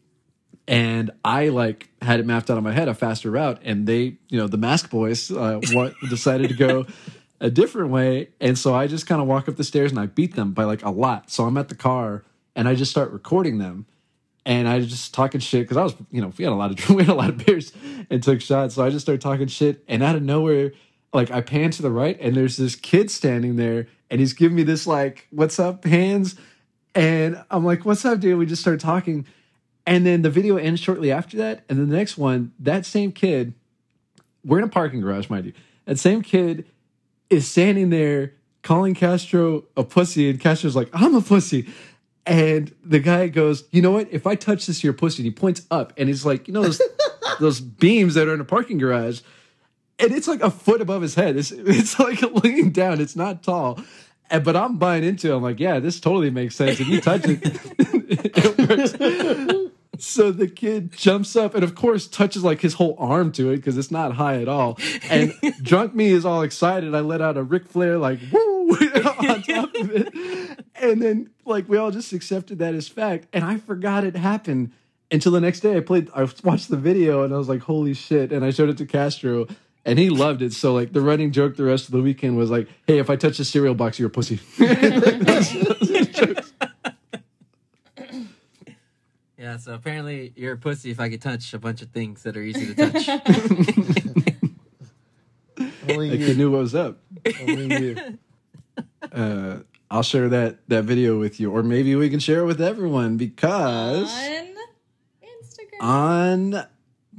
And 0.68 1.12
I 1.24 1.50
like 1.50 1.89
had 2.02 2.20
it 2.20 2.26
mapped 2.26 2.50
out 2.50 2.58
on 2.58 2.63
my 2.63 2.72
head 2.72 2.88
a 2.88 2.94
faster 2.94 3.32
route, 3.32 3.60
and 3.63 3.88
they, 3.88 4.18
you 4.30 4.38
know, 4.38 4.48
the 4.48 4.58
mask 4.58 4.89
boys 4.89 5.32
uh, 5.32 5.60
what, 5.72 5.94
decided 6.10 6.50
to 6.50 6.56
go 6.56 6.86
a 7.39 7.50
different 7.50 7.89
way, 7.89 8.30
and 8.39 8.58
so 8.58 8.76
I 8.76 8.88
just 8.88 9.08
kind 9.08 9.22
of 9.22 9.28
walk 9.28 9.48
up 9.48 9.56
the 9.56 9.63
stairs 9.63 9.92
and 9.92 10.00
I 10.00 10.08
beat 10.08 10.36
them 10.36 10.52
by 10.52 10.65
like 10.65 10.84
a 10.84 10.89
lot. 10.89 11.32
So 11.32 11.46
I'm 11.46 11.58
at 11.58 11.70
the 11.70 11.76
car 11.76 12.24
and 12.56 12.68
I 12.68 12.76
just 12.76 12.92
start 12.92 13.12
recording 13.12 13.58
them, 13.58 13.86
and 14.46 14.68
I 14.68 14.82
just 14.82 15.13
talking 15.13 15.39
shit 15.39 15.62
because 15.62 15.78
I 15.78 15.84
was, 15.84 15.96
you 16.12 16.22
know, 16.22 16.34
we 16.38 16.44
had 16.44 16.54
a 16.54 16.56
lot 16.56 16.72
of 16.72 16.89
we 16.96 17.04
had 17.04 17.13
a 17.13 17.18
lot 17.18 17.30
of 17.30 17.46
beers 17.46 17.72
and 18.10 18.22
took 18.22 18.42
shots, 18.42 18.76
so 18.76 18.84
I 18.84 18.89
just 18.89 19.06
started 19.06 19.22
talking 19.22 19.48
shit, 19.48 19.84
and 19.88 20.04
out 20.04 20.15
of 20.15 20.24
nowhere, 20.24 20.74
like 21.13 21.32
I 21.32 21.42
pan 21.42 21.72
to 21.72 21.82
the 21.82 21.92
right, 21.92 22.18
and 22.20 22.36
there's 22.36 22.58
this 22.58 22.76
kid 22.76 23.10
standing 23.10 23.56
there, 23.56 23.88
and 24.10 24.19
he's 24.19 24.34
giving 24.34 24.56
me 24.56 24.63
this 24.63 24.88
like, 24.88 25.28
"What's 25.32 25.60
up, 25.60 25.86
hands?" 25.86 26.36
And 26.95 27.41
I'm 27.52 27.63
like, 27.65 27.86
"What's 27.86 28.06
up, 28.06 28.19
dude?" 28.19 28.38
We 28.38 28.45
just 28.45 28.62
started 28.62 28.80
talking, 28.80 29.26
and 29.86 30.06
then 30.06 30.22
the 30.22 30.30
video 30.30 30.58
ends 30.58 30.80
shortly 30.80 31.12
after 31.12 31.38
that, 31.38 31.63
and 31.69 31.80
then 31.80 31.89
the 31.89 31.95
next 31.95 32.17
one, 32.17 32.52
that 32.60 32.86
same 32.86 33.12
kid, 33.12 33.54
we're 34.43 34.60
in 34.60 34.63
a 34.63 34.69
parking 34.69 35.02
garage, 35.02 35.30
mind 35.30 35.45
you, 35.45 35.54
that 35.86 36.00
same 36.00 36.22
kid 36.22 36.65
is 37.30 37.48
standing 37.48 37.89
there 37.89 38.34
calling 38.63 38.93
Castro 38.93 39.65
a 39.78 39.84
pussy, 39.84 40.30
and 40.30 40.39
Castro's 40.39 40.76
like, 40.76 40.89
"I'm 40.93 41.15
a 41.15 41.22
pussy." 41.22 41.67
And 42.26 42.74
the 42.84 43.00
guy 43.00 43.28
goes, 43.28 43.63
"You 43.72 43.82
know 43.82 43.91
what? 43.91 44.08
If 44.12 44.28
I 44.28 44.36
touch 44.36 44.65
this, 44.65 44.84
your 44.84 44.93
pussy." 44.93 45.24
And 45.24 45.26
he 45.26 45.32
points 45.32 45.63
up, 45.72 45.93
and 45.98 46.10
he's 46.10 46.26
like, 46.26 46.48
"You 46.48 46.54
know 46.54 46.63
those 46.63 46.82
those 47.39 47.62
beams 47.62 48.15
that 48.15 48.28
are 48.28 48.34
in 48.34 48.41
a 48.41 48.45
parking 48.45 48.78
garage." 48.78 49.22
And 49.99 50.12
it's 50.13 50.27
like 50.27 50.41
a 50.41 50.49
foot 50.49 50.81
above 50.81 51.01
his 51.01 51.15
head. 51.15 51.38
It's 51.38 51.51
it's 51.55 51.99
like 51.99 52.21
leaning 52.43 52.71
down. 52.71 53.01
It's 53.01 53.15
not 53.15 53.43
tall. 53.43 53.79
And, 54.31 54.43
but 54.43 54.55
I'm 54.55 54.77
buying 54.77 55.03
into 55.03 55.31
it. 55.31 55.35
I'm 55.35 55.41
like, 55.41 55.59
yeah, 55.59 55.79
this 55.79 55.99
totally 55.99 56.29
makes 56.29 56.55
sense. 56.55 56.79
If 56.79 56.88
you 56.88 57.01
touch 57.01 57.23
it, 57.25 57.39
it 57.79 58.69
works. 58.69 59.65
So 60.01 60.31
the 60.31 60.47
kid 60.47 60.93
jumps 60.93 61.35
up 61.35 61.53
and, 61.53 61.62
of 61.62 61.75
course, 61.75 62.07
touches 62.07 62.41
like 62.41 62.62
his 62.62 62.75
whole 62.75 62.95
arm 62.97 63.33
to 63.33 63.49
it 63.49 63.57
because 63.57 63.77
it's 63.77 63.91
not 63.91 64.13
high 64.13 64.41
at 64.41 64.47
all. 64.47 64.79
And 65.09 65.33
drunk 65.62 65.93
me 65.93 66.12
is 66.12 66.23
all 66.23 66.41
excited. 66.41 66.95
I 66.95 67.01
let 67.01 67.21
out 67.21 67.35
a 67.35 67.43
Ric 67.43 67.67
Flair 67.67 67.97
like 67.97 68.19
woo 68.31 68.71
on 68.71 69.41
top 69.41 69.75
of 69.75 69.91
it, 69.91 70.65
and 70.75 71.01
then 71.01 71.31
like 71.43 71.67
we 71.67 71.77
all 71.77 71.91
just 71.91 72.13
accepted 72.13 72.59
that 72.59 72.75
as 72.75 72.88
fact. 72.88 73.27
And 73.33 73.43
I 73.43 73.57
forgot 73.57 74.05
it 74.05 74.15
happened 74.15 74.71
until 75.12 75.33
the 75.33 75.41
next 75.41 75.59
day. 75.59 75.75
I 75.75 75.81
played, 75.81 76.09
I 76.15 76.25
watched 76.45 76.69
the 76.69 76.77
video, 76.77 77.23
and 77.23 77.33
I 77.33 77.38
was 77.38 77.49
like, 77.49 77.63
holy 77.63 77.93
shit! 77.93 78.31
And 78.31 78.45
I 78.45 78.51
showed 78.51 78.69
it 78.69 78.77
to 78.77 78.85
Castro 78.85 79.47
and 79.89 79.99
he 79.99 80.10
loved 80.10 80.41
it. 80.41 80.54
So 80.54 80.73
like 80.73 80.93
the 80.93 81.02
running 81.02 81.32
joke 81.32 81.56
the 81.58 81.63
rest 81.63 81.86
of 81.86 81.91
the 81.91 82.02
weekend 82.02 82.38
was 82.38 82.49
like, 82.52 82.67
"Hey, 82.88 82.99
if 82.99 83.10
I 83.10 83.15
touch 83.15 83.39
a 83.39 83.45
cereal 83.45 83.75
box, 83.75 83.99
you're 83.99 84.08
a 84.08 84.12
pussy." 84.12 84.39
Yeah, 89.38 89.58
so 89.58 89.73
apparently 89.73 90.34
you're 90.36 90.54
a 90.54 90.58
pussy 90.58 90.89
if 90.91 90.99
I 90.99 91.10
could 91.10 91.21
touch 91.21 91.54
a 91.54 91.60
bunch 91.60 91.82
of 91.82 91.89
things 91.91 92.23
that 92.23 92.36
are 92.36 92.41
easy 92.41 92.73
to 92.73 92.91
touch. 92.91 93.08
Only 95.89 96.12
I 96.12 96.15
you. 96.15 96.34
knew 96.36 96.52
what 96.52 96.60
was 96.60 96.75
up. 96.75 96.99
Only 97.41 97.80
you. 97.82 98.17
Uh, 99.13 99.60
I'll 99.89 100.04
share 100.04 100.28
that 100.30 100.60
that 100.67 100.84
video 100.84 101.17
with 101.19 101.39
you, 101.39 101.52
or 101.52 101.63
maybe 101.63 101.95
we 101.95 102.10
can 102.10 102.19
share 102.19 102.41
it 102.41 102.45
with 102.45 102.62
everyone 102.62 103.15
because 103.17 104.12
On 104.13 104.56
Instagram. 105.23 105.82
on 105.82 106.65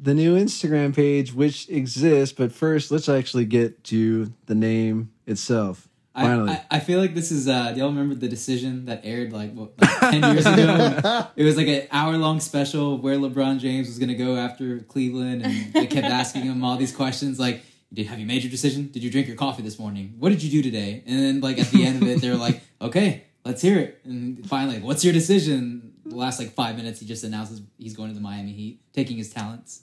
the 0.00 0.14
new 0.14 0.36
Instagram 0.36 0.94
page, 0.94 1.34
which 1.34 1.68
exists. 1.68 2.34
But 2.36 2.52
first, 2.52 2.90
let's 2.90 3.08
actually 3.08 3.44
get 3.44 3.84
to 3.84 4.32
the 4.46 4.54
name 4.54 5.12
itself. 5.26 5.88
I, 6.12 6.22
Finally, 6.24 6.50
I, 6.50 6.64
I 6.72 6.80
feel 6.80 6.98
like 6.98 7.14
this 7.14 7.30
is 7.30 7.46
uh 7.46 7.70
do 7.70 7.78
y'all 7.78 7.88
remember 7.88 8.16
the 8.16 8.28
decision 8.28 8.86
that 8.86 9.02
aired 9.04 9.32
like 9.32 9.54
what 9.54 9.80
like 9.80 10.00
10 10.00 10.34
years 10.34 10.44
ago? 10.44 11.26
It 11.36 11.44
was 11.44 11.56
like 11.56 11.68
an 11.68 11.86
hour 11.92 12.16
long 12.16 12.40
special 12.40 12.98
where 12.98 13.16
lebron 13.16 13.60
james 13.60 13.86
was 13.86 14.00
going 14.00 14.08
to 14.08 14.16
go 14.16 14.36
after 14.36 14.80
cleveland 14.80 15.42
and 15.42 15.72
they 15.72 15.86
kept 15.86 16.08
asking 16.08 16.42
him 16.42 16.64
all 16.64 16.76
these 16.76 16.94
questions 16.94 17.38
like 17.38 17.62
did 17.92 18.08
have 18.08 18.18
you 18.18 18.26
made 18.26 18.42
your 18.42 18.50
decision? 18.50 18.90
Did 18.90 19.04
you 19.04 19.10
drink 19.10 19.28
your 19.28 19.36
coffee 19.36 19.62
this 19.62 19.78
morning? 19.78 20.16
What 20.18 20.30
did 20.30 20.42
you 20.42 20.50
do 20.50 20.62
today? 20.68 21.04
And 21.06 21.20
then 21.20 21.40
like 21.40 21.60
at 21.60 21.68
the 21.68 21.86
end 21.86 22.02
of 22.02 22.08
it 22.08 22.20
they're 22.20 22.36
like 22.36 22.60
okay 22.82 23.26
let's 23.44 23.62
hear 23.62 23.78
it. 23.78 24.00
And 24.04 24.44
finally 24.48 24.80
what's 24.80 25.04
your 25.04 25.12
decision? 25.12 25.92
The 26.04 26.16
last 26.16 26.40
like 26.40 26.54
five 26.54 26.76
minutes 26.76 26.98
he 26.98 27.06
just 27.06 27.22
announces 27.22 27.62
he's 27.78 27.94
going 27.94 28.08
to 28.08 28.16
the 28.16 28.20
miami 28.20 28.52
heat 28.52 28.80
taking 28.92 29.16
his 29.16 29.30
talents 29.30 29.82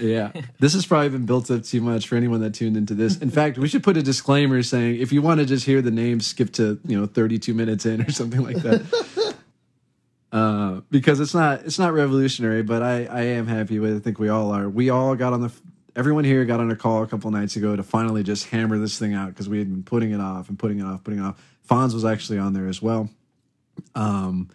yeah, 0.00 0.32
this 0.58 0.74
has 0.74 0.86
probably 0.86 1.10
been 1.10 1.26
built 1.26 1.50
up 1.50 1.64
too 1.64 1.80
much 1.80 2.06
for 2.06 2.16
anyone 2.16 2.40
that 2.40 2.54
tuned 2.54 2.76
into 2.76 2.94
this. 2.94 3.18
In 3.18 3.30
fact, 3.38 3.58
we 3.58 3.68
should 3.68 3.82
put 3.82 3.96
a 3.96 4.02
disclaimer 4.02 4.62
saying 4.62 5.00
if 5.00 5.12
you 5.12 5.22
want 5.22 5.40
to 5.40 5.46
just 5.46 5.66
hear 5.66 5.82
the 5.82 5.90
name, 5.90 6.20
skip 6.20 6.52
to 6.54 6.80
you 6.86 6.98
know 6.98 7.06
32 7.06 7.54
minutes 7.54 7.86
in 7.86 8.02
or 8.02 8.10
something 8.12 8.42
like 8.42 8.56
that. 8.58 9.34
Uh, 10.32 10.80
because 10.90 11.20
it's 11.20 11.34
not 11.34 11.60
it's 11.66 11.78
not 11.78 11.92
revolutionary, 11.92 12.62
but 12.62 12.82
I 12.82 13.04
I 13.04 13.20
am 13.20 13.46
happy 13.46 13.78
with. 13.78 13.92
it. 13.92 13.96
I 13.96 13.98
think 13.98 14.18
we 14.18 14.30
all 14.30 14.50
are. 14.50 14.66
We 14.66 14.88
all 14.88 15.14
got 15.14 15.34
on 15.34 15.42
the 15.42 15.52
everyone 15.94 16.24
here 16.24 16.44
got 16.44 16.60
on 16.60 16.70
a 16.70 16.76
call 16.76 17.02
a 17.02 17.06
couple 17.06 17.30
nights 17.30 17.56
ago 17.56 17.76
to 17.76 17.82
finally 17.82 18.22
just 18.22 18.48
hammer 18.48 18.78
this 18.78 18.98
thing 18.98 19.14
out 19.14 19.28
because 19.28 19.48
we 19.48 19.58
had 19.58 19.70
been 19.70 19.82
putting 19.82 20.12
it 20.12 20.20
off 20.20 20.48
and 20.48 20.58
putting 20.58 20.80
it 20.80 20.84
off, 20.84 21.04
putting 21.04 21.20
it 21.20 21.22
off. 21.22 21.42
Fonz 21.68 21.92
was 21.94 22.04
actually 22.04 22.38
on 22.38 22.54
there 22.54 22.66
as 22.66 22.80
well. 22.80 23.10
Um, 23.94 24.48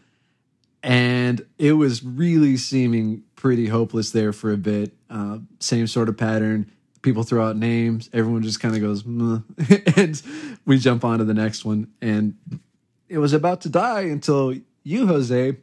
and 0.84 1.46
it 1.58 1.74
was 1.74 2.04
really 2.04 2.58
seeming 2.58 3.24
pretty 3.36 3.68
hopeless 3.68 4.12
there 4.12 4.34
for 4.34 4.52
a 4.52 4.58
bit. 4.58 4.94
Uh, 5.10 5.40
same 5.60 5.88
sort 5.88 6.10
of 6.10 6.18
pattern. 6.18 6.72
People 7.02 7.24
throw 7.24 7.48
out 7.48 7.56
names. 7.56 8.10
Everyone 8.14 8.42
just 8.44 8.60
kind 8.60 8.76
of 8.76 8.82
goes, 8.82 9.06
and 9.96 10.22
we 10.66 10.78
jump 10.78 11.06
on 11.06 11.20
to 11.20 11.26
the 11.26 11.34
next 11.34 11.64
one. 11.64 11.88
And 12.02 12.36
it 13.08 13.20
was 13.20 13.34
about 13.34 13.62
to 13.62 13.70
die 13.70 14.02
until 14.02 14.56
you, 14.84 15.08
Jose, 15.08 15.56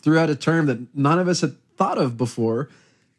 threw 0.00 0.18
out 0.18 0.30
a 0.30 0.36
term 0.36 0.66
that 0.66 0.94
none 0.94 1.18
of 1.18 1.28
us 1.28 1.40
had 1.40 1.56
thought 1.76 1.98
of 1.98 2.16
before, 2.16 2.70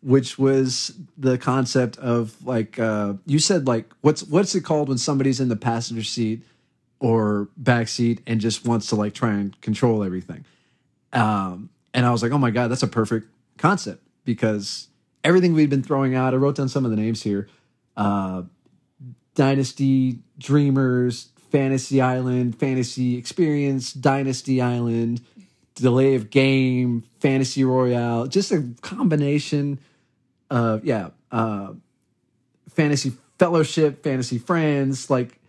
which 0.02 0.38
was 0.38 0.96
the 1.18 1.38
concept 1.38 1.98
of 1.98 2.44
like 2.46 2.80
uh, 2.80 3.14
you 3.26 3.40
said, 3.40 3.68
like 3.68 3.92
what's 4.02 4.24
what's 4.24 4.56
it 4.56 4.62
called 4.62 4.90
when 4.90 4.98
somebody's 4.98 5.40
in 5.40 5.50
the 5.50 5.56
passenger 5.56 6.04
seat 6.04 6.44
or 7.00 7.50
back 7.58 7.88
seat 7.88 8.22
and 8.26 8.40
just 8.40 8.66
wants 8.66 8.88
to 8.88 8.96
like 8.96 9.14
try 9.14 9.34
and 9.34 9.60
control 9.62 10.04
everything. 10.04 10.46
Um, 11.14 11.70
and 11.94 12.06
I 12.06 12.12
was 12.12 12.24
like, 12.24 12.32
oh 12.32 12.38
my 12.38 12.52
God, 12.52 12.70
that's 12.70 12.84
a 12.84 12.88
perfect 12.88 13.28
concept 13.58 14.04
because 14.24 14.88
everything 15.26 15.54
we'd 15.54 15.70
been 15.70 15.84
throwing 15.84 16.16
out, 16.16 16.34
I 16.34 16.38
wrote 16.38 16.56
down 16.56 16.70
some 16.70 16.86
of 16.86 16.92
the 16.92 16.98
names 16.98 17.24
here 17.24 17.50
uh, 17.98 18.44
Dynasty, 19.34 20.20
Dreamers, 20.38 21.30
Fantasy 21.52 22.00
Island, 22.02 22.58
Fantasy 22.60 23.18
Experience, 23.18 23.92
Dynasty 23.92 24.62
Island, 24.62 25.22
Delay 25.76 26.16
of 26.16 26.30
Game, 26.30 27.04
Fantasy 27.20 27.64
Royale, 27.64 28.28
just 28.28 28.52
a 28.52 28.64
combination 28.82 29.80
of, 30.50 30.86
yeah, 30.86 31.10
uh, 31.32 31.74
Fantasy 32.70 33.14
Fellowship, 33.40 34.04
Fantasy 34.04 34.38
Friends. 34.38 35.10
Like, 35.10 35.40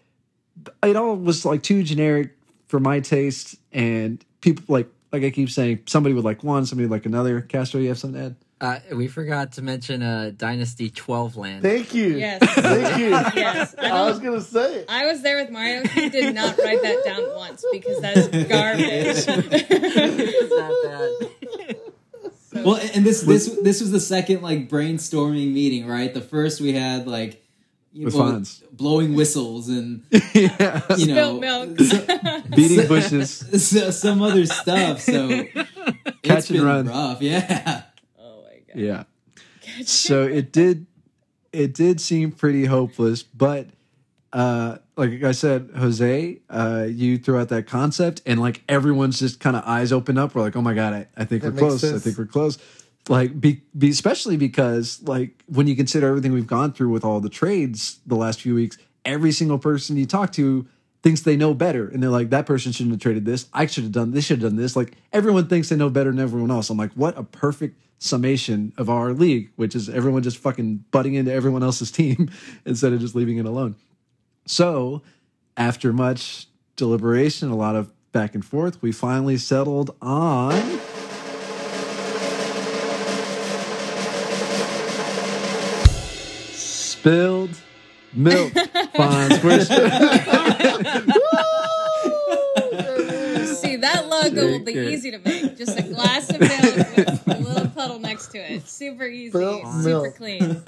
it 0.82 0.96
all 0.96 1.16
was 1.16 1.44
like 1.44 1.62
too 1.62 1.82
generic 1.82 2.36
for 2.66 2.80
my 2.80 3.00
taste, 3.00 3.56
and 3.72 4.24
people 4.40 4.64
like, 4.68 4.88
like 5.12 5.22
I 5.22 5.30
keep 5.30 5.50
saying, 5.50 5.82
somebody 5.86 6.14
would 6.14 6.24
like 6.24 6.42
one, 6.42 6.66
somebody 6.66 6.86
would 6.86 6.94
like 6.94 7.06
another. 7.06 7.40
Castro, 7.40 7.80
you 7.80 7.88
have 7.88 7.98
something 7.98 8.20
to 8.20 8.26
add? 8.26 8.36
Uh, 8.58 8.78
we 8.94 9.06
forgot 9.06 9.52
to 9.52 9.62
mention 9.62 10.02
uh, 10.02 10.32
Dynasty 10.34 10.88
12 10.88 11.36
Land. 11.36 11.62
Thank 11.62 11.92
you. 11.94 12.16
Yes. 12.16 12.40
Thank 12.54 12.98
you. 12.98 13.08
Yes. 13.10 13.74
I, 13.78 13.90
I 13.90 14.02
was 14.08 14.18
gonna 14.18 14.40
say 14.40 14.76
it. 14.76 14.86
I 14.88 15.04
was 15.06 15.20
there 15.22 15.36
with 15.42 15.50
Mario. 15.50 15.86
He 15.86 16.08
did 16.08 16.34
not 16.34 16.56
write 16.56 16.80
that 16.82 17.02
down 17.04 17.34
once 17.36 17.62
because 17.70 18.00
that 18.00 18.16
is 18.16 18.28
garbage. 18.48 19.52
It's 19.68 20.50
not 20.50 20.72
bad. 22.54 22.64
Well, 22.64 22.76
and 22.94 23.04
this 23.04 23.20
this 23.20 23.58
this 23.62 23.82
was 23.82 23.90
the 23.90 24.00
second 24.00 24.40
like 24.40 24.70
brainstorming 24.70 25.52
meeting, 25.52 25.86
right? 25.86 26.12
The 26.14 26.22
first 26.22 26.58
we 26.62 26.72
had 26.72 27.06
like 27.06 27.42
you 27.92 28.06
know, 28.06 28.10
Fonz. 28.12 28.62
blowing 28.72 29.14
whistles 29.14 29.68
and 29.68 30.02
yeah. 30.10 30.82
you 30.96 31.14
know 31.14 31.38
Spilled 31.38 31.40
milk. 31.42 31.80
so- 31.80 32.42
Beating 32.56 32.88
bushes. 32.88 33.68
so- 33.68 33.90
some 33.90 34.22
other 34.22 34.46
stuff. 34.46 35.00
So 35.02 35.28
Catch 35.28 35.66
it's 36.24 36.48
and 36.50 36.56
been 36.58 36.64
run. 36.66 36.86
rough, 36.86 37.20
yeah. 37.20 37.82
My. 38.76 39.04
Yeah. 39.78 39.84
So 39.84 40.22
it 40.22 40.52
did 40.52 40.86
it 41.52 41.74
did 41.74 42.00
seem 42.00 42.32
pretty 42.32 42.66
hopeless, 42.66 43.22
but 43.22 43.68
uh 44.32 44.78
like 44.96 45.22
I 45.22 45.32
said, 45.32 45.70
Jose, 45.76 46.38
uh, 46.48 46.86
you 46.88 47.18
threw 47.18 47.38
out 47.38 47.50
that 47.50 47.66
concept, 47.66 48.22
and 48.24 48.40
like 48.40 48.62
everyone's 48.68 49.18
just 49.18 49.40
kind 49.40 49.54
of 49.54 49.62
eyes 49.66 49.92
open 49.92 50.16
up. 50.16 50.34
We're 50.34 50.42
like, 50.42 50.56
oh 50.56 50.62
my 50.62 50.74
god, 50.74 50.94
I, 50.94 51.06
I 51.16 51.24
think 51.24 51.42
That 51.42 51.54
we're 51.54 51.68
makes 51.68 51.80
close. 51.80 51.94
I 51.94 51.98
think 51.98 52.18
we're 52.18 52.26
close. 52.26 52.58
Like, 53.08 53.38
be, 53.40 53.62
be 53.76 53.90
especially 53.90 54.36
because 54.36 55.00
like 55.02 55.42
when 55.46 55.66
you 55.66 55.76
consider 55.76 56.08
everything 56.08 56.32
we've 56.32 56.46
gone 56.46 56.72
through 56.72 56.88
with 56.88 57.04
all 57.04 57.20
the 57.20 57.28
trades 57.28 58.00
the 58.06 58.16
last 58.16 58.40
few 58.40 58.54
weeks, 58.54 58.78
every 59.04 59.32
single 59.32 59.58
person 59.58 59.96
you 59.96 60.06
talk 60.06 60.32
to 60.32 60.66
thinks 61.06 61.20
they 61.20 61.36
know 61.36 61.54
better, 61.54 61.86
and 61.86 62.02
they're 62.02 62.10
like, 62.10 62.30
that 62.30 62.46
person 62.46 62.72
shouldn't 62.72 62.94
have 62.94 63.00
traded 63.00 63.24
this. 63.24 63.46
I 63.54 63.66
should 63.66 63.84
have 63.84 63.92
done 63.92 64.10
this. 64.10 64.24
Should 64.24 64.42
have 64.42 64.50
done 64.50 64.56
this. 64.56 64.74
Like 64.74 64.96
everyone 65.12 65.46
thinks 65.46 65.68
they 65.68 65.76
know 65.76 65.88
better 65.88 66.10
than 66.10 66.18
everyone 66.18 66.50
else. 66.50 66.68
I'm 66.68 66.76
like, 66.76 66.90
what 66.94 67.16
a 67.16 67.22
perfect 67.22 67.80
summation 68.00 68.72
of 68.76 68.90
our 68.90 69.12
league, 69.12 69.52
which 69.54 69.76
is 69.76 69.88
everyone 69.88 70.24
just 70.24 70.36
fucking 70.36 70.84
butting 70.90 71.14
into 71.14 71.32
everyone 71.32 71.62
else's 71.62 71.92
team 71.92 72.28
instead 72.66 72.92
of 72.92 72.98
just 72.98 73.14
leaving 73.14 73.36
it 73.36 73.46
alone. 73.46 73.76
So, 74.46 75.02
after 75.56 75.92
much 75.92 76.48
deliberation, 76.74 77.50
a 77.50 77.56
lot 77.56 77.76
of 77.76 77.92
back 78.10 78.34
and 78.34 78.44
forth, 78.44 78.82
we 78.82 78.90
finally 78.90 79.36
settled 79.36 79.94
on. 80.02 80.80
Spilled 86.50 87.56
milk. 88.16 88.52
Fonz. 88.96 89.42
We're 89.44 89.60
See, 93.56 93.76
that 93.76 94.06
logo 94.08 94.50
will 94.52 94.64
be 94.64 94.72
easy 94.72 95.10
to 95.10 95.18
make. 95.18 95.56
Just 95.56 95.78
a 95.78 95.82
glass 95.82 96.30
of 96.30 96.40
milk 96.40 96.50
with 96.96 97.28
a 97.28 97.38
little 97.40 97.68
puddle 97.68 97.98
next 97.98 98.28
to 98.28 98.38
it. 98.38 98.66
Super 98.68 99.06
easy, 99.06 99.30
Spilt 99.30 99.62
super 99.66 99.88
milk. 99.88 100.16
clean. 100.16 100.40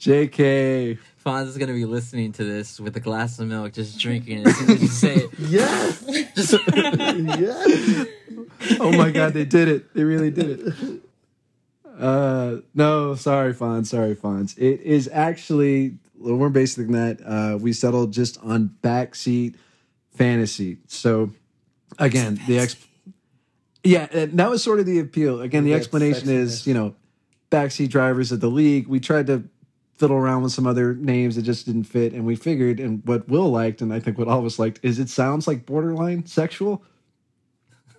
JK. 0.00 0.98
Fonz 1.24 1.46
is 1.46 1.56
gonna 1.58 1.72
be 1.74 1.84
listening 1.84 2.32
to 2.32 2.44
this 2.44 2.80
with 2.80 2.96
a 2.96 3.00
glass 3.00 3.38
of 3.38 3.46
milk, 3.46 3.72
just 3.72 3.98
drinking 3.98 4.40
it 4.40 4.46
as 4.48 4.56
soon 4.56 4.70
as 4.70 4.82
you 4.82 4.88
say 4.88 5.14
it. 5.16 5.30
Yes. 5.38 6.04
Just 6.34 6.54
yes. 7.38 8.06
Oh 8.80 8.90
my 8.92 9.10
god, 9.10 9.32
they 9.34 9.44
did 9.44 9.68
it. 9.68 9.94
They 9.94 10.02
really 10.04 10.30
did 10.32 10.60
it. 10.60 11.02
Uh 12.02 12.56
no, 12.74 13.14
sorry, 13.14 13.54
Fonz. 13.54 13.86
Sorry, 13.86 14.16
Fonz. 14.16 14.58
It 14.58 14.80
is 14.80 15.08
actually 15.12 15.98
a 16.18 16.22
little 16.22 16.38
more 16.38 16.50
basic 16.50 16.86
than 16.88 16.92
that. 16.92 17.20
Uh 17.24 17.58
we 17.58 17.72
settled 17.72 18.12
just 18.12 18.38
on 18.42 18.74
backseat 18.82 19.54
fantasy. 20.10 20.78
So 20.88 21.30
again, 21.98 22.40
the 22.46 22.58
ex 22.58 22.76
Yeah, 23.84 24.08
and 24.12 24.38
that 24.38 24.50
was 24.50 24.62
sort 24.62 24.80
of 24.80 24.86
the 24.86 24.98
appeal. 24.98 25.40
Again, 25.40 25.64
the 25.64 25.70
That 25.70 25.76
explanation 25.76 26.28
is, 26.28 26.66
you 26.66 26.74
know, 26.74 26.94
backseat 27.50 27.90
drivers 27.90 28.32
of 28.32 28.40
the 28.40 28.50
league. 28.50 28.88
We 28.88 28.98
tried 29.00 29.26
to 29.28 29.44
fiddle 29.94 30.16
around 30.16 30.42
with 30.42 30.52
some 30.52 30.66
other 30.66 30.94
names 30.94 31.36
that 31.36 31.42
just 31.42 31.66
didn't 31.66 31.84
fit, 31.84 32.12
and 32.12 32.26
we 32.26 32.34
figured, 32.34 32.80
and 32.80 33.02
what 33.06 33.28
Will 33.28 33.50
liked, 33.50 33.80
and 33.82 33.92
I 33.92 34.00
think 34.00 34.18
what 34.18 34.26
all 34.26 34.40
of 34.40 34.44
us 34.44 34.58
liked, 34.58 34.80
is 34.82 34.98
it 34.98 35.08
sounds 35.08 35.46
like 35.46 35.64
borderline 35.66 36.26
sexual. 36.26 36.82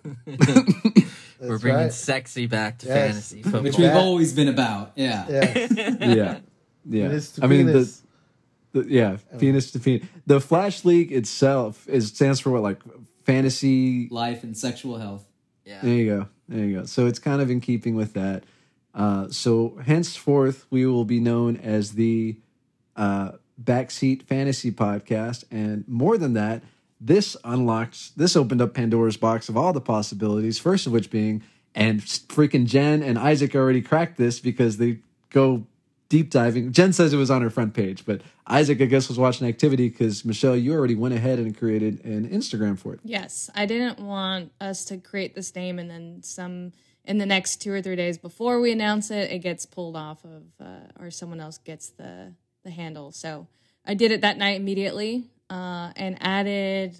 we're 1.40 1.58
bringing 1.58 1.80
right. 1.82 1.92
sexy 1.92 2.46
back 2.46 2.78
to 2.78 2.86
Yes. 2.86 2.96
fantasy 2.96 3.42
football. 3.42 3.62
Which 3.62 3.78
we've 3.78 3.90
always 3.90 4.32
been 4.32 4.48
about. 4.48 4.92
Yeah. 4.96 5.26
Yes. 5.28 5.72
yeah, 5.76 6.38
yeah. 6.86 7.08
Penis 7.08 7.38
I 7.42 7.46
mean, 7.46 7.66
the, 7.66 7.92
the 8.72 8.84
yeah, 8.88 9.16
penis 9.38 9.70
to 9.72 9.78
penis. 9.80 10.06
The 10.26 10.40
Flash 10.40 10.84
League 10.84 11.12
itself 11.12 11.88
is 11.88 12.08
stands 12.08 12.40
for 12.40 12.50
what, 12.50 12.62
like 12.62 12.80
fantasy. 13.24 14.08
Life 14.10 14.42
and 14.44 14.56
sexual 14.56 14.98
health. 14.98 15.24
yeah. 15.64 15.80
There 15.82 15.94
you 15.94 16.06
go, 16.10 16.28
there 16.48 16.64
you 16.64 16.78
go. 16.80 16.84
So 16.86 17.06
it's 17.06 17.18
kind 17.18 17.40
of 17.40 17.50
in 17.50 17.60
keeping 17.60 17.94
with 17.94 18.12
that. 18.14 18.44
Uh, 18.94 19.28
so 19.30 19.78
henceforth, 19.84 20.66
we 20.70 20.86
will 20.86 21.04
be 21.04 21.18
known 21.20 21.56
as 21.56 21.92
the 21.92 22.36
uh, 22.96 23.32
Backseat 23.62 24.22
Fantasy 24.24 24.70
Podcast, 24.70 25.44
and 25.50 25.86
more 25.88 26.16
than 26.18 26.34
that, 26.34 26.62
this 27.00 27.36
unlocks, 27.44 28.12
this 28.16 28.36
opened 28.36 28.62
up 28.62 28.74
Pandora's 28.74 29.16
box 29.16 29.48
of 29.48 29.56
all 29.56 29.72
the 29.72 29.80
possibilities. 29.80 30.58
First 30.58 30.86
of 30.86 30.92
which 30.92 31.10
being, 31.10 31.42
and 31.74 32.00
freaking 32.00 32.66
Jen 32.66 33.02
and 33.02 33.18
Isaac 33.18 33.54
already 33.54 33.82
cracked 33.82 34.16
this 34.16 34.40
because 34.40 34.78
they 34.78 34.98
go 35.30 35.66
deep 36.08 36.30
diving. 36.30 36.72
Jen 36.72 36.92
says 36.92 37.12
it 37.12 37.16
was 37.16 37.30
on 37.30 37.42
her 37.42 37.50
front 37.50 37.74
page, 37.74 38.06
but 38.06 38.20
Isaac, 38.46 38.80
I 38.80 38.84
guess, 38.84 39.08
was 39.08 39.18
watching 39.18 39.48
activity 39.48 39.88
because 39.88 40.24
Michelle, 40.24 40.56
you 40.56 40.72
already 40.72 40.94
went 40.94 41.14
ahead 41.14 41.38
and 41.38 41.56
created 41.56 42.04
an 42.04 42.28
Instagram 42.28 42.78
for 42.78 42.94
it. 42.94 43.00
Yes, 43.02 43.50
I 43.54 43.66
didn't 43.66 43.98
want 43.98 44.52
us 44.60 44.84
to 44.86 44.98
create 44.98 45.34
this 45.34 45.54
name 45.54 45.78
and 45.78 45.90
then 45.90 46.22
some 46.22 46.72
in 47.04 47.18
the 47.18 47.26
next 47.26 47.60
two 47.60 47.72
or 47.72 47.82
three 47.82 47.96
days 47.96 48.16
before 48.16 48.60
we 48.60 48.72
announce 48.72 49.10
it, 49.10 49.30
it 49.30 49.40
gets 49.40 49.66
pulled 49.66 49.96
off 49.96 50.24
of 50.24 50.44
uh, 50.58 51.02
or 51.02 51.10
someone 51.10 51.40
else 51.40 51.58
gets 51.58 51.90
the 51.90 52.32
the 52.62 52.70
handle. 52.70 53.12
So 53.12 53.46
I 53.84 53.94
did 53.94 54.10
it 54.10 54.22
that 54.22 54.38
night 54.38 54.58
immediately 54.58 55.24
uh, 55.54 55.92
and 55.94 56.18
added 56.20 56.96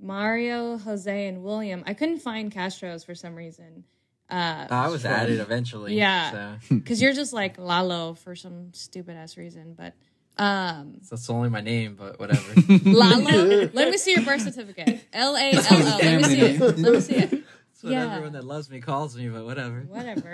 Mario, 0.00 0.78
Jose, 0.78 1.28
and 1.28 1.44
William. 1.44 1.84
I 1.86 1.94
couldn't 1.94 2.18
find 2.18 2.50
Castro's 2.50 3.04
for 3.04 3.14
some 3.14 3.36
reason. 3.36 3.84
Uh, 4.28 4.66
I 4.68 4.88
was 4.88 5.04
added 5.04 5.38
eventually. 5.38 5.94
Yeah. 5.94 6.58
So. 6.58 6.74
because 6.74 7.00
you're 7.00 7.12
just 7.12 7.32
like 7.32 7.56
Lalo 7.56 8.14
for 8.14 8.34
some 8.34 8.72
stupid 8.74 9.16
ass 9.16 9.36
reason, 9.36 9.74
but 9.74 9.94
um 10.36 10.96
so 11.02 11.14
it's 11.14 11.30
only 11.30 11.48
my 11.50 11.60
name, 11.60 11.94
but 11.96 12.18
whatever. 12.18 12.52
Lalo. 12.84 13.68
Let 13.72 13.90
me 13.90 13.96
see 13.96 14.14
your 14.14 14.24
birth 14.24 14.42
certificate. 14.42 15.04
L 15.12 15.36
A 15.36 15.52
L 15.52 15.62
O. 15.70 15.98
Let 16.02 16.16
me 16.16 16.22
see 16.24 16.40
it. 16.40 16.60
Let 16.60 16.78
me 16.94 17.00
see 17.00 17.14
it. 17.14 17.30
That's 17.30 17.82
what 17.82 17.92
Yeah. 17.92 18.10
everyone 18.12 18.32
that 18.32 18.44
loves 18.44 18.68
me 18.68 18.80
calls 18.80 19.16
me, 19.16 19.28
but 19.28 19.44
whatever. 19.44 19.82
Whatever. 19.82 20.32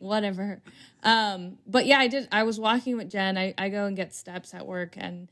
Whatever. 0.00 0.62
Um, 1.02 1.58
but 1.66 1.84
yeah, 1.84 1.98
I 1.98 2.06
did. 2.08 2.28
I 2.32 2.44
was 2.44 2.58
walking 2.58 2.96
with 2.96 3.10
Jen. 3.10 3.36
I, 3.36 3.52
I 3.58 3.68
go 3.68 3.84
and 3.84 3.94
get 3.94 4.14
steps 4.14 4.54
at 4.54 4.66
work, 4.66 4.94
and 4.96 5.28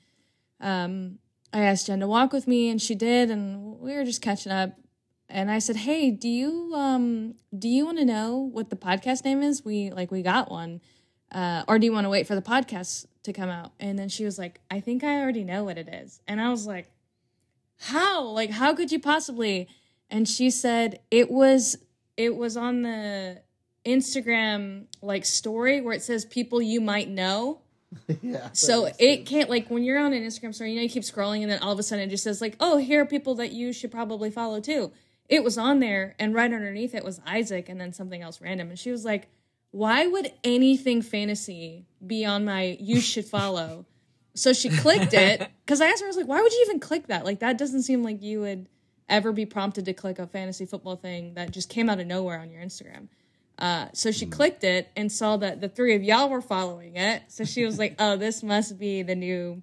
um, 0.60 1.18
I 1.52 1.60
asked 1.60 1.86
Jen 1.86 2.00
to 2.00 2.08
walk 2.08 2.32
with 2.32 2.46
me, 2.46 2.68
and 2.68 2.80
she 2.80 2.94
did, 2.94 3.30
and 3.30 3.78
we 3.78 3.94
were 3.94 4.04
just 4.04 4.22
catching 4.22 4.52
up. 4.52 4.70
And 5.28 5.50
I 5.50 5.58
said, 5.58 5.76
"Hey, 5.76 6.10
do 6.10 6.28
you 6.28 6.72
um 6.74 7.34
do 7.56 7.68
you 7.68 7.84
want 7.84 7.98
to 7.98 8.04
know 8.04 8.36
what 8.36 8.70
the 8.70 8.76
podcast 8.76 9.24
name 9.24 9.42
is? 9.42 9.64
We 9.64 9.90
like 9.90 10.10
we 10.10 10.22
got 10.22 10.50
one, 10.50 10.80
uh, 11.32 11.64
or 11.66 11.78
do 11.78 11.86
you 11.86 11.92
want 11.92 12.04
to 12.04 12.10
wait 12.10 12.26
for 12.26 12.34
the 12.34 12.42
podcast 12.42 13.06
to 13.24 13.32
come 13.32 13.48
out?" 13.48 13.72
And 13.80 13.98
then 13.98 14.08
she 14.08 14.24
was 14.24 14.38
like, 14.38 14.60
"I 14.70 14.80
think 14.80 15.02
I 15.02 15.20
already 15.20 15.44
know 15.44 15.64
what 15.64 15.78
it 15.78 15.88
is," 15.88 16.20
and 16.28 16.40
I 16.40 16.50
was 16.50 16.66
like, 16.66 16.90
"How? 17.78 18.24
Like, 18.24 18.50
how 18.50 18.74
could 18.74 18.92
you 18.92 19.00
possibly?" 19.00 19.68
And 20.08 20.28
she 20.28 20.50
said 20.50 21.00
it 21.10 21.30
was 21.30 21.76
it 22.16 22.36
was 22.36 22.56
on 22.56 22.82
the 22.82 23.42
Instagram 23.84 24.86
like 25.00 25.24
story 25.24 25.80
where 25.80 25.94
it 25.94 26.02
says 26.02 26.24
people 26.24 26.60
you 26.60 26.80
might 26.80 27.08
know. 27.08 27.62
yeah. 28.22 28.50
So 28.52 28.90
it 28.98 29.26
can't 29.26 29.50
like 29.50 29.68
when 29.68 29.84
you're 29.84 29.98
on 29.98 30.12
an 30.12 30.22
Instagram 30.22 30.54
story, 30.54 30.70
you 30.70 30.76
know, 30.76 30.82
you 30.82 30.88
keep 30.88 31.02
scrolling 31.02 31.42
and 31.42 31.50
then 31.50 31.60
all 31.60 31.72
of 31.72 31.78
a 31.78 31.82
sudden 31.82 32.04
it 32.06 32.10
just 32.10 32.24
says 32.24 32.40
like, 32.40 32.56
oh, 32.60 32.76
here 32.76 33.02
are 33.02 33.06
people 33.06 33.34
that 33.36 33.52
you 33.52 33.72
should 33.72 33.90
probably 33.90 34.30
follow 34.30 34.60
too. 34.60 34.92
It 35.28 35.42
was 35.42 35.58
on 35.58 35.80
there 35.80 36.14
and 36.18 36.34
right 36.34 36.52
underneath 36.52 36.94
it 36.94 37.04
was 37.04 37.20
Isaac 37.26 37.68
and 37.68 37.80
then 37.80 37.92
something 37.92 38.22
else 38.22 38.40
random. 38.40 38.70
And 38.70 38.78
she 38.78 38.90
was 38.90 39.04
like, 39.04 39.28
why 39.70 40.06
would 40.06 40.32
anything 40.44 41.02
fantasy 41.02 41.86
be 42.04 42.24
on 42.24 42.44
my 42.44 42.76
you 42.80 43.00
should 43.00 43.24
follow? 43.26 43.86
So 44.34 44.52
she 44.52 44.68
clicked 44.68 45.14
it 45.14 45.48
because 45.64 45.80
I 45.80 45.88
asked 45.88 46.00
her, 46.00 46.06
I 46.06 46.08
was 46.08 46.16
like, 46.16 46.28
why 46.28 46.40
would 46.40 46.52
you 46.52 46.64
even 46.66 46.80
click 46.80 47.08
that? 47.08 47.24
Like 47.24 47.40
that 47.40 47.58
doesn't 47.58 47.82
seem 47.82 48.02
like 48.02 48.22
you 48.22 48.40
would 48.40 48.68
ever 49.08 49.32
be 49.32 49.46
prompted 49.46 49.84
to 49.86 49.92
click 49.92 50.18
a 50.18 50.26
fantasy 50.26 50.66
football 50.66 50.96
thing 50.96 51.34
that 51.34 51.50
just 51.50 51.68
came 51.68 51.88
out 51.88 52.00
of 52.00 52.06
nowhere 52.06 52.40
on 52.40 52.50
your 52.50 52.62
Instagram. 52.62 53.08
Uh, 53.58 53.86
so 53.94 54.10
she 54.10 54.26
clicked 54.26 54.64
it 54.64 54.88
and 54.96 55.10
saw 55.10 55.36
that 55.38 55.60
the 55.62 55.68
three 55.68 55.94
of 55.94 56.02
y'all 56.02 56.28
were 56.28 56.42
following 56.42 56.96
it. 56.96 57.22
So 57.28 57.44
she 57.44 57.64
was 57.64 57.78
like, 57.78 57.94
"Oh, 57.98 58.16
this 58.16 58.42
must 58.42 58.78
be 58.78 59.02
the 59.02 59.14
new, 59.14 59.62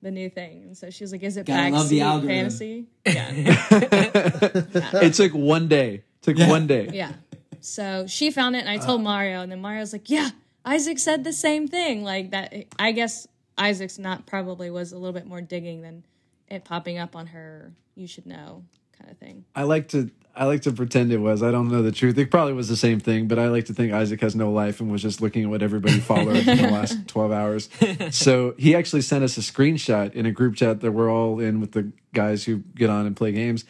the 0.00 0.10
new 0.10 0.30
thing." 0.30 0.62
And 0.62 0.76
so 0.76 0.88
she 0.90 1.04
was 1.04 1.12
like, 1.12 1.22
"Is 1.22 1.36
it 1.36 1.44
Gotta 1.46 1.68
love 1.74 1.88
the 1.90 2.00
backseat 2.00 2.02
algorithm. 2.02 2.28
fantasy?" 2.50 2.86
Yeah, 3.06 3.30
it 5.02 5.14
took 5.14 5.32
one 5.32 5.68
day. 5.68 6.02
Took 6.22 6.38
Yeah. 6.38 6.48
one 6.48 6.66
day. 6.66 6.88
yeah. 6.92 7.12
So 7.60 8.06
she 8.06 8.30
found 8.30 8.56
it, 8.56 8.60
and 8.60 8.68
I 8.70 8.78
told 8.78 9.02
Mario, 9.02 9.40
and 9.42 9.50
then 9.52 9.60
Mario's 9.60 9.92
like, 9.92 10.08
"Yeah, 10.08 10.30
Isaac 10.64 10.98
said 10.98 11.24
the 11.24 11.32
same 11.32 11.68
thing." 11.68 12.04
Like 12.04 12.30
that. 12.30 12.54
I 12.78 12.92
guess 12.92 13.26
Isaac's 13.58 13.98
not 13.98 14.26
probably 14.26 14.70
was 14.70 14.92
a 14.92 14.96
little 14.98 15.12
bit 15.12 15.26
more 15.26 15.40
digging 15.40 15.82
than 15.82 16.04
it 16.48 16.64
popping 16.64 16.98
up 16.98 17.14
on 17.16 17.28
her. 17.28 17.72
You 17.94 18.06
should 18.06 18.26
know 18.26 18.64
kind 18.98 19.10
of 19.10 19.18
thing. 19.18 19.44
I 19.54 19.62
like 19.62 19.88
to 19.88 20.10
I 20.34 20.44
like 20.44 20.62
to 20.62 20.72
pretend 20.72 21.12
it 21.12 21.18
was. 21.18 21.42
I 21.42 21.50
don't 21.50 21.68
know 21.68 21.82
the 21.82 21.92
truth. 21.92 22.18
It 22.18 22.30
probably 22.30 22.52
was 22.52 22.68
the 22.68 22.76
same 22.76 23.00
thing, 23.00 23.26
but 23.26 23.38
I 23.38 23.48
like 23.48 23.64
to 23.66 23.72
think 23.72 23.94
Isaac 23.94 24.20
has 24.20 24.36
no 24.36 24.52
life 24.52 24.80
and 24.80 24.92
was 24.92 25.00
just 25.00 25.22
looking 25.22 25.44
at 25.44 25.50
what 25.50 25.62
everybody 25.62 25.98
followed 25.98 26.36
in 26.36 26.58
the 26.58 26.68
last 26.70 26.98
12 27.08 27.32
hours. 27.32 27.70
So 28.10 28.54
he 28.58 28.74
actually 28.74 29.00
sent 29.00 29.24
us 29.24 29.38
a 29.38 29.40
screenshot 29.40 30.12
in 30.12 30.26
a 30.26 30.30
group 30.32 30.56
chat 30.56 30.82
that 30.82 30.92
we're 30.92 31.10
all 31.10 31.40
in 31.40 31.60
with 31.60 31.72
the 31.72 31.90
guys 32.12 32.44
who 32.44 32.58
get 32.74 32.90
on 32.90 33.06
and 33.06 33.16
play 33.16 33.32
games. 33.32 33.64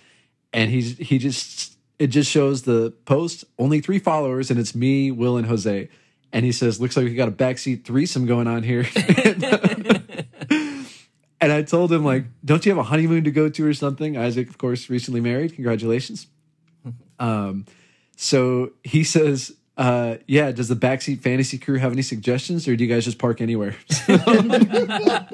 And 0.53 0.71
he's 0.71 0.99
he 0.99 1.19
just 1.19 1.77
it 1.99 2.09
just 2.09 2.31
shows 2.31 2.63
the 2.63 2.93
post, 3.05 3.45
only 3.59 3.81
three 3.81 3.99
followers, 3.99 4.51
and 4.51 4.59
it's 4.59 4.75
me, 4.75 5.11
Will, 5.11 5.37
and 5.37 5.47
Jose. 5.47 5.89
And 6.33 6.45
he 6.45 6.53
says, 6.53 6.81
looks 6.81 6.97
like 6.97 7.07
we 7.07 7.15
got 7.15 7.29
a 7.29 7.33
backseat 7.33 7.85
threesome 7.85 8.27
going 8.27 8.47
on 8.47 8.63
here. 8.63 8.87
And 9.25 9.45
I 11.51 11.63
told 11.63 11.93
him, 11.93 12.05
like, 12.05 12.25
don't 12.45 12.65
you 12.65 12.71
have 12.73 12.79
a 12.79 12.83
honeymoon 12.85 13.25
to 13.25 13.31
go 13.31 13.49
to 13.49 13.67
or 13.67 13.75
something? 13.75 14.17
Isaac, 14.17 14.49
of 14.49 14.59
course, 14.59 14.89
recently 14.91 15.21
married. 15.21 15.55
Congratulations. 15.55 16.27
Um, 17.19 17.65
so 18.17 18.73
he 18.85 19.03
says, 19.03 19.57
Uh, 19.79 20.17
yeah. 20.27 20.53
Does 20.53 20.69
the 20.69 20.77
backseat 20.77 21.23
fantasy 21.23 21.57
crew 21.59 21.79
have 21.79 21.93
any 21.93 22.03
suggestions, 22.03 22.69
or 22.69 22.77
do 22.77 22.85
you 22.85 22.95
guys 22.95 23.05
just 23.07 23.19
park 23.19 23.41
anywhere? 23.41 23.75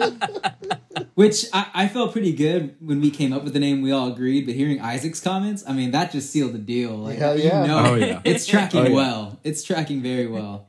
Which 1.14 1.44
I, 1.52 1.66
I 1.74 1.88
felt 1.88 2.12
pretty 2.12 2.32
good 2.32 2.76
when 2.80 3.00
we 3.00 3.10
came 3.10 3.32
up 3.32 3.44
with 3.44 3.52
the 3.52 3.60
name. 3.60 3.82
We 3.82 3.92
all 3.92 4.10
agreed, 4.12 4.46
but 4.46 4.54
hearing 4.54 4.80
Isaac's 4.80 5.20
comments, 5.20 5.62
I 5.68 5.72
mean, 5.72 5.90
that 5.90 6.10
just 6.12 6.30
sealed 6.30 6.52
the 6.54 6.58
deal. 6.58 6.92
Like, 6.96 7.18
Hell 7.18 7.36
you 7.36 7.44
yeah. 7.44 7.66
know, 7.66 7.78
Oh, 7.84 7.94
yeah. 7.96 8.20
it's 8.24 8.46
tracking 8.46 8.80
Oh, 8.80 8.84
yeah. 8.88 8.94
well. 8.94 9.38
It's 9.44 9.62
tracking 9.62 10.02
very 10.02 10.26
well. 10.26 10.66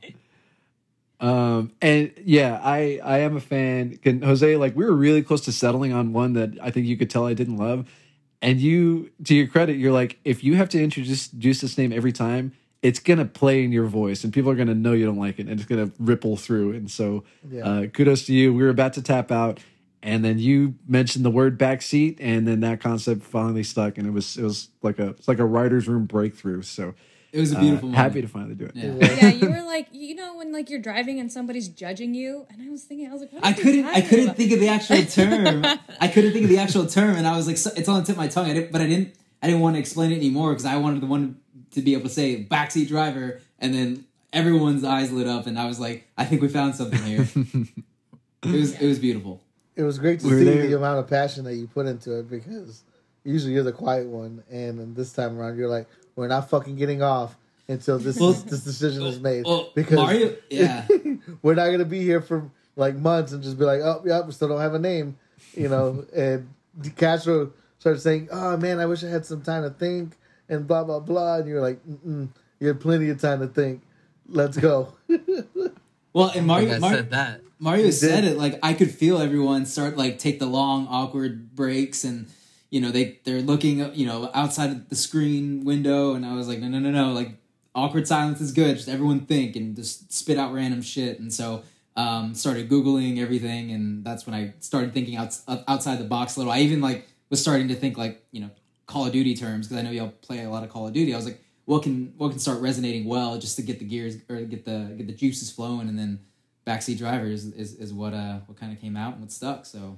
Um, 1.24 1.72
and 1.80 2.12
yeah, 2.22 2.60
I 2.62 3.00
I 3.02 3.18
am 3.20 3.34
a 3.34 3.40
fan. 3.40 3.96
Can 3.96 4.20
Jose, 4.20 4.56
like 4.56 4.76
we 4.76 4.84
were 4.84 4.92
really 4.94 5.22
close 5.22 5.40
to 5.46 5.52
settling 5.52 5.92
on 5.94 6.12
one 6.12 6.34
that 6.34 6.58
I 6.60 6.70
think 6.70 6.86
you 6.86 6.98
could 6.98 7.08
tell 7.08 7.24
I 7.26 7.32
didn't 7.32 7.56
love. 7.56 7.88
And 8.42 8.60
you, 8.60 9.10
to 9.24 9.34
your 9.34 9.46
credit, 9.46 9.76
you're 9.78 9.92
like, 9.92 10.18
if 10.22 10.44
you 10.44 10.56
have 10.56 10.68
to 10.70 10.82
introduce 10.82 11.28
this 11.30 11.78
name 11.78 11.94
every 11.94 12.12
time, 12.12 12.52
it's 12.82 12.98
gonna 12.98 13.24
play 13.24 13.64
in 13.64 13.72
your 13.72 13.86
voice, 13.86 14.22
and 14.22 14.34
people 14.34 14.50
are 14.50 14.54
gonna 14.54 14.74
know 14.74 14.92
you 14.92 15.06
don't 15.06 15.16
like 15.18 15.38
it, 15.38 15.48
and 15.48 15.58
it's 15.58 15.64
gonna 15.66 15.90
ripple 15.98 16.36
through. 16.36 16.72
And 16.72 16.90
so, 16.90 17.24
Yeah. 17.50 17.64
uh, 17.64 17.86
kudos 17.86 18.26
to 18.26 18.34
you. 18.34 18.52
We 18.52 18.62
were 18.62 18.68
about 18.68 18.92
to 18.94 19.02
tap 19.02 19.32
out, 19.32 19.60
and 20.02 20.22
then 20.22 20.38
you 20.38 20.74
mentioned 20.86 21.24
the 21.24 21.30
word 21.30 21.58
backseat, 21.58 22.16
and 22.20 22.46
then 22.46 22.60
that 22.60 22.82
concept 22.82 23.22
finally 23.22 23.62
stuck, 23.62 23.96
and 23.96 24.06
it 24.06 24.10
was 24.12 24.36
it 24.36 24.42
was 24.42 24.68
like 24.82 24.98
a 24.98 25.08
it's 25.10 25.26
like 25.28 25.38
a 25.38 25.46
writer's 25.46 25.88
room 25.88 26.04
breakthrough. 26.04 26.60
So 26.60 26.92
It 27.34 27.40
was 27.40 27.52
a 27.52 27.56
uh, 27.56 27.60
beautiful. 27.60 27.88
moment. 27.88 28.04
happy 28.04 28.22
to 28.22 28.28
finally 28.28 28.54
do 28.54 28.66
it. 28.66 28.76
Yeah. 28.76 28.94
yeah, 28.94 29.28
you 29.40 29.50
were 29.50 29.62
like, 29.64 29.88
you 29.90 30.14
know, 30.14 30.36
when 30.36 30.52
like 30.52 30.70
you're 30.70 30.78
driving 30.80 31.18
and 31.18 31.32
somebody's 31.32 31.66
judging 31.68 32.14
you, 32.14 32.46
and 32.48 32.62
I 32.62 32.70
was 32.70 32.84
thinking, 32.84 33.08
I 33.08 33.12
was 33.12 33.22
like, 33.22 33.32
what 33.32 33.44
I 33.44 33.52
couldn't. 33.52 33.86
I 33.86 34.00
couldn't 34.02 34.26
about? 34.26 34.36
think 34.36 34.52
of 34.52 34.60
the 34.60 34.68
actual 34.68 35.04
term. 35.06 35.64
I 36.00 36.06
couldn't 36.08 36.32
think 36.32 36.44
of 36.44 36.50
the 36.50 36.58
actual 36.58 36.86
term, 36.86 37.16
and 37.16 37.26
I 37.26 37.36
was 37.36 37.48
like, 37.48 37.56
so, 37.56 37.70
"It's 37.76 37.88
on 37.88 37.98
the 38.00 38.06
tip 38.06 38.12
of 38.12 38.18
my 38.18 38.28
tongue." 38.28 38.46
I 38.48 38.54
didn't, 38.54 38.70
but 38.70 38.80
I 38.80 38.86
didn't. 38.86 39.16
I 39.42 39.48
didn't 39.48 39.62
want 39.62 39.74
to 39.74 39.80
explain 39.80 40.12
it 40.12 40.16
anymore 40.16 40.52
because 40.52 40.64
I 40.64 40.76
wanted 40.76 41.00
the 41.00 41.06
one 41.06 41.40
to 41.72 41.82
be 41.82 41.94
able 41.94 42.04
to 42.04 42.08
say 42.08 42.44
backseat 42.48 42.86
driver, 42.86 43.40
and 43.58 43.74
then 43.74 44.04
everyone's 44.32 44.84
eyes 44.84 45.10
lit 45.10 45.26
up, 45.26 45.48
and 45.48 45.58
I 45.58 45.66
was 45.66 45.80
like, 45.80 46.06
"I 46.16 46.24
think 46.24 46.40
we 46.40 46.46
found 46.48 46.76
something 46.76 47.02
here." 47.02 47.26
it 48.44 48.52
was. 48.52 48.80
It 48.80 48.86
was 48.86 49.00
beautiful. 49.00 49.42
It 49.74 49.82
was 49.82 49.98
great 49.98 50.20
to 50.20 50.28
We 50.28 50.34
were 50.34 50.38
see 50.38 50.44
there. 50.44 50.66
the 50.68 50.76
amount 50.76 51.00
of 51.00 51.08
passion 51.08 51.42
that 51.44 51.54
you 51.56 51.66
put 51.66 51.86
into 51.86 52.16
it 52.20 52.30
because 52.30 52.84
usually 53.24 53.54
you're 53.54 53.64
the 53.64 53.72
quiet 53.72 54.06
one, 54.06 54.44
and 54.48 54.78
then 54.78 54.94
this 54.94 55.12
time 55.12 55.36
around 55.36 55.58
you're 55.58 55.68
like, 55.68 55.88
"We're 56.16 56.28
not 56.28 56.50
fucking 56.50 56.76
getting 56.76 57.02
off 57.02 57.36
until 57.68 57.98
this 57.98 58.18
Well- 58.18 58.32
this 58.32 58.62
decision 58.64 59.02
is 59.04 59.20
made." 59.20 59.44
Well, 59.44 59.70
because 59.74 59.96
Mario, 59.96 60.34
yeah. 60.50 60.86
we're 61.42 61.54
not 61.54 61.70
gonna 61.70 61.84
be 61.84 62.02
here 62.02 62.20
for 62.20 62.50
like 62.76 62.96
months 62.96 63.32
and 63.32 63.42
just 63.42 63.58
be 63.58 63.64
like, 63.64 63.80
"Oh, 63.80 64.02
yeah, 64.04 64.20
we 64.22 64.32
still 64.32 64.48
don't 64.48 64.60
have 64.60 64.74
a 64.74 64.78
name," 64.78 65.16
you 65.54 65.68
know. 65.68 66.04
and 66.16 66.48
Castro 66.96 67.52
started 67.78 68.00
saying, 68.00 68.28
"Oh 68.32 68.56
man, 68.56 68.80
I 68.80 68.86
wish 68.86 69.02
I 69.04 69.08
had 69.08 69.24
some 69.26 69.42
time 69.42 69.62
to 69.62 69.70
think," 69.70 70.16
and 70.48 70.66
blah 70.66 70.84
blah 70.84 71.00
blah. 71.00 71.36
And 71.36 71.48
you're 71.48 71.60
like, 71.60 71.80
Mm-mm, 71.86 72.28
"You 72.60 72.68
had 72.68 72.80
plenty 72.80 73.08
of 73.10 73.20
time 73.20 73.40
to 73.40 73.46
think. 73.46 73.82
Let's 74.28 74.56
go." 74.56 74.94
Well, 76.12 76.28
and 76.28 76.42
I 76.42 76.46
Mario, 76.46 76.74
I 76.74 76.78
Mar- 76.78 76.94
said 76.94 77.10
that. 77.10 77.40
Mario 77.58 77.90
said 77.90 78.24
it 78.24 78.38
like 78.38 78.58
I 78.62 78.72
could 78.74 78.92
feel 78.92 79.18
everyone 79.18 79.66
start 79.66 79.96
like 79.96 80.18
take 80.20 80.38
the 80.38 80.46
long 80.46 80.86
awkward 80.88 81.56
breaks 81.56 82.04
and 82.04 82.26
you 82.74 82.80
know 82.80 82.90
they 82.90 83.04
they're 83.24 83.40
looking 83.52 83.76
you 83.94 84.04
know 84.04 84.28
outside 84.34 84.70
of 84.70 84.88
the 84.88 84.96
screen 84.96 85.64
window 85.64 86.14
and 86.14 86.26
I 86.26 86.34
was 86.34 86.48
like 86.48 86.58
no 86.58 86.66
no 86.68 86.80
no 86.80 86.90
no 86.90 87.12
like 87.12 87.30
awkward 87.72 88.06
silence 88.08 88.40
is 88.40 88.50
good 88.52 88.76
just 88.76 88.88
everyone 88.88 89.20
think 89.26 89.54
and 89.54 89.76
just 89.76 90.12
spit 90.12 90.38
out 90.38 90.52
random 90.52 90.82
shit 90.82 91.20
and 91.20 91.32
so 91.32 91.62
um 91.96 92.34
started 92.34 92.68
googling 92.68 93.18
everything 93.20 93.70
and 93.70 94.04
that's 94.04 94.26
when 94.26 94.34
I 94.34 94.54
started 94.58 94.92
thinking 94.92 95.16
outs- 95.16 95.44
outside 95.68 95.98
the 96.00 96.04
box 96.16 96.34
a 96.34 96.40
little 96.40 96.52
I 96.52 96.60
even 96.66 96.80
like 96.80 97.06
was 97.30 97.40
starting 97.40 97.68
to 97.68 97.76
think 97.76 97.96
like 97.96 98.24
you 98.32 98.40
know 98.40 98.50
Call 98.86 99.06
of 99.06 99.12
Duty 99.12 99.34
terms 99.36 99.68
because 99.68 99.78
I 99.80 99.82
know 99.86 99.92
y'all 99.92 100.12
play 100.28 100.42
a 100.42 100.50
lot 100.50 100.64
of 100.64 100.70
Call 100.70 100.88
of 100.88 100.92
Duty 100.92 101.14
I 101.14 101.16
was 101.16 101.26
like 101.26 101.40
what 101.66 101.84
can 101.84 102.12
what 102.18 102.30
can 102.30 102.40
start 102.40 102.60
resonating 102.60 103.04
well 103.06 103.38
just 103.38 103.54
to 103.56 103.62
get 103.62 103.78
the 103.78 103.84
gears 103.84 104.16
or 104.28 104.40
get 104.40 104.64
the 104.64 104.78
get 104.96 105.06
the 105.06 105.12
juices 105.14 105.48
flowing 105.52 105.88
and 105.88 105.96
then 105.96 106.18
backseat 106.66 106.98
driver 106.98 107.26
is, 107.26 107.44
is, 107.52 107.74
is 107.76 107.92
what 107.92 108.14
uh 108.14 108.38
what 108.46 108.58
kind 108.58 108.72
of 108.72 108.80
came 108.80 108.96
out 108.96 109.12
and 109.12 109.20
what 109.22 109.30
stuck. 109.30 109.64
So 109.64 109.96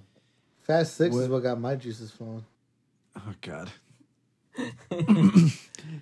Fast 0.67 0.97
Six 0.97 1.15
is 1.15 1.23
What- 1.23 1.31
what 1.31 1.43
got 1.43 1.59
my 1.59 1.75
juices 1.77 2.11
flowing. 2.11 2.45
Oh 3.17 3.35
God. 3.41 3.71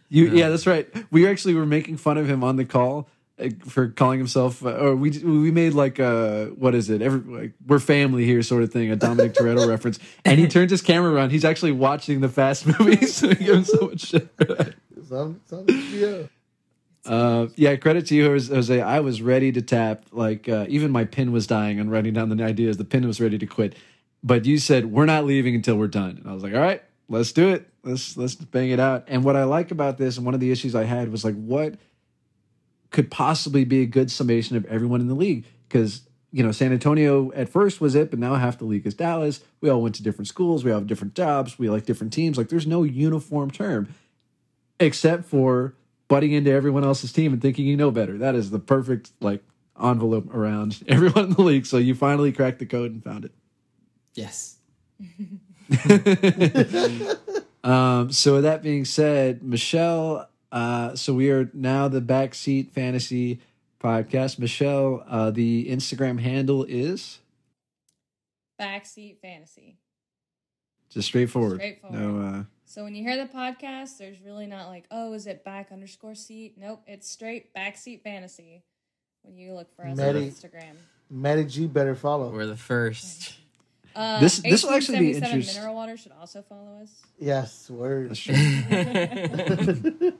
you 0.09 0.31
yeah, 0.31 0.49
that's 0.49 0.67
right. 0.67 0.89
We 1.11 1.27
actually 1.27 1.55
were 1.55 1.67
making 1.67 1.97
fun 1.97 2.19
of 2.19 2.29
him 2.29 2.45
on 2.45 2.57
the 2.57 2.65
call 2.65 3.09
uh, 3.39 3.49
for 3.67 3.89
calling 3.89 4.19
himself, 4.19 4.65
uh, 4.65 4.71
or 4.71 4.95
we 4.95 5.11
we 5.11 5.51
made 5.51 5.75
like 5.75 5.99
uh 5.99 6.47
what 6.47 6.75
is 6.75 6.89
it? 6.91 7.03
Every 7.03 7.21
like 7.21 7.53
we're 7.67 7.81
family 7.81 8.25
here 8.25 8.43
sort 8.43 8.63
of 8.63 8.73
thing, 8.73 8.91
a 8.91 8.97
Dominic 8.97 9.35
Toretto 9.35 9.69
reference. 9.69 9.99
And 10.25 10.39
he 10.39 10.47
turns 10.47 10.71
his 10.71 10.83
camera 10.83 11.13
around. 11.13 11.31
He's 11.31 11.45
actually 11.45 11.73
watching 11.73 12.21
the 12.21 12.29
Fast 12.29 12.67
movies. 12.79 13.17
so 13.17 13.29
we 13.29 13.35
give 13.35 13.57
him 13.57 13.65
so 13.65 13.89
much 13.89 14.01
shit 14.01 14.29
for 14.37 14.45
that. 14.45 14.75
It's 14.97 15.11
on, 15.11 15.41
it's 15.43 15.53
on 15.53 15.67
HBO. 15.67 16.29
Uh, 17.07 17.49
yeah, 17.57 17.77
credit 17.77 18.07
to 18.07 18.15
you, 18.15 18.27
Jose- 18.27 18.55
Jose. 18.55 18.81
I 18.81 19.01
was 19.01 19.21
ready 19.21 19.53
to 19.53 19.61
tap. 19.61 20.05
Like, 20.13 20.49
uh, 20.49 20.65
even 20.69 20.91
my 20.91 21.05
pin 21.05 21.33
was 21.33 21.47
dying 21.47 21.79
on 21.79 21.91
writing 21.91 22.15
down 22.15 22.31
the 22.31 22.43
ideas. 22.43 22.79
The 22.79 22.85
pin 22.85 23.07
was 23.07 23.21
ready 23.21 23.37
to 23.37 23.47
quit, 23.47 23.75
but 24.23 24.47
you 24.47 24.57
said 24.59 24.87
we're 24.87 25.05
not 25.05 25.27
leaving 25.27 25.55
until 25.55 25.77
we're 25.77 25.89
done. 25.89 26.19
And 26.19 26.29
I 26.29 26.33
was 26.33 26.43
like, 26.43 26.55
all 26.55 26.61
right, 26.61 26.83
let's 27.09 27.33
do 27.33 27.51
it. 27.51 27.69
Let's 27.83 28.17
let's 28.17 28.35
bang 28.35 28.71
it 28.71 28.81
out. 28.81 29.05
And 29.09 29.25
what 29.25 29.37
I 29.37 29.45
like 29.45 29.71
about 29.71 29.99
this, 29.99 30.17
and 30.17 30.25
one 30.25 30.35
of 30.35 30.41
the 30.41 30.51
issues 30.51 30.75
I 30.75 30.85
had 30.85 31.11
was 31.11 31.25
like, 31.25 31.35
what 31.35 31.75
could 32.91 33.11
possibly 33.11 33.65
be 33.65 33.83
a 33.83 33.87
good 33.87 34.11
summation 34.11 34.57
of 34.57 34.65
everyone 34.67 35.01
in 35.01 35.09
the 35.09 35.15
league? 35.15 35.45
Because 35.69 36.03
you 36.35 36.43
know, 36.43 36.51
San 36.51 36.73
Antonio 36.73 37.31
at 37.33 37.49
first 37.49 37.81
was 37.81 37.95
it, 37.95 38.11
but 38.11 38.19
now 38.19 38.35
half 38.35 38.59
the 38.59 38.65
league 38.65 38.85
is 38.89 38.95
Dallas. 38.95 39.41
We 39.61 39.71
all 39.71 39.81
went 39.81 39.95
to 39.95 40.03
different 40.03 40.27
schools. 40.27 40.65
We 40.65 40.73
all 40.73 40.81
have 40.81 40.89
different 40.89 41.15
jobs. 41.15 41.61
We 41.61 41.71
like 41.71 41.87
different 41.87 42.13
teams. 42.13 42.37
Like, 42.37 42.49
there's 42.49 42.67
no 42.67 42.83
uniform 42.83 43.53
term 43.53 43.95
except 44.81 45.27
for 45.27 45.75
butting 46.09 46.33
into 46.33 46.51
everyone 46.51 46.83
else's 46.83 47.13
team 47.13 47.33
and 47.33 47.41
thinking 47.41 47.67
you 47.67 47.77
know 47.77 47.93
better. 47.93 48.19
That 48.19 48.35
is 48.35 48.51
the 48.51 48.59
perfect 48.59 49.13
like 49.21 49.45
envelope 49.81 50.35
around 50.35 50.83
everyone 50.89 51.27
in 51.27 51.33
the 51.35 51.43
league. 51.43 51.67
So 51.67 51.79
you 51.79 51.95
finally 51.95 52.33
cracked 52.33 52.59
the 52.59 52.67
code 52.67 52.91
and 52.91 53.05
found 53.05 53.25
it. 53.25 53.33
yes, 54.15 54.57
Um, 57.65 58.13
so 58.13 58.35
with 58.35 58.43
that 58.43 58.63
being 58.63 58.85
said, 58.85 59.43
Michelle, 59.43 60.29
uh, 60.53 60.95
so 60.95 61.15
we 61.15 61.31
are 61.31 61.51
now 61.55 61.89
the 61.89 62.03
backseat 62.03 62.71
fantasy 62.71 63.41
podcast. 63.83 64.39
Michelle, 64.39 65.03
uh, 65.09 65.31
the 65.31 65.67
Instagram 65.71 66.21
handle 66.21 66.65
is 66.65 67.21
Backseat 68.61 69.17
fantasy. 69.23 69.79
just 70.91 71.09
straightforward. 71.09 71.57
Straightforward. 71.57 71.99
No, 71.99 72.21
uh, 72.21 72.43
So 72.67 72.85
when 72.85 72.95
you 72.95 73.03
hear 73.03 73.17
the 73.17 73.33
podcast, 73.33 73.97
there's 73.97 74.21
really 74.21 74.47
not 74.47 74.69
like, 74.69 74.85
oh, 74.91 75.15
is 75.15 75.27
it 75.27 75.43
back 75.43 75.73
underscore 75.73 76.15
seat? 76.15 76.57
Nope, 76.59 76.83
it's 76.87 77.09
straight 77.09 77.55
backseat 77.55 78.03
fantasy. 78.03 78.63
When 79.23 79.39
you 79.39 79.55
look 79.55 79.75
for 79.75 79.87
us 79.87 79.99
on 79.99 80.15
Instagram. 80.17 80.77
Matty 81.09 81.45
G 81.47 81.67
better 81.67 81.95
follow. 81.95 82.31
We're 82.31 82.45
the 82.45 82.57
first. 82.59 83.37
Uh, 83.95 84.21
This- 84.21 84.39
this 84.41 84.63
will 84.65 84.71
actually 84.73 84.99
be 84.99 85.15
1877 85.15 85.39
interest- 85.39 85.57
Mineral 85.57 85.75
water 85.75 85.97
should 85.97 86.13
also 86.13 86.43
follow 86.43 86.81
us. 86.83 87.03
Yes, 87.19 87.71
word. 87.71 88.17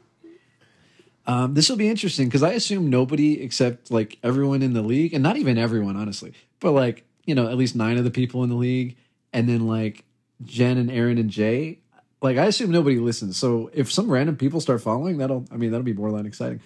Um, 1.27 1.55
this 1.55 1.71
will 1.71 1.77
be 1.79 1.89
interesting 1.89 2.29
because 2.29 2.43
I 2.43 2.51
assume 2.53 2.91
nobody 2.91 3.41
except 3.41 3.91
like 3.91 4.19
everyone 4.23 4.61
in 4.63 4.75
the 4.75 4.83
league, 4.83 5.15
and 5.15 5.23
not 5.23 5.39
even 5.39 5.57
everyone, 5.57 5.97
honestly, 5.97 6.35
but 6.61 6.73
like 6.73 7.05
you 7.25 7.35
know 7.35 7.49
at 7.49 7.57
least 7.57 7.75
nine 7.75 7.97
of 7.97 8.05
the 8.05 8.11
people 8.11 8.43
in 8.45 8.51
the 8.51 8.57
league, 8.57 8.97
and 9.33 9.49
then 9.49 9.67
like 9.67 10.05
Jen 10.45 10.77
and 10.77 10.91
Aaron 10.91 11.17
and 11.17 11.31
Jay. 11.31 11.79
Like 12.21 12.37
I 12.37 12.45
assume 12.45 12.71
nobody 12.71 12.99
listens. 12.99 13.39
So 13.39 13.71
if 13.73 13.91
some 13.91 14.11
random 14.11 14.37
people 14.37 14.61
start 14.61 14.83
following, 14.83 15.17
that'll 15.17 15.47
I 15.51 15.57
mean 15.57 15.71
that'll 15.71 15.83
be 15.85 15.93
borderline 15.93 16.27
exciting. 16.27 16.61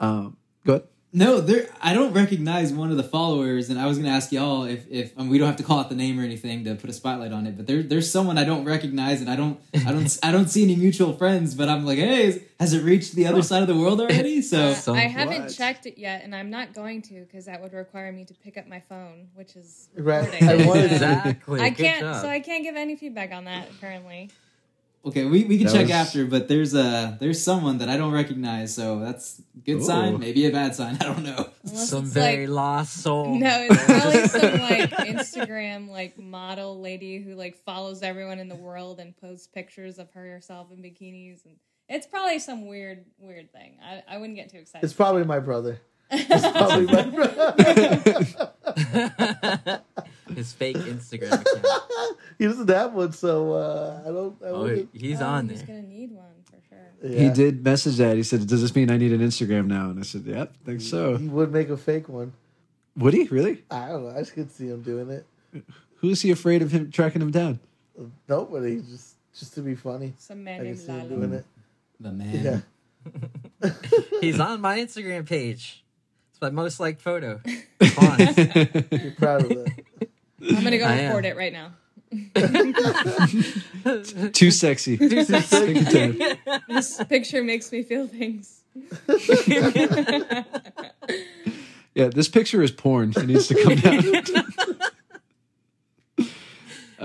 Um, 0.00 0.36
go 0.66 0.74
ahead. 0.74 0.86
No, 1.14 1.40
there. 1.40 1.68
I 1.80 1.94
don't 1.94 2.12
recognize 2.12 2.72
one 2.72 2.90
of 2.90 2.96
the 2.96 3.04
followers, 3.04 3.70
and 3.70 3.78
I 3.78 3.86
was 3.86 3.96
gonna 3.98 4.10
ask 4.10 4.32
y'all 4.32 4.64
if 4.64 4.84
if 4.90 5.16
um, 5.16 5.28
we 5.30 5.38
don't 5.38 5.46
have 5.46 5.56
to 5.56 5.62
call 5.62 5.78
out 5.78 5.88
the 5.88 5.94
name 5.94 6.18
or 6.18 6.24
anything 6.24 6.64
to 6.64 6.74
put 6.74 6.90
a 6.90 6.92
spotlight 6.92 7.32
on 7.32 7.46
it, 7.46 7.56
but 7.56 7.66
there 7.66 7.82
there's 7.82 8.10
someone 8.10 8.36
I 8.36 8.44
don't 8.44 8.64
recognize, 8.64 9.20
and 9.20 9.30
I 9.30 9.36
don't 9.36 9.58
I 9.86 9.92
don't 9.92 10.18
I 10.22 10.32
don't 10.32 10.48
see 10.48 10.64
any 10.64 10.76
mutual 10.76 11.12
friends, 11.12 11.54
but 11.54 11.68
I'm 11.68 11.86
like, 11.86 11.98
hey, 11.98 12.42
has 12.60 12.72
it 12.74 12.82
reached 12.82 13.14
the 13.14 13.26
other 13.26 13.42
side 13.42 13.62
of 13.62 13.68
the 13.68 13.76
world 13.76 14.00
already? 14.00 14.42
So 14.54 14.74
Uh, 14.88 14.92
I 14.92 15.00
haven't 15.06 15.42
What? 15.44 15.54
checked 15.54 15.86
it 15.86 15.96
yet, 15.98 16.22
and 16.24 16.34
I'm 16.34 16.50
not 16.50 16.74
going 16.74 17.00
to 17.02 17.20
because 17.20 17.44
that 17.46 17.62
would 17.62 17.72
require 17.72 18.10
me 18.12 18.24
to 18.26 18.34
pick 18.34 18.58
up 18.58 18.66
my 18.66 18.80
phone, 18.88 19.28
which 19.34 19.54
is 19.56 19.88
Right. 19.96 20.30
recording. 20.30 20.48
I 20.62 20.66
wanted 20.66 20.88
to- 20.88 20.94
exactly. 20.94 21.60
I 21.60 21.70
can't, 21.70 22.16
so 22.20 22.28
I 22.28 22.40
can't 22.40 22.62
give 22.64 22.76
any 22.76 22.96
feedback 22.96 23.32
on 23.32 23.44
that 23.44 23.68
currently. 23.80 24.30
Okay, 25.06 25.26
we, 25.26 25.44
we 25.44 25.58
can 25.58 25.66
That 25.66 25.72
check 25.74 25.82
was- 25.82 25.90
after, 25.90 26.24
but 26.24 26.48
there's 26.48 26.74
a 26.74 27.16
there's 27.20 27.42
someone 27.42 27.78
that 27.78 27.90
I 27.90 27.96
don't 27.98 28.12
recognize, 28.12 28.74
so 28.74 29.00
that's 29.00 29.38
a 29.54 29.58
good 29.60 29.76
Ooh. 29.76 29.82
sign, 29.84 30.18
maybe 30.18 30.46
a 30.46 30.50
bad 30.50 30.74
sign. 30.74 30.96
I 31.00 31.04
don't 31.04 31.22
know. 31.22 31.50
Unless 31.62 31.90
Some 31.90 32.06
very 32.06 32.46
like, 32.46 32.54
lost 32.54 33.02
soul. 33.02 33.38
no, 33.38 33.66
it's 33.70 33.84
probably 33.84 34.28
some 34.28 34.60
like 34.60 34.90
Instagram 34.90 35.88
like 35.90 36.18
model 36.18 36.80
lady 36.80 37.18
who 37.18 37.34
like 37.34 37.56
follows 37.64 38.02
everyone 38.02 38.38
in 38.38 38.48
the 38.48 38.54
world 38.56 38.98
and 38.98 39.14
posts 39.16 39.46
pictures 39.46 39.98
of 39.98 40.10
her 40.12 40.22
herself 40.30 40.70
in 40.72 40.78
bikinis, 40.78 41.44
and 41.44 41.56
it's 41.88 42.06
probably 42.06 42.38
some 42.38 42.66
weird 42.66 43.04
weird 43.18 43.52
thing. 43.52 43.78
I, 43.84 44.02
I 44.08 44.16
wouldn't 44.18 44.36
get 44.36 44.50
too 44.50 44.58
excited. 44.58 44.84
It's 44.84 44.94
probably 44.94 45.24
my 45.24 45.38
brother. 45.38 45.80
It's 46.10 46.48
probably 46.50 46.86
my 46.86 47.02
brother. 47.02 47.54
His 50.34 50.52
fake 50.52 50.76
Instagram 50.76 51.32
account. 51.32 51.66
he 52.38 52.46
doesn't 52.46 52.68
have 52.70 52.92
one, 52.94 53.12
so 53.12 53.52
uh, 53.52 54.02
I 54.04 54.08
don't. 54.10 54.36
I 54.42 54.46
Oh, 54.48 54.62
wouldn't- 54.62 54.88
he's 54.92 55.20
Oh, 55.20 55.26
on 55.26 55.48
He's 55.48 55.58
there. 55.62 55.76
He's 55.76 55.82
gonna 55.82 55.88
need 55.94 56.10
one 56.12 56.24
for 56.44 56.56
sure. 56.68 57.18
He 57.18 57.30
did 57.30 57.62
message 57.64 57.96
that. 57.98 58.16
He 58.16 58.22
said, 58.22 58.46
"Does 58.46 58.62
this 58.62 58.74
mean 58.74 58.90
I 58.90 58.96
need 58.96 59.12
an 59.12 59.20
Instagram 59.20 59.66
now?" 59.66 59.90
And 59.90 59.98
I 60.00 60.02
said, 60.02 60.24
"Yep, 60.24 60.56
think 60.64 60.80
so." 60.80 61.16
He 61.16 61.28
would 61.28 61.52
make 61.52 61.68
a 61.68 61.76
fake 61.76 62.08
one. 62.08 62.32
Would 62.96 63.14
he 63.14 63.24
really? 63.24 63.62
I 63.70 63.88
don't 63.88 64.04
know. 64.04 64.10
I 64.10 64.20
just 64.20 64.32
could 64.34 64.50
see 64.50 64.68
him 64.68 64.82
doing 64.82 65.10
it. 65.10 65.26
Who's 65.96 66.22
he 66.22 66.30
afraid 66.30 66.62
of 66.62 66.70
him 66.72 66.90
tracking 66.90 67.22
him 67.22 67.30
down? 67.30 67.60
Nobody, 68.28 68.80
just 68.80 69.16
just 69.38 69.54
to 69.54 69.60
be 69.60 69.74
funny. 69.74 70.14
Some 70.18 70.42
man 70.42 70.60
I 70.62 70.64
can 70.64 70.76
see 70.76 70.90
him 70.92 71.08
doing 71.08 71.32
it. 71.34 71.44
The 72.00 72.12
man. 72.12 72.62
Yeah. 73.62 73.70
He's 74.20 74.40
on 74.40 74.60
my 74.60 74.78
Instagram 74.78 75.26
page. 75.26 75.83
It's 76.34 76.40
my 76.40 76.50
most 76.50 76.80
liked 76.80 77.00
photo. 77.00 77.38
Fonz. 77.80 79.02
You're 79.04 79.12
proud 79.12 79.42
of 79.44 79.50
that. 79.50 79.84
I'm 80.50 80.64
gonna 80.64 80.78
go 80.78 80.84
I 80.84 80.94
am. 80.94 81.06
record 81.06 81.26
it 81.26 81.36
right 81.36 81.52
now. 81.52 81.74
Too 84.32 84.50
sexy. 84.50 84.96
Take 84.98 85.12
your 85.28 85.40
time. 85.84 86.18
This 86.68 87.00
picture 87.04 87.44
makes 87.44 87.70
me 87.70 87.84
feel 87.84 88.08
things. 88.08 88.62
Yeah, 91.96 92.08
this 92.08 92.26
picture 92.28 92.60
is 92.60 92.72
porn. 92.72 93.12
It 93.16 93.24
needs 93.26 93.46
to 93.46 93.54
come 93.54 93.76
down. 93.76 94.02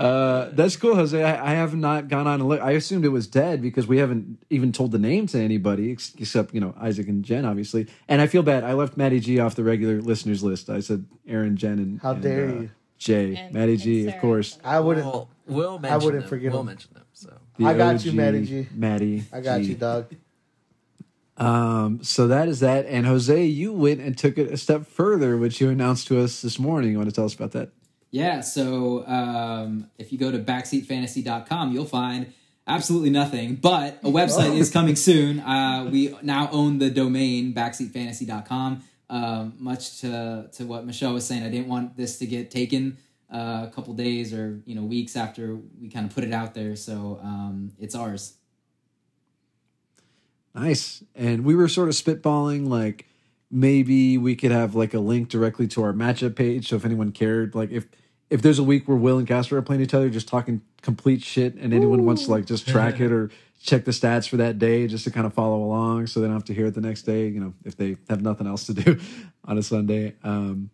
Uh, 0.00 0.48
that's 0.52 0.76
cool, 0.76 0.94
Jose. 0.94 1.22
I, 1.22 1.52
I 1.52 1.54
have 1.54 1.74
not 1.74 2.08
gone 2.08 2.26
on 2.26 2.40
and 2.40 2.48
look. 2.48 2.60
I 2.60 2.70
assumed 2.72 3.04
it 3.04 3.08
was 3.10 3.26
dead 3.26 3.60
because 3.60 3.86
we 3.86 3.98
haven't 3.98 4.38
even 4.48 4.72
told 4.72 4.92
the 4.92 4.98
name 4.98 5.26
to 5.28 5.38
anybody 5.38 5.92
ex- 5.92 6.14
except 6.18 6.54
you 6.54 6.60
know 6.60 6.74
Isaac 6.80 7.06
and 7.08 7.22
Jen, 7.24 7.44
obviously. 7.44 7.86
And 8.08 8.22
I 8.22 8.26
feel 8.26 8.42
bad. 8.42 8.64
I 8.64 8.72
left 8.72 8.96
Maddie 8.96 9.20
G 9.20 9.38
off 9.40 9.54
the 9.56 9.64
regular 9.64 10.00
listeners 10.00 10.42
list. 10.42 10.70
I 10.70 10.80
said 10.80 11.04
Aaron, 11.28 11.56
Jen, 11.56 11.78
and 11.78 12.00
How 12.00 12.12
and, 12.12 12.22
dare 12.22 12.48
uh, 12.48 12.52
you. 12.52 12.70
Jay, 12.98 13.34
And- 13.36 13.54
Maddie 13.54 13.72
and 13.72 13.80
G, 13.82 14.06
of 14.08 14.18
course. 14.20 14.58
I 14.64 14.80
wouldn't. 14.80 15.06
Well, 15.06 15.28
we'll 15.46 15.78
mention 15.78 16.04
wouldn't 16.04 16.22
them. 16.24 16.28
forget 16.30 16.52
We'll 16.52 16.60
him. 16.60 16.66
mention 16.66 16.94
them. 16.94 17.04
So 17.12 17.32
The 17.58 17.66
I 17.66 17.74
got 17.74 18.04
you, 18.04 18.12
Maddie 18.12 18.44
G. 18.46 18.68
Maddie. 18.74 19.24
I 19.32 19.40
got 19.40 19.60
G. 19.60 19.68
you, 19.68 19.74
dog. 19.74 20.14
Um, 21.36 22.02
so 22.02 22.26
that 22.28 22.48
is 22.48 22.60
that. 22.60 22.86
And 22.86 23.06
Jose, 23.06 23.44
you 23.44 23.72
went 23.72 24.00
and 24.00 24.16
took 24.16 24.36
it 24.38 24.50
a 24.52 24.56
step 24.56 24.86
further, 24.86 25.36
which 25.38 25.60
you 25.60 25.70
announced 25.70 26.06
to 26.08 26.20
us 26.22 26.42
this 26.42 26.58
morning. 26.58 26.90
You 26.92 26.98
want 26.98 27.08
to 27.08 27.14
tell 27.14 27.24
us 27.24 27.34
about 27.34 27.52
that? 27.52 27.70
Yeah, 28.10 28.40
so 28.40 29.06
um, 29.06 29.88
if 29.98 30.12
you 30.12 30.18
go 30.18 30.32
to 30.32 30.38
backseatfantasy.com, 30.38 31.72
you'll 31.72 31.84
find 31.84 32.32
absolutely 32.66 33.10
nothing, 33.10 33.54
but 33.56 34.00
a 34.02 34.08
website 34.08 34.56
is 34.56 34.70
coming 34.70 34.96
soon. 34.96 35.40
Uh, 35.40 35.88
we 35.92 36.16
now 36.22 36.48
own 36.50 36.78
the 36.78 36.90
domain 36.90 37.54
backseatfantasy.com. 37.54 38.82
Um, 39.08 39.54
much 39.58 40.00
to, 40.00 40.48
to 40.52 40.64
what 40.64 40.86
Michelle 40.86 41.12
was 41.14 41.26
saying, 41.26 41.42
I 41.42 41.48
didn't 41.48 41.68
want 41.68 41.96
this 41.96 42.18
to 42.18 42.26
get 42.26 42.50
taken 42.50 42.96
uh, 43.32 43.66
a 43.68 43.72
couple 43.72 43.94
days 43.94 44.34
or 44.34 44.60
you 44.66 44.74
know 44.74 44.82
weeks 44.82 45.16
after 45.16 45.56
we 45.80 45.88
kind 45.88 46.06
of 46.06 46.14
put 46.14 46.24
it 46.24 46.32
out 46.32 46.54
there, 46.54 46.74
so 46.76 47.20
um, 47.22 47.72
it's 47.78 47.94
ours. 47.94 48.34
Nice. 50.54 51.04
And 51.14 51.44
we 51.44 51.54
were 51.54 51.68
sort 51.68 51.88
of 51.88 51.94
spitballing 51.94 52.68
like 52.68 53.06
maybe 53.50 54.18
we 54.18 54.36
could 54.36 54.50
have 54.50 54.74
like 54.74 54.94
a 54.94 54.98
link 54.98 55.28
directly 55.28 55.68
to 55.68 55.82
our 55.82 55.92
matchup 55.92 56.36
page. 56.36 56.68
So 56.68 56.76
if 56.76 56.84
anyone 56.84 57.12
cared, 57.12 57.54
like 57.54 57.70
if 57.70 57.86
if 58.30 58.42
there's 58.42 58.58
a 58.58 58.64
week 58.64 58.88
where 58.88 58.96
Will 58.96 59.18
and 59.18 59.26
Castro 59.26 59.58
are 59.58 59.62
playing 59.62 59.82
each 59.82 59.92
other, 59.92 60.08
just 60.08 60.28
talking 60.28 60.62
complete 60.82 61.22
shit, 61.22 61.56
and 61.56 61.74
anyone 61.74 62.04
wants 62.04 62.24
to 62.24 62.30
like 62.30 62.46
just 62.46 62.66
track 62.66 63.00
it 63.00 63.12
or 63.12 63.30
check 63.62 63.84
the 63.84 63.90
stats 63.90 64.28
for 64.28 64.38
that 64.38 64.58
day 64.58 64.86
just 64.86 65.04
to 65.04 65.10
kind 65.10 65.26
of 65.26 65.34
follow 65.34 65.62
along 65.62 66.06
so 66.06 66.20
they 66.20 66.26
don't 66.26 66.36
have 66.36 66.44
to 66.44 66.54
hear 66.54 66.66
it 66.66 66.74
the 66.74 66.80
next 66.80 67.02
day, 67.02 67.28
you 67.28 67.40
know, 67.40 67.52
if 67.64 67.76
they 67.76 67.96
have 68.08 68.22
nothing 68.22 68.46
else 68.46 68.64
to 68.66 68.72
do 68.72 68.98
on 69.44 69.58
a 69.58 69.62
Sunday. 69.62 70.14
Um 70.22 70.70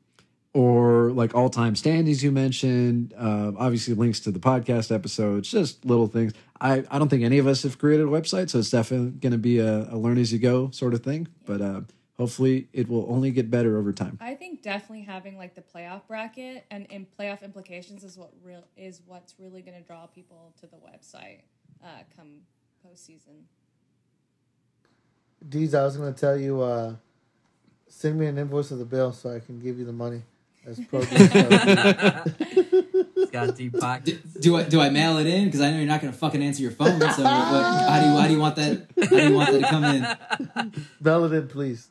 or 0.56 1.12
like 1.12 1.34
all 1.34 1.50
time 1.50 1.76
standings 1.76 2.24
you 2.24 2.32
mentioned, 2.32 3.12
uh, 3.18 3.52
obviously 3.58 3.92
links 3.92 4.20
to 4.20 4.30
the 4.30 4.38
podcast 4.38 4.90
episodes, 4.90 5.50
just 5.50 5.84
little 5.84 6.06
things. 6.06 6.32
I, 6.58 6.82
I 6.90 6.98
don't 6.98 7.10
think 7.10 7.24
any 7.24 7.36
of 7.36 7.46
us 7.46 7.62
have 7.64 7.76
created 7.76 8.06
a 8.06 8.08
website, 8.08 8.48
so 8.48 8.60
it's 8.60 8.70
definitely 8.70 9.10
going 9.10 9.32
to 9.32 9.38
be 9.38 9.58
a, 9.58 9.86
a 9.92 9.96
learn 9.98 10.16
as 10.16 10.32
you 10.32 10.38
go 10.38 10.70
sort 10.70 10.94
of 10.94 11.02
thing. 11.02 11.28
But 11.44 11.60
uh, 11.60 11.80
hopefully, 12.18 12.68
it 12.72 12.88
will 12.88 13.06
only 13.08 13.30
get 13.30 13.50
better 13.50 13.78
over 13.78 13.92
time. 13.92 14.18
I 14.20 14.34
think 14.34 14.62
definitely 14.62 15.02
having 15.02 15.36
like 15.36 15.54
the 15.54 15.62
playoff 15.62 16.06
bracket 16.08 16.64
and 16.70 16.86
in 16.86 17.06
playoff 17.18 17.42
implications 17.42 18.04
is 18.04 18.16
what 18.16 18.32
real 18.42 18.64
is 18.76 19.00
what's 19.06 19.34
really 19.38 19.62
going 19.62 19.76
to 19.76 19.86
draw 19.86 20.06
people 20.06 20.54
to 20.60 20.66
the 20.66 20.76
website 20.76 21.40
uh, 21.84 21.88
come 22.16 22.40
postseason. 22.84 23.44
Deez, 25.48 25.74
I 25.74 25.84
was 25.84 25.96
gonna 25.96 26.12
tell 26.12 26.36
you, 26.36 26.62
uh, 26.62 26.94
send 27.88 28.18
me 28.18 28.26
an 28.26 28.38
invoice 28.38 28.70
of 28.70 28.78
the 28.78 28.84
bill 28.84 29.12
so 29.12 29.34
I 29.34 29.40
can 29.40 29.60
give 29.60 29.78
you 29.78 29.84
the 29.84 29.92
money 29.92 30.22
as 30.66 30.80
pro. 30.88 31.00
He's 31.00 31.28
got 33.30 33.56
deep 33.56 33.78
pockets. 33.78 34.34
Do 34.34 34.56
I 34.56 34.62
do 34.64 34.80
I 34.80 34.88
mail 34.88 35.18
it 35.18 35.26
in? 35.26 35.44
Because 35.44 35.60
I 35.60 35.70
know 35.70 35.76
you're 35.76 35.86
not 35.86 36.00
going 36.00 36.12
to 36.12 36.18
fucking 36.18 36.42
answer 36.42 36.62
your 36.62 36.72
phone. 36.72 36.98
So 37.00 37.06
what, 37.06 37.16
how 37.18 38.00
do 38.00 38.06
you 38.06 38.16
how 38.16 38.26
do 38.26 38.32
you 38.32 38.40
want 38.40 38.56
that? 38.56 38.88
How 38.98 39.06
do 39.06 39.28
you 39.28 39.34
want 39.34 39.52
that 39.52 39.60
to 39.60 39.68
come 39.68 39.84
in? 39.84 40.06
Mail 41.00 41.24
it 41.24 41.32
in, 41.32 41.48
please, 41.48 41.88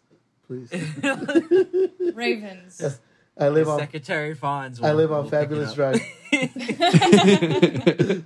please. 0.47 0.71
Ravens. 2.15 2.79
Yes. 2.81 2.99
I 3.37 3.49
live 3.49 3.67
on. 3.67 3.79
Secretary 3.79 4.33
Fonz. 4.33 4.81
I 4.81 4.93
live 4.93 5.11
on 5.11 5.27
Fabulous. 5.29 5.73
Drive. 5.73 5.99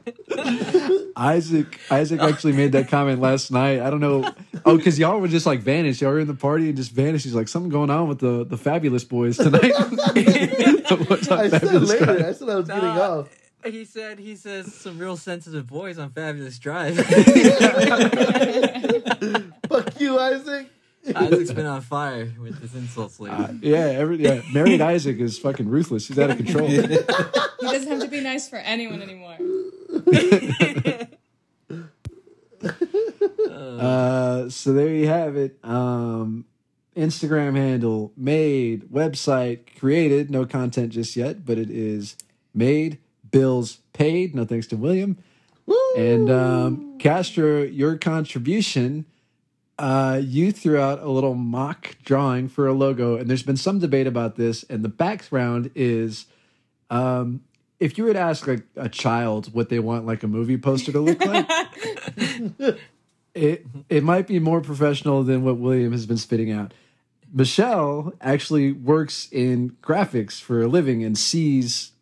Isaac 1.16 1.80
Isaac 1.90 2.20
actually 2.22 2.54
made 2.54 2.74
that 2.74 2.90
comment 2.90 3.20
last 3.20 3.52
night. 3.52 3.82
I 3.82 3.90
don't 3.90 4.02
know. 4.02 4.32
Oh, 4.66 4.78
because 4.78 5.00
y'all 5.00 5.20
were 5.20 5.28
just 5.28 5.48
like 5.48 5.62
vanished. 5.62 6.00
Y'all 6.02 6.12
were 6.12 6.20
in 6.20 6.28
the 6.28 6.36
party 6.36 6.68
and 6.68 6.78
just 6.78 6.92
vanished. 6.92 7.26
He's 7.26 7.34
like, 7.34 7.48
something 7.48 7.72
going 7.72 7.90
on 7.90 8.08
with 8.08 8.20
the, 8.20 8.46
the 8.46 8.58
Fabulous 8.58 9.04
Boys 9.04 9.38
tonight. 9.38 9.64
I 9.76 9.82
said 11.50 11.62
Fabulous 11.62 11.90
later. 11.90 12.06
Drive? 12.06 12.22
I 12.26 12.32
said 12.34 12.50
I 12.50 12.56
was 12.56 12.68
getting 12.68 12.84
Nah. 12.84 13.20
off. 13.20 13.30
He 13.66 13.84
said 13.86 14.20
he 14.20 14.36
says 14.36 14.72
some 14.74 14.98
real 15.00 15.18
sensitive 15.18 15.66
boys 15.68 15.98
on 16.00 16.12
Fabulous 16.12 16.58
Drive. 16.60 16.96
Fuck 19.68 20.00
you, 20.00 20.18
Isaac. 20.20 20.68
Isaac's 21.16 21.52
been 21.52 21.66
on 21.66 21.82
fire 21.82 22.32
with 22.40 22.60
his 22.62 22.76
insults 22.76 23.20
lately. 23.20 23.38
Uh, 23.46 23.54
yeah, 23.62 23.86
every 23.86 24.18
yeah. 24.18 24.42
Married 24.54 24.82
Isaac 24.82 25.20
is 25.20 25.38
fucking 25.40 25.68
ruthless. 25.68 26.08
He's 26.08 26.20
out 26.20 26.30
of 26.30 26.38
control. 26.38 26.68
He 27.60 27.66
doesn't 27.68 27.92
have 27.92 28.02
to 28.02 28.08
be 28.08 28.22
nice 28.22 28.48
for 28.48 28.56
anyone 28.56 29.02
anymore. 29.02 29.38
Uh, 33.50 34.50
so 34.50 34.74
there 34.74 34.90
you 34.90 35.08
have 35.08 35.38
it. 35.38 35.58
Um, 35.64 36.46
Instagram 36.96 37.56
handle 37.56 38.12
made, 38.18 38.84
website 38.92 39.78
created, 39.80 40.30
no 40.30 40.46
content 40.46 40.92
just 40.92 41.16
yet, 41.16 41.46
but 41.46 41.58
it 41.58 41.70
is 41.70 42.18
made, 42.54 43.00
bills 43.32 43.80
paid. 43.94 44.36
No 44.36 44.44
thanks 44.44 44.68
to 44.68 44.76
William. 44.76 45.18
And 45.96 46.30
um, 46.30 46.98
Castro, 46.98 47.64
your 47.64 47.98
contribution, 47.98 49.06
uh, 49.80 50.22
you 50.22 50.52
threw 50.52 50.78
out 50.78 51.02
a 51.02 51.10
little 51.10 51.36
mock 51.36 51.96
drawing 52.04 52.50
for 52.50 52.68
a 52.68 52.74
logo, 52.74 53.16
and 53.16 53.30
there's 53.30 53.44
been 53.44 53.58
some 53.58 53.80
debate 53.80 54.08
about 54.08 54.36
this. 54.36 54.64
And 54.64 54.84
the 54.84 54.90
background 54.90 55.72
is 55.74 56.26
um, 56.90 57.42
if 57.80 57.98
you 57.98 58.04
were 58.04 58.12
to 58.12 58.20
ask 58.20 58.46
like 58.46 58.64
a 58.76 58.90
child 58.90 59.54
what 59.54 59.70
they 59.70 59.80
want 59.80 60.06
like 60.06 60.22
a 60.24 60.28
movie 60.28 60.58
poster 60.58 60.92
to 60.92 61.00
look 61.00 61.24
like, 61.26 61.48
it 63.34 63.66
it 63.88 64.04
might 64.04 64.28
be 64.28 64.38
more 64.38 64.60
professional 64.60 65.24
than 65.24 65.46
what 65.46 65.58
William 65.58 65.94
has 65.94 66.06
been 66.06 66.18
spitting 66.18 66.52
out. 66.52 66.74
Michelle 67.32 68.14
actually 68.20 68.74
works 68.74 69.30
in 69.32 69.78
graphics 69.82 70.42
for 70.42 70.62
a 70.62 70.68
living 70.68 71.06
and 71.06 71.18
sees 71.18 71.94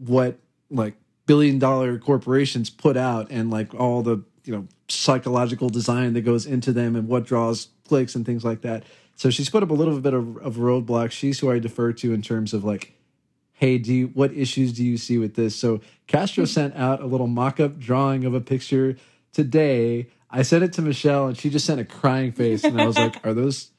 what 0.00 0.38
like 0.68 0.94
billion 1.26 1.60
dollar 1.60 1.96
corporations 1.98 2.70
put 2.70 2.96
out 2.96 3.28
and 3.30 3.52
like 3.52 3.72
all 3.72 4.02
the 4.02 4.24
you 4.44 4.54
know 4.54 4.66
psychological 4.88 5.68
design 5.68 6.12
that 6.14 6.22
goes 6.22 6.46
into 6.46 6.72
them 6.72 6.96
and 6.96 7.08
what 7.08 7.24
draws 7.24 7.68
clicks 7.86 8.14
and 8.14 8.24
things 8.24 8.44
like 8.44 8.62
that. 8.62 8.84
So 9.16 9.30
she's 9.30 9.48
put 9.48 9.62
up 9.62 9.70
a 9.70 9.74
little 9.74 9.98
bit 10.00 10.14
of, 10.14 10.36
of 10.38 10.56
roadblocks. 10.56 11.12
She's 11.12 11.40
who 11.40 11.50
I 11.50 11.58
defer 11.58 11.92
to 11.92 12.12
in 12.12 12.22
terms 12.22 12.52
of 12.52 12.64
like, 12.64 12.94
hey, 13.52 13.78
do 13.78 13.94
you, 13.94 14.06
what 14.08 14.32
issues 14.32 14.72
do 14.72 14.84
you 14.84 14.96
see 14.96 15.18
with 15.18 15.34
this? 15.34 15.54
So 15.54 15.80
Castro 16.06 16.44
hmm. 16.44 16.48
sent 16.48 16.76
out 16.76 17.00
a 17.00 17.06
little 17.06 17.28
mock-up 17.28 17.78
drawing 17.78 18.24
of 18.24 18.34
a 18.34 18.40
picture 18.40 18.96
today. 19.32 20.08
I 20.30 20.42
sent 20.42 20.64
it 20.64 20.72
to 20.74 20.82
Michelle 20.82 21.28
and 21.28 21.38
she 21.38 21.48
just 21.48 21.64
sent 21.64 21.80
a 21.80 21.84
crying 21.84 22.32
face, 22.32 22.64
and 22.64 22.80
I 22.80 22.86
was 22.86 22.98
like, 22.98 23.24
"Are 23.24 23.34
those 23.34 23.70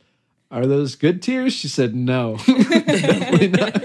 are 0.49 0.65
those 0.65 0.95
good 0.95 1.21
tears?" 1.21 1.51
She 1.53 1.67
said, 1.67 1.93
"No, 1.93 2.37
definitely 2.47 3.49
not." 3.49 3.83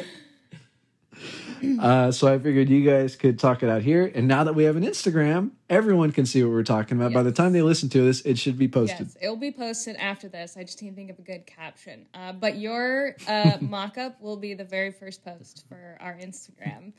Uh, 1.81 2.11
so 2.13 2.33
I 2.33 2.39
figured 2.39 2.69
you 2.69 2.89
guys 2.89 3.17
could 3.17 3.39
talk 3.39 3.63
it 3.63 3.69
out 3.69 3.83
here. 3.83 4.11
And 4.15 4.29
now 4.29 4.45
that 4.45 4.55
we 4.55 4.65
have 4.65 4.77
an 4.77 4.83
Instagram, 4.85 5.51
everyone 5.69 6.13
can 6.13 6.27
see 6.27 6.43
what 6.43 6.53
we're 6.53 6.63
talking 6.63 6.97
about. 6.97 7.13
By 7.13 7.23
the 7.23 7.33
time 7.33 7.53
they 7.53 7.63
listen 7.63 7.89
to 7.91 8.03
this, 8.03 8.21
it 8.23 8.39
should 8.39 8.59
be 8.59 8.69
posted. 8.69 9.09
Yes, 9.09 9.17
it 9.21 9.29
will 9.29 9.37
be 9.37 9.53
posted 9.53 9.97
after 9.97 10.29
this. 10.29 10.57
I 10.57 10.65
just 10.65 10.81
need 10.83 10.91
to 10.91 10.97
think 10.97 11.11
of 11.11 11.19
a 11.19 11.23
good 11.23 11.47
caption. 11.47 12.07
Uh, 12.15 12.33
but 12.33 12.57
your 12.57 13.17
uh, 13.27 13.59
mock 13.61 13.99
up 13.99 14.21
will 14.21 14.37
be 14.37 14.55
the 14.55 14.65
very 14.65 14.93
first 14.93 15.25
post 15.25 15.65
for 15.69 15.97
our 16.01 16.15
Instagram. 16.15 16.93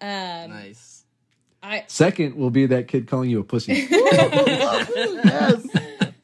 Um, 0.00 0.50
nice. 0.50 1.04
I 1.62 1.84
Second 1.88 2.36
will 2.36 2.50
be 2.50 2.66
that 2.66 2.86
kid 2.88 3.08
calling 3.08 3.30
you 3.30 3.40
a 3.40 3.44
pussy. 3.44 3.72
yes. 3.90 5.66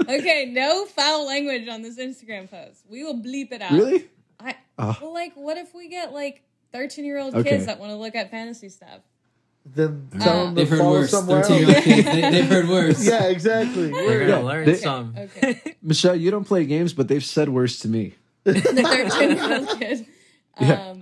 okay, 0.03 0.51
no 0.53 0.85
foul 0.87 1.27
language 1.27 1.67
on 1.69 1.83
this 1.83 1.99
Instagram 1.99 2.51
post. 2.51 2.85
We 2.89 3.03
will 3.03 3.21
bleep 3.21 3.51
it 3.51 3.63
out. 3.63 3.73
really? 3.73 4.09
I 4.39 4.57
Oh. 4.79 4.97
well, 5.01 5.13
like, 5.15 5.35
what 5.35 5.59
if 5.59 5.75
we 5.75 5.89
get 5.89 6.13
like 6.13 6.43
thirteen 6.73 7.05
year 7.05 7.19
old 7.19 7.35
Okay. 7.35 7.51
kids 7.51 7.67
that 7.67 7.79
want 7.79 7.91
to 7.93 7.97
look 7.97 8.15
at 8.15 8.31
fantasy 8.31 8.69
stuff? 8.69 9.01
then 9.65 10.09
Uh, 10.15 10.19
tell 10.19 10.45
them 10.47 10.55
to 10.57 10.61
They've 10.61 10.69
heard 10.69 10.79
follow 10.81 10.91
worse. 11.01 11.11
somewhere 11.11 11.43
Thirteen 11.45 11.59
year 11.59 11.67
old 11.69 11.77
else. 11.77 11.85
kids. 11.85 12.05
They, 12.07 12.31
they've 12.33 12.49
heard 12.49 12.69
worse. 12.69 13.05
yeah, 13.09 13.25
exactly. 13.29 13.91
They're 13.91 14.07
Word. 14.07 14.27
gonna 14.29 14.41
Yeah, 14.43 14.49
learn 14.49 14.67
they- 14.67 14.75
some. 14.75 15.15
Okay. 15.19 15.77
Michelle, 15.83 16.17
you 16.17 16.31
don't 16.33 16.45
play 16.45 16.65
games, 16.65 16.93
but 16.93 17.07
they've 17.09 17.25
said 17.25 17.49
worse 17.49 17.79
to 17.81 17.89
me. 17.89 18.15
the 18.45 18.55
13 18.61 19.37
year 19.37 19.55
old 19.59 19.79
kid. 19.79 20.07
Um, 20.57 20.67
Yeah. 20.67 20.95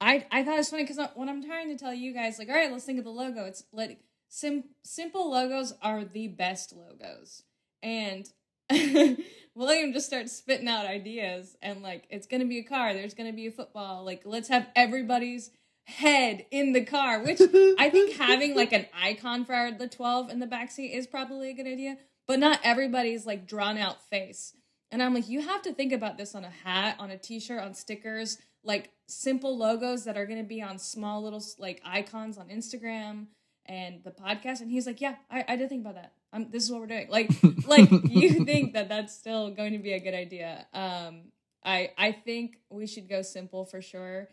I, 0.00 0.26
I 0.30 0.44
thought 0.44 0.54
it 0.54 0.58
was 0.58 0.68
funny 0.70 0.84
because 0.84 0.98
when 1.14 1.28
I'm 1.28 1.42
trying 1.44 1.68
to 1.70 1.76
tell 1.76 1.92
you 1.94 2.12
guys, 2.12 2.38
like, 2.38 2.48
all 2.48 2.54
right, 2.54 2.70
let's 2.70 2.84
think 2.84 2.98
of 2.98 3.04
the 3.04 3.10
logo. 3.10 3.46
It's 3.46 3.64
like 3.72 3.98
sim- 4.28 4.64
simple 4.84 5.30
logos 5.30 5.72
are 5.82 6.04
the 6.04 6.28
best 6.28 6.72
logos. 6.76 7.42
And 7.82 8.28
William 9.54 9.92
just 9.92 10.06
starts 10.06 10.32
spitting 10.32 10.68
out 10.68 10.86
ideas 10.86 11.56
and 11.62 11.82
like, 11.82 12.04
it's 12.10 12.26
going 12.26 12.40
to 12.40 12.46
be 12.46 12.58
a 12.58 12.64
car, 12.64 12.92
there's 12.92 13.14
going 13.14 13.30
to 13.30 13.36
be 13.36 13.46
a 13.46 13.52
football. 13.52 14.04
Like, 14.04 14.22
let's 14.24 14.48
have 14.48 14.66
everybody's 14.74 15.50
head 15.86 16.46
in 16.50 16.72
the 16.72 16.84
car, 16.84 17.22
which 17.22 17.40
I 17.78 17.90
think 17.90 18.12
having 18.18 18.56
like 18.56 18.72
an 18.72 18.86
icon 18.94 19.44
for 19.44 19.70
the 19.76 19.88
12 19.88 20.30
in 20.30 20.40
the 20.40 20.46
backseat 20.46 20.94
is 20.94 21.06
probably 21.06 21.50
a 21.50 21.54
good 21.54 21.66
idea, 21.66 21.98
but 22.26 22.38
not 22.38 22.60
everybody's 22.64 23.26
like 23.26 23.46
drawn 23.46 23.78
out 23.78 24.02
face. 24.02 24.54
And 24.90 25.02
I'm 25.02 25.14
like, 25.14 25.28
you 25.28 25.40
have 25.40 25.62
to 25.62 25.72
think 25.72 25.92
about 25.92 26.18
this 26.18 26.34
on 26.34 26.44
a 26.44 26.50
hat, 26.50 26.96
on 26.98 27.10
a 27.10 27.18
t-shirt, 27.18 27.60
on 27.60 27.74
stickers, 27.74 28.38
like 28.62 28.90
simple 29.08 29.56
logos 29.56 30.04
that 30.04 30.16
are 30.16 30.26
going 30.26 30.38
to 30.38 30.48
be 30.48 30.62
on 30.62 30.78
small 30.78 31.22
little 31.22 31.42
like 31.58 31.80
icons 31.84 32.38
on 32.38 32.48
Instagram 32.48 33.26
and 33.66 34.02
the 34.04 34.10
podcast. 34.10 34.60
And 34.60 34.70
he's 34.70 34.86
like, 34.86 35.00
yeah, 35.00 35.16
I, 35.30 35.44
I 35.48 35.56
did 35.56 35.68
think 35.68 35.82
about 35.82 35.96
that. 35.96 36.12
Um, 36.34 36.48
this 36.50 36.64
is 36.64 36.70
what 36.70 36.80
we're 36.80 36.86
doing. 36.88 37.08
Like, 37.08 37.30
like 37.66 37.88
you 38.10 38.44
think 38.44 38.74
that 38.74 38.88
that's 38.88 39.14
still 39.14 39.50
going 39.50 39.72
to 39.72 39.78
be 39.78 39.92
a 39.92 40.00
good 40.00 40.14
idea. 40.14 40.66
Um, 40.74 41.32
I, 41.64 41.92
I 41.96 42.12
think 42.12 42.58
we 42.70 42.86
should 42.86 43.08
go 43.08 43.22
simple 43.22 43.64
for 43.64 43.80
sure. 43.80 44.28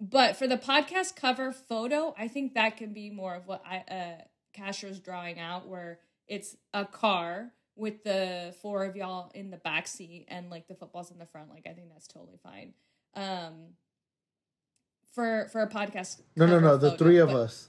But 0.00 0.36
for 0.36 0.46
the 0.46 0.56
podcast 0.56 1.16
cover 1.16 1.52
photo, 1.52 2.14
I 2.16 2.28
think 2.28 2.54
that 2.54 2.76
can 2.76 2.94
be 2.94 3.10
more 3.10 3.34
of 3.34 3.46
what 3.46 3.62
I, 3.66 3.84
uh, 3.92 4.22
Castro's 4.54 4.98
drawing 5.00 5.38
out, 5.38 5.68
where 5.68 5.98
it's 6.26 6.56
a 6.72 6.84
car 6.86 7.50
with 7.76 8.04
the 8.04 8.54
four 8.62 8.84
of 8.84 8.96
y'all 8.96 9.30
in 9.34 9.50
the 9.50 9.56
back 9.56 9.86
seat 9.86 10.26
and 10.28 10.50
like 10.50 10.68
the 10.68 10.74
footballs 10.74 11.10
in 11.10 11.18
the 11.18 11.26
front. 11.26 11.50
Like 11.50 11.66
I 11.66 11.72
think 11.72 11.88
that's 11.90 12.06
totally 12.06 12.38
fine. 12.42 12.74
Um 13.14 13.74
for 15.12 15.48
for 15.50 15.62
a 15.62 15.68
podcast. 15.68 16.20
No, 16.36 16.46
no, 16.46 16.54
cover 16.54 16.60
no. 16.60 16.76
The 16.76 16.90
photo, 16.90 17.04
three 17.04 17.18
of 17.18 17.30
but- 17.30 17.36
us. 17.36 17.68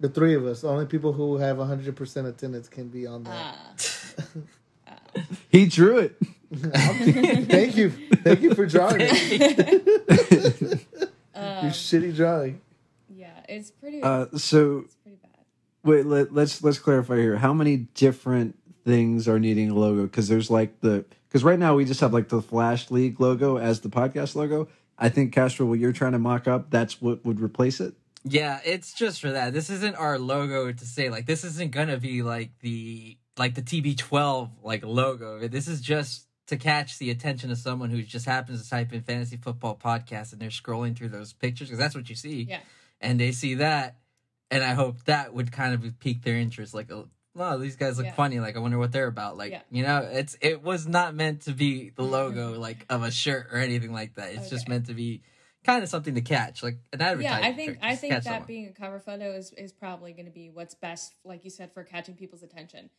The 0.00 0.08
three 0.08 0.34
of 0.34 0.46
us. 0.46 0.62
Only 0.64 0.86
people 0.86 1.12
who 1.12 1.36
have 1.38 1.56
100% 1.56 2.28
attendance 2.28 2.68
can 2.68 2.88
be 2.88 3.06
on 3.06 3.24
that. 3.24 3.56
Ah. 4.86 4.92
He 5.48 5.66
drew 5.66 5.98
it. 5.98 6.16
Thank 6.54 7.76
you. 7.76 7.90
Thank 7.90 8.40
you 8.40 8.54
for 8.54 8.66
drawing 8.66 8.98
it. 9.00 10.86
Um, 11.34 11.66
Your 11.66 11.72
shitty 11.72 12.16
drawing. 12.16 12.60
yeah, 13.08 13.30
it's 13.48 13.70
pretty. 13.70 14.02
Uh, 14.02 14.26
so 14.36 14.80
it's 14.84 14.96
pretty 14.96 15.18
bad. 15.22 15.30
wait, 15.84 16.04
let, 16.04 16.34
let's 16.34 16.64
let's 16.64 16.80
clarify 16.80 17.14
here. 17.18 17.36
How 17.36 17.52
many 17.52 17.76
different 17.76 18.58
things 18.84 19.28
are 19.28 19.38
needing 19.38 19.70
a 19.70 19.74
logo? 19.74 20.02
Because 20.02 20.26
there's 20.26 20.50
like 20.50 20.80
the 20.80 21.04
because 21.28 21.44
right 21.44 21.58
now 21.58 21.76
we 21.76 21.84
just 21.84 22.00
have 22.00 22.12
like 22.12 22.28
the 22.28 22.42
Flash 22.42 22.90
League 22.90 23.20
logo 23.20 23.56
as 23.56 23.82
the 23.82 23.88
podcast 23.88 24.34
logo. 24.34 24.66
I 24.98 25.10
think 25.10 25.32
Castro, 25.32 25.64
what 25.66 25.78
you're 25.78 25.92
trying 25.92 26.10
to 26.12 26.18
mock 26.18 26.48
up, 26.48 26.70
that's 26.70 27.00
what 27.00 27.24
would 27.24 27.38
replace 27.40 27.78
it. 27.78 27.94
Yeah, 28.24 28.60
it's 28.64 28.92
just 28.92 29.20
for 29.20 29.30
that. 29.32 29.52
This 29.52 29.70
isn't 29.70 29.94
our 29.96 30.18
logo 30.18 30.72
to 30.72 30.84
say 30.86 31.08
like 31.10 31.26
this 31.26 31.44
isn't 31.44 31.70
gonna 31.70 31.98
be 31.98 32.22
like 32.22 32.50
the 32.60 33.16
like 33.36 33.54
the 33.54 33.62
TB12 33.62 34.50
like 34.62 34.84
logo. 34.84 35.46
This 35.48 35.68
is 35.68 35.80
just 35.80 36.26
to 36.48 36.56
catch 36.56 36.98
the 36.98 37.10
attention 37.10 37.50
of 37.50 37.58
someone 37.58 37.90
who 37.90 38.02
just 38.02 38.26
happens 38.26 38.62
to 38.64 38.70
type 38.70 38.92
in 38.92 39.02
fantasy 39.02 39.36
football 39.36 39.76
podcast 39.76 40.32
and 40.32 40.40
they're 40.40 40.48
scrolling 40.48 40.96
through 40.96 41.10
those 41.10 41.32
pictures 41.32 41.68
because 41.68 41.78
that's 41.78 41.94
what 41.94 42.08
you 42.08 42.16
see. 42.16 42.46
Yeah. 42.48 42.60
And 43.00 43.20
they 43.20 43.32
see 43.32 43.54
that, 43.56 43.96
and 44.50 44.64
I 44.64 44.72
hope 44.74 45.04
that 45.04 45.32
would 45.34 45.52
kind 45.52 45.74
of 45.74 46.00
pique 46.00 46.22
their 46.22 46.36
interest. 46.36 46.72
Like, 46.74 46.90
oh, 46.90 47.08
wow, 47.34 47.58
these 47.58 47.76
guys 47.76 47.96
look 47.98 48.06
Yeah. 48.06 48.14
funny. 48.14 48.40
Like, 48.40 48.56
I 48.56 48.60
wonder 48.60 48.78
what 48.78 48.90
they're 48.92 49.06
about. 49.06 49.36
Like, 49.36 49.52
Yeah. 49.52 49.60
you 49.70 49.82
know, 49.84 49.98
it's 50.10 50.36
it 50.40 50.62
was 50.64 50.88
not 50.88 51.14
meant 51.14 51.42
to 51.42 51.52
be 51.52 51.90
the 51.90 52.02
logo 52.02 52.58
like 52.66 52.84
of 52.88 53.02
a 53.04 53.10
shirt 53.10 53.48
or 53.52 53.58
anything 53.58 53.92
like 53.92 54.14
that. 54.14 54.32
It's 54.32 54.50
just 54.50 54.68
meant 54.68 54.86
to 54.86 54.94
be 54.94 55.20
kind 55.68 55.82
of 55.82 55.88
something 55.88 56.14
to 56.14 56.20
catch, 56.20 56.62
like 56.62 56.78
an 56.92 57.00
Yeah, 57.00 57.06
advertisement. 57.10 57.44
I 57.44 57.52
think 57.52 57.78
I 57.82 57.96
think 57.96 58.14
that 58.14 58.24
someone. 58.24 58.42
being 58.46 58.66
a 58.68 58.72
cover 58.72 58.98
photo 58.98 59.32
is 59.32 59.52
is 59.52 59.72
probably 59.72 60.12
going 60.12 60.26
to 60.26 60.32
be 60.32 60.50
what's 60.50 60.74
best, 60.74 61.14
like 61.24 61.44
you 61.44 61.50
said, 61.50 61.72
for 61.72 61.84
catching 61.84 62.14
people's 62.14 62.42
attention, 62.42 62.90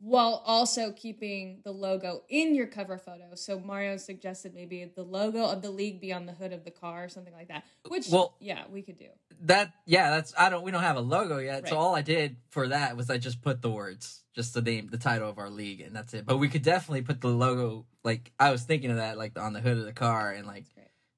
while 0.00 0.42
also 0.44 0.92
keeping 0.92 1.60
the 1.64 1.70
logo 1.72 2.22
in 2.28 2.54
your 2.54 2.66
cover 2.66 2.98
photo. 2.98 3.34
So 3.34 3.58
Mario 3.58 3.96
suggested 3.96 4.54
maybe 4.54 4.84
the 4.94 5.02
logo 5.02 5.44
of 5.44 5.62
the 5.62 5.70
league 5.70 6.00
be 6.00 6.12
on 6.12 6.26
the 6.26 6.32
hood 6.32 6.52
of 6.52 6.64
the 6.64 6.70
car 6.70 7.04
or 7.04 7.08
something 7.08 7.32
like 7.32 7.48
that. 7.48 7.64
Which, 7.88 8.08
Well- 8.08 8.34
yeah, 8.40 8.64
we 8.70 8.82
could 8.82 8.98
do. 8.98 9.08
that 9.42 9.72
yeah 9.86 10.10
that's 10.10 10.32
i 10.38 10.48
don't 10.48 10.62
we 10.62 10.70
don't 10.70 10.82
have 10.82 10.96
a 10.96 11.00
logo 11.00 11.38
yet 11.38 11.68
so 11.68 11.76
all 11.76 11.94
i 11.94 12.02
did 12.02 12.36
for 12.50 12.68
that 12.68 12.96
was 12.96 13.10
i 13.10 13.18
just 13.18 13.42
put 13.42 13.60
the 13.62 13.70
words 13.70 14.22
just 14.32 14.54
the 14.54 14.62
name 14.62 14.86
the 14.92 14.96
title 14.96 15.28
of 15.28 15.38
our 15.38 15.50
league 15.50 15.80
and 15.80 15.94
that's 15.94 16.14
it 16.14 16.24
but 16.24 16.36
we 16.38 16.48
could 16.48 16.62
definitely 16.62 17.02
put 17.02 17.20
the 17.20 17.26
logo 17.28 17.84
like 18.04 18.30
i 18.38 18.52
was 18.52 18.62
thinking 18.62 18.90
of 18.92 18.98
that 18.98 19.18
like 19.18 19.36
on 19.38 19.52
the 19.52 19.60
hood 19.60 19.76
of 19.76 19.84
the 19.84 19.92
car 19.92 20.30
and 20.30 20.46
like. 20.46 20.64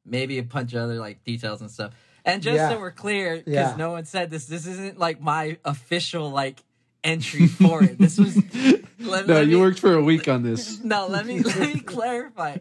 Maybe 0.07 0.39
a 0.39 0.43
bunch 0.43 0.73
of 0.73 0.81
other 0.83 0.95
like 0.97 1.23
details 1.25 1.61
and 1.61 1.71
stuff 1.71 1.93
and 2.25 2.43
just 2.43 2.57
Yeah. 2.57 2.71
so 2.71 2.79
we're 2.81 2.91
clear 2.93 3.37
because 3.39 3.53
Yeah. 3.53 3.75
no 3.77 3.91
one 3.91 4.05
said 4.05 4.31
this 4.31 4.47
this 4.47 4.67
isn't 4.67 4.99
like 4.99 5.21
my 5.21 5.59
official 5.65 6.31
like 6.31 6.63
entry 7.05 7.47
for 7.47 7.83
it 7.85 7.99
this 7.99 8.19
was 8.19 8.37
let, 8.99 9.27
No, 9.27 9.35
let 9.35 9.47
you 9.47 9.57
me- 9.57 9.63
worked 9.63 9.79
for 9.79 9.95
a 9.95 10.03
week 10.03 10.27
on 10.35 10.43
this. 10.43 10.83
no, 10.83 11.07
let 11.07 11.27
me 11.27 11.41
let 11.41 11.59
me 11.75 11.81
clarify. 11.95 12.59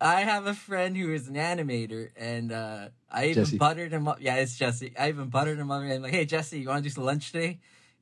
I 0.00 0.20
have 0.20 0.46
a 0.46 0.54
friend 0.54 0.96
who 0.96 1.12
is 1.12 1.26
an 1.26 1.34
animator, 1.34 2.10
and 2.16 2.52
uh, 2.52 2.90
I 3.10 3.24
even 3.30 3.44
Jesse. 3.44 3.58
buttered 3.58 3.90
him 3.90 4.06
up. 4.06 4.18
Yeah, 4.20 4.36
it's 4.36 4.56
Jesse. 4.56 4.92
I 4.96 5.08
even 5.08 5.26
buttered 5.28 5.58
him 5.58 5.72
up. 5.72 5.82
And 5.82 5.92
I'm 5.92 6.02
like, 6.02 6.12
"Hey, 6.12 6.24
Jesse, 6.24 6.60
you 6.60 6.68
want 6.68 6.84
to 6.84 6.88
do 6.88 6.94
some 6.94 7.02
lunch 7.04 7.32
today?" 7.32 7.58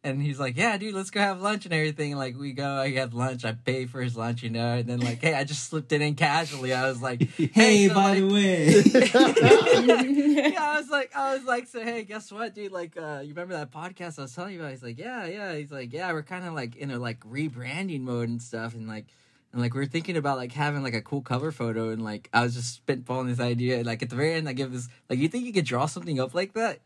And 0.06 0.22
he's 0.22 0.38
like, 0.38 0.56
"Yeah, 0.56 0.76
dude, 0.78 0.94
let's 0.94 1.10
go 1.10 1.18
have 1.18 1.40
lunch 1.40 1.64
and 1.64 1.74
everything." 1.74 2.12
And 2.12 2.18
like 2.18 2.38
we 2.38 2.52
go, 2.52 2.64
I 2.76 2.92
have 2.92 3.12
lunch. 3.12 3.44
I 3.44 3.52
pay 3.52 3.86
for 3.86 4.00
his 4.00 4.16
lunch, 4.16 4.42
you 4.44 4.50
know. 4.50 4.74
And 4.76 4.88
then 4.88 5.00
like, 5.00 5.20
hey, 5.20 5.34
I 5.34 5.42
just 5.42 5.64
slipped 5.64 5.90
it 5.90 6.00
in 6.00 6.14
casually. 6.14 6.72
I 6.72 6.88
was 6.88 7.02
like, 7.02 7.22
Hey, 7.36 7.88
so, 7.88 7.94
by 7.94 8.18
like- 8.18 8.20
the 8.20 8.32
way. 8.32 8.66
yeah, 10.52 10.62
I 10.62 10.78
was 10.80 10.88
like, 10.88 11.10
I 11.16 11.34
was 11.34 11.44
like, 11.44 11.66
so 11.66 11.82
hey, 11.82 12.04
guess 12.04 12.30
what, 12.30 12.54
dude? 12.54 12.70
Like, 12.72 12.96
uh, 12.96 13.20
you 13.22 13.30
remember 13.30 13.54
that 13.54 13.72
podcast 13.72 14.18
I 14.18 14.22
was 14.22 14.34
telling 14.34 14.54
you 14.54 14.60
about? 14.60 14.70
He's 14.70 14.82
like, 14.82 14.98
yeah, 14.98 15.26
yeah. 15.26 15.54
He's 15.56 15.72
like, 15.72 15.92
yeah, 15.92 16.12
we're 16.12 16.22
kind 16.22 16.46
of 16.46 16.54
like 16.54 16.76
in 16.76 16.90
a 16.92 16.98
like 16.98 17.20
rebranding 17.20 18.02
mode 18.02 18.28
and 18.28 18.40
stuff, 18.40 18.74
and 18.74 18.86
like, 18.86 19.06
and 19.52 19.60
like 19.60 19.74
we're 19.74 19.86
thinking 19.86 20.16
about 20.16 20.36
like 20.36 20.52
having 20.52 20.82
like 20.82 20.94
a 20.94 21.02
cool 21.02 21.22
cover 21.22 21.50
photo, 21.50 21.90
and 21.90 22.04
like 22.04 22.28
I 22.32 22.42
was 22.42 22.54
just 22.54 22.86
spitballing 22.86 23.26
this 23.26 23.40
idea, 23.40 23.78
and 23.78 23.86
like 23.86 24.02
at 24.02 24.10
the 24.10 24.16
very 24.16 24.34
end, 24.34 24.48
I 24.48 24.52
give 24.52 24.70
this 24.72 24.88
like, 25.10 25.18
you 25.18 25.28
think 25.28 25.44
you 25.46 25.52
could 25.52 25.64
draw 25.64 25.86
something 25.86 26.20
up 26.20 26.32
like 26.34 26.52
that? 26.54 26.78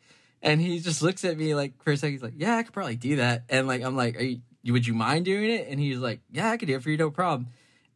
And 0.43 0.61
he 0.61 0.79
just 0.81 1.03
looks 1.03 1.25
at 1.25 1.37
me 1.37 1.55
like 1.55 1.83
for 1.83 1.93
a 1.93 1.97
second, 1.97 2.13
he's 2.13 2.23
like, 2.23 2.35
yeah, 2.37 2.57
I 2.57 2.63
could 2.63 2.73
probably 2.73 2.97
do 2.97 3.17
that, 3.17 3.45
and 3.49 3.67
like 3.67 3.83
I'm 3.83 3.97
like, 3.97 4.17
are 4.17 4.23
you? 4.23 4.73
Would 4.73 4.87
you 4.87 4.95
mind 4.95 5.25
doing 5.25 5.51
it? 5.51 5.69
And 5.69 5.81
he's 5.81 5.99
like, 5.99 6.21
yeah, 6.31 6.51
I 6.51 6.57
could 6.57 6.69
do 6.69 6.77
it 6.77 6.83
for 6.83 6.91
you, 6.91 6.99
no 6.99 7.11
problem. 7.11 7.49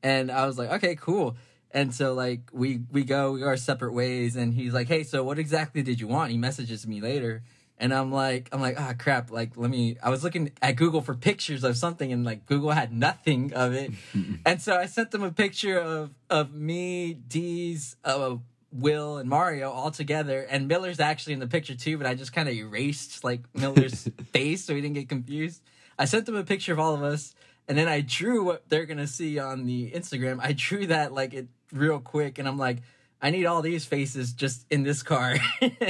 And 0.03 0.31
I 0.31 0.47
was 0.47 0.59
like, 0.59 0.71
okay, 0.73 0.97
cool. 0.97 1.37
And 1.75 1.93
so 1.93 2.15
like 2.15 2.51
we 2.53 2.83
we 2.93 3.03
go 3.03 3.33
we 3.33 3.41
go 3.41 3.47
our 3.47 3.57
separate 3.57 3.93
ways 3.93 4.37
and 4.37 4.55
he's 4.55 4.73
like, 4.73 4.87
"Hey, 4.87 5.03
so 5.03 5.25
what 5.25 5.41
exactly 5.41 5.83
did 5.83 6.01
you 6.01 6.07
want?" 6.07 6.31
He 6.31 6.39
messages 6.39 6.87
me 6.87 7.01
later. 7.01 7.43
And 7.79 7.93
I'm 7.93 8.13
like 8.13 8.49
I'm 8.53 8.61
like, 8.61 8.79
"Ah, 8.79 8.95
crap. 8.97 9.33
Like 9.33 9.57
let 9.57 9.71
me 9.71 9.97
I 10.01 10.09
was 10.09 10.23
looking 10.23 10.53
at 10.63 10.77
Google 10.77 11.03
for 11.03 11.15
pictures 11.15 11.65
of 11.65 11.77
something 11.77 12.13
and 12.13 12.25
like 12.25 12.47
Google 12.47 12.71
had 12.71 12.93
nothing 12.93 13.53
of 13.55 13.75
it. 13.75 13.91
and 14.47 14.63
so 14.63 14.77
I 14.77 14.87
sent 14.87 15.11
them 15.11 15.25
a 15.25 15.33
picture 15.33 15.77
of 15.77 16.15
of 16.31 16.55
me, 16.55 17.15
D's, 17.15 17.97
uh, 18.05 18.37
Will 18.75 19.19
and 19.19 19.29
Mario 19.29 19.71
all 19.71 19.91
together 19.91 20.41
and 20.51 20.69
Miller's 20.69 21.01
actually 21.01 21.33
in 21.35 21.39
the 21.39 21.47
picture 21.47 21.75
too, 21.75 21.97
but 21.97 22.07
I 22.07 22.15
just 22.15 22.33
kind 22.33 22.49
of 22.49 22.55
erased 22.55 23.25
like 23.25 23.41
Miller's 23.55 24.09
face 24.33 24.65
so 24.65 24.75
he 24.75 24.81
didn't 24.81 24.95
get 24.95 25.09
confused. 25.09 25.63
I 25.99 26.07
sent 26.07 26.27
them 26.27 26.35
a 26.35 26.45
picture 26.45 26.73
of 26.73 26.81
all 26.81 26.95
of 26.95 27.03
us 27.03 27.35
and 27.69 27.79
then 27.79 27.89
I 27.89 28.01
drew 28.01 28.45
what 28.45 28.69
they're 28.69 28.87
gonna 28.87 29.07
see 29.07 29.39
on 29.39 29.65
the 29.65 29.91
Instagram. 29.93 30.39
I 30.43 30.53
drew 30.53 30.87
that 30.89 31.13
like 31.13 31.35
it 31.35 31.49
real 31.73 31.99
quick, 31.99 32.39
and 32.39 32.47
I'm 32.47 32.59
like, 32.59 32.79
I 33.21 33.31
need 33.31 33.47
all 33.47 33.63
these 33.63 33.85
faces 33.87 34.33
just 34.33 34.67
in 34.71 34.83
this 34.83 35.03
car. 35.03 35.37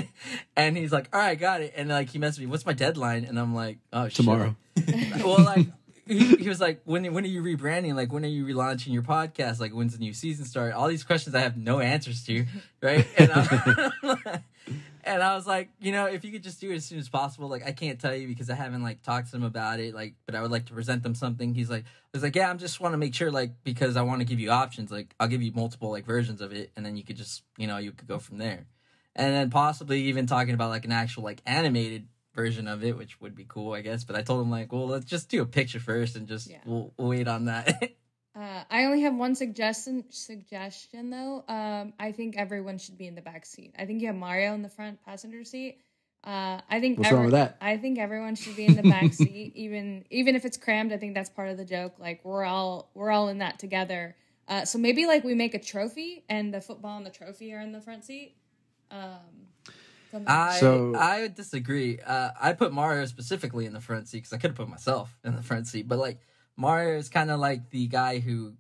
and 0.57 0.77
he's 0.77 0.93
like, 0.93 1.09
All 1.13 1.21
right, 1.21 1.39
got 1.39 1.63
it. 1.63 1.75
And 1.77 1.89
like 1.89 2.11
he 2.11 2.19
messaged 2.19 2.41
me, 2.41 2.47
What's 2.47 2.67
my 2.67 2.73
deadline? 2.73 3.25
And 3.25 3.39
I'm 3.39 3.55
like, 3.55 3.79
Oh, 3.93 4.05
shit. 4.05 4.17
Tomorrow. 4.17 4.57
well, 5.19 5.43
like 5.43 5.67
he, 6.07 6.37
he 6.37 6.49
was 6.49 6.61
like, 6.61 6.81
When 6.85 7.13
when 7.13 7.25
are 7.25 7.29
you 7.29 7.43
rebranding? 7.43 7.95
Like 7.95 8.13
when 8.13 8.25
are 8.25 8.29
you 8.29 8.45
relaunching 8.45 8.93
your 8.93 9.03
podcast? 9.03 9.61
Like 9.61 9.73
when's 9.73 9.93
the 9.95 9.99
new 9.99 10.13
season 10.13 10.45
start? 10.45 10.73
All 10.73 10.89
these 10.89 11.05
questions 11.05 11.35
I 11.35 11.41
have 11.41 11.57
no 11.57 11.81
answers 11.81 12.25
to, 12.25 12.47
right? 12.83 13.07
And 13.17 13.31
I, 13.33 14.41
and 15.05 15.23
I 15.23 15.35
was 15.35 15.47
like, 15.47 15.71
you 15.81 15.93
know, 15.93 16.07
if 16.07 16.25
you 16.25 16.33
could 16.33 16.43
just 16.43 16.61
do 16.61 16.71
it 16.71 16.77
as 16.77 16.85
soon 16.85 16.99
as 16.99 17.09
possible. 17.09 17.49
Like 17.49 17.67
I 17.67 17.73
can't 17.73 18.01
tell 18.01 18.15
you 18.15 18.29
because 18.29 18.51
I 18.51 18.55
haven't 18.55 18.83
like 18.83 19.03
talked 19.03 19.27
to 19.27 19.33
them 19.33 19.45
about 19.45 19.81
it. 19.81 19.95
Like, 19.95 20.15
but 20.27 20.35
I 20.35 20.43
would 20.43 20.51
like 20.51 20.67
to 20.67 20.73
present 20.73 21.03
them 21.03 21.15
something. 21.15 21.55
He's 21.55 21.71
like, 21.71 21.85
I 21.85 22.09
was 22.13 22.23
like, 22.23 22.37
yeah, 22.37 22.49
I'm 22.49 22.59
just 22.59 22.81
want 22.81 22.93
to 22.93 22.99
make 22.99 23.15
sure, 23.15 23.31
like, 23.31 23.53
because 23.65 23.97
I 23.97 24.03
want 24.03 24.21
to 24.21 24.25
give 24.25 24.39
you 24.39 24.51
options. 24.51 24.91
Like, 24.91 25.15
I'll 25.19 25.29
give 25.29 25.43
you 25.43 25.53
multiple 25.53 25.91
like 25.91 26.07
versions 26.07 26.41
of 26.41 26.53
it, 26.53 26.71
and 26.77 26.85
then 26.85 26.97
you 26.97 27.03
could 27.03 27.17
just, 27.17 27.43
you 27.59 27.67
know, 27.67 27.79
you 27.79 27.93
could 27.93 28.09
go 28.09 28.19
from 28.19 28.39
there, 28.39 28.67
and 29.17 29.35
then 29.35 29.51
possibly 29.51 30.03
even 30.03 30.27
talking 30.27 30.55
about 30.55 30.71
like 30.71 30.85
an 30.85 30.93
actual 30.93 31.25
like 31.25 31.43
animated 31.47 32.07
version 32.35 32.67
of 32.69 32.83
it, 32.85 32.97
which 32.97 33.21
would 33.21 33.35
be 33.35 33.45
cool, 33.49 33.73
I 33.73 33.81
guess. 33.81 34.05
But 34.05 34.17
I 34.17 34.23
told 34.23 34.43
him 34.43 34.51
like, 34.51 34.73
well, 34.73 34.87
let's 34.87 35.05
just 35.07 35.29
do 35.29 35.41
a 35.43 35.47
picture 35.47 35.81
first, 35.81 36.17
and 36.17 36.27
just 36.29 36.51
Yeah. 36.51 36.59
we'll, 36.65 36.93
we'll 36.99 37.09
wait 37.09 37.29
on 37.29 37.47
that. 37.47 37.93
Uh, 38.37 38.65
I 38.69 38.87
only 38.87 39.03
have 39.03 39.15
one 39.15 39.37
suggestion. 39.37 40.03
Suggestion 40.11 41.11
though, 41.11 41.45
um, 41.47 41.93
I 42.01 42.11
think 42.11 42.37
everyone 42.37 42.79
should 42.79 42.99
be 42.99 43.07
in 43.07 43.15
the 43.15 43.23
back 43.23 43.47
seat. 43.47 43.75
I 43.79 43.85
think 43.87 44.01
you 44.01 44.09
have 44.09 44.17
Mario 44.17 44.55
in 44.55 44.63
the 44.63 44.69
front 44.69 45.01
passenger 45.05 45.45
seat. 45.45 45.79
Uh, 46.25 46.61
I 46.69 46.81
think 46.81 46.99
What's 46.99 47.13
wrong 47.13 47.27
with 47.27 47.35
that? 47.35 47.57
I 47.61 47.77
think 47.77 47.97
everyone 48.01 48.35
should 48.35 48.57
be 48.57 48.65
in 48.67 48.75
the 48.75 48.83
back 48.83 49.13
seat, 49.15 49.53
even 49.55 50.05
even 50.11 50.35
if 50.35 50.45
it's 50.45 50.57
crammed. 50.57 50.93
I 50.93 50.97
think 50.97 51.15
that's 51.15 51.31
part 51.31 51.51
of 51.51 51.59
the 51.59 51.65
joke. 51.65 52.01
Like 52.01 52.25
we're 52.25 52.43
all 52.45 52.91
we're 52.95 53.13
all 53.13 53.29
in 53.29 53.39
that 53.39 53.61
together. 53.61 54.17
Uh, 54.49 54.65
so 54.65 54.79
maybe 54.79 55.07
like 55.07 55.23
we 55.23 55.35
make 55.37 55.55
a 55.55 55.61
trophy, 55.61 56.25
and 56.29 56.53
the 56.53 56.61
football 56.61 56.97
and 56.97 57.07
the 57.07 57.11
trophy 57.11 57.53
are 57.55 57.61
in 57.61 57.71
the 57.71 57.81
front 57.81 58.05
seat. 58.05 58.35
Um, 58.91 59.11
something- 59.65 59.75
I 60.27 60.59
So- 60.59 60.95
I 60.95 61.23
would 61.23 61.35
disagree. 61.35 61.99
Uh, 62.01 62.31
I 62.41 62.53
put 62.53 62.73
Mario 62.73 63.05
specifically 63.07 63.67
in 63.67 63.73
the 63.73 63.81
front 63.81 64.09
seat 64.09 64.19
because 64.19 64.33
I 64.33 64.39
could 64.39 64.51
have 64.51 64.57
put 64.57 64.69
myself 64.69 65.17
in 65.25 65.35
the 65.37 65.43
front 65.43 65.67
seat. 65.67 65.89
But 65.89 65.99
like 65.99 66.19
Mario 66.57 66.97
is 66.99 67.09
kind 67.09 67.31
of 67.31 67.41
like 67.41 67.71
the 67.71 67.87
guy 67.89 68.19
who, 68.21 68.55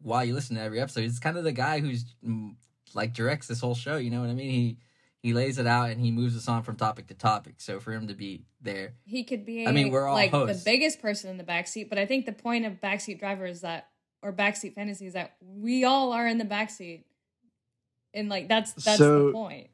while 0.00 0.24
you 0.24 0.34
listen 0.34 0.56
to 0.56 0.62
every 0.62 0.80
episode, 0.80 1.02
he's 1.02 1.18
kind 1.18 1.36
of 1.36 1.44
the 1.44 1.52
guy 1.52 1.80
who's 1.80 2.04
mm, 2.26 2.54
like 2.94 3.12
directs 3.14 3.46
this 3.48 3.60
whole 3.60 3.74
show. 3.74 3.96
You 3.96 4.10
know 4.10 4.20
what 4.20 4.30
I 4.30 4.34
mean? 4.34 4.50
He 4.50 4.76
he 5.22 5.32
lays 5.32 5.56
it 5.58 5.66
out 5.66 5.88
and 5.88 5.98
he 6.00 6.10
moves 6.10 6.36
us 6.36 6.48
on 6.48 6.62
from 6.62 6.76
topic 6.76 7.06
to 7.06 7.14
topic. 7.14 7.54
So 7.58 7.80
for 7.80 7.92
him 7.92 8.08
to 8.08 8.14
be 8.14 8.44
there, 8.60 8.92
he 9.06 9.24
could 9.24 9.46
be. 9.46 9.66
I 9.66 9.72
mean, 9.72 9.90
we're 9.90 10.06
all 10.06 10.14
like 10.14 10.30
hosts. 10.30 10.62
the 10.62 10.70
biggest 10.70 11.00
person 11.00 11.30
in 11.30 11.38
the 11.38 11.44
backseat, 11.44 11.88
but 11.88 11.98
I 11.98 12.04
think 12.04 12.26
the 12.26 12.32
point 12.32 12.66
of 12.66 12.74
backseat 12.80 13.18
driver 13.18 13.46
is 13.46 13.62
that, 13.62 13.88
or 14.20 14.32
backseat 14.34 14.74
fantasy 14.74 15.06
is 15.06 15.14
that 15.14 15.36
we 15.40 15.84
all 15.84 16.12
are 16.12 16.26
in 16.26 16.36
the 16.36 16.44
backseat, 16.44 17.04
and 18.12 18.28
like 18.28 18.48
that's 18.48 18.72
that's 18.74 18.98
So- 18.98 19.26
the 19.28 19.32
point. 19.32 19.68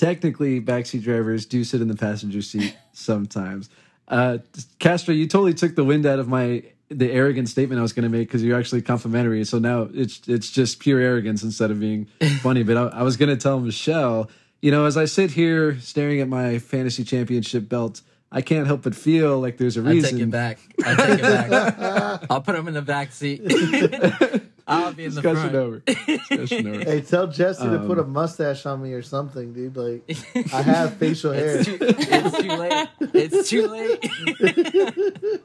Technically, 0.00 0.62
backseat 0.62 1.02
drivers 1.02 1.44
do 1.44 1.62
sit 1.62 1.82
in 1.82 1.88
the 1.88 1.94
passenger 1.94 2.40
seat 2.40 2.74
sometimes. 2.94 3.68
Uh, 4.08 4.38
Castro, 4.78 5.12
you 5.12 5.26
totally 5.26 5.52
took 5.52 5.74
the 5.74 5.84
wind 5.84 6.06
out 6.06 6.18
of 6.18 6.26
my 6.26 6.62
the 6.88 7.12
arrogant 7.12 7.50
statement 7.50 7.78
I 7.78 7.82
was 7.82 7.92
going 7.92 8.04
to 8.04 8.08
make 8.08 8.26
because 8.26 8.42
you're 8.42 8.58
actually 8.58 8.80
complimentary. 8.80 9.44
So 9.44 9.58
now 9.58 9.90
it's 9.92 10.26
it's 10.26 10.50
just 10.50 10.80
pure 10.80 10.98
arrogance 11.00 11.42
instead 11.42 11.70
of 11.70 11.80
being 11.80 12.06
funny. 12.40 12.62
But 12.62 12.78
I, 12.78 12.84
I 12.84 13.02
was 13.02 13.18
going 13.18 13.28
to 13.28 13.36
tell 13.36 13.60
Michelle, 13.60 14.30
you 14.62 14.70
know, 14.70 14.86
as 14.86 14.96
I 14.96 15.04
sit 15.04 15.32
here 15.32 15.78
staring 15.80 16.22
at 16.22 16.28
my 16.28 16.60
fantasy 16.60 17.04
championship 17.04 17.68
belt, 17.68 18.00
I 18.32 18.40
can't 18.40 18.66
help 18.66 18.84
but 18.84 18.94
feel 18.94 19.38
like 19.38 19.58
there's 19.58 19.76
a 19.76 19.82
reason. 19.82 20.14
I 20.14 20.18
take 20.18 20.20
it 20.22 20.30
back. 20.30 20.58
I 20.82 20.94
take 20.94 21.18
it 21.18 21.50
back. 21.50 22.24
I'll 22.30 22.40
put 22.40 22.54
him 22.54 22.68
in 22.68 22.72
the 22.74 22.80
back 22.80 23.12
seat. 23.12 23.42
I'll 24.70 24.92
be 24.94 25.04
in 25.04 25.14
the 25.14 25.20
Discussion 25.20 25.50
front. 25.50 25.54
over. 25.56 25.78
Discussion 25.80 26.66
over. 26.68 26.80
Hey, 26.84 27.00
tell 27.02 27.26
Jesse 27.26 27.64
to 27.64 27.78
put 27.80 27.98
a 27.98 28.02
Um, 28.02 28.12
mustache 28.12 28.64
on 28.66 28.82
me 28.82 28.92
or 28.92 29.02
something, 29.02 29.52
dude. 29.52 29.76
Like 29.76 30.08
I 30.54 30.62
have 30.62 30.94
facial 30.96 31.32
hair. 31.32 31.58
It's 31.58 31.66
too, 31.66 31.78
it's 31.80 32.38
too 32.38 32.48
late. 32.48 32.88
It's 33.14 33.48
too 33.50 33.66
late. 33.68 35.40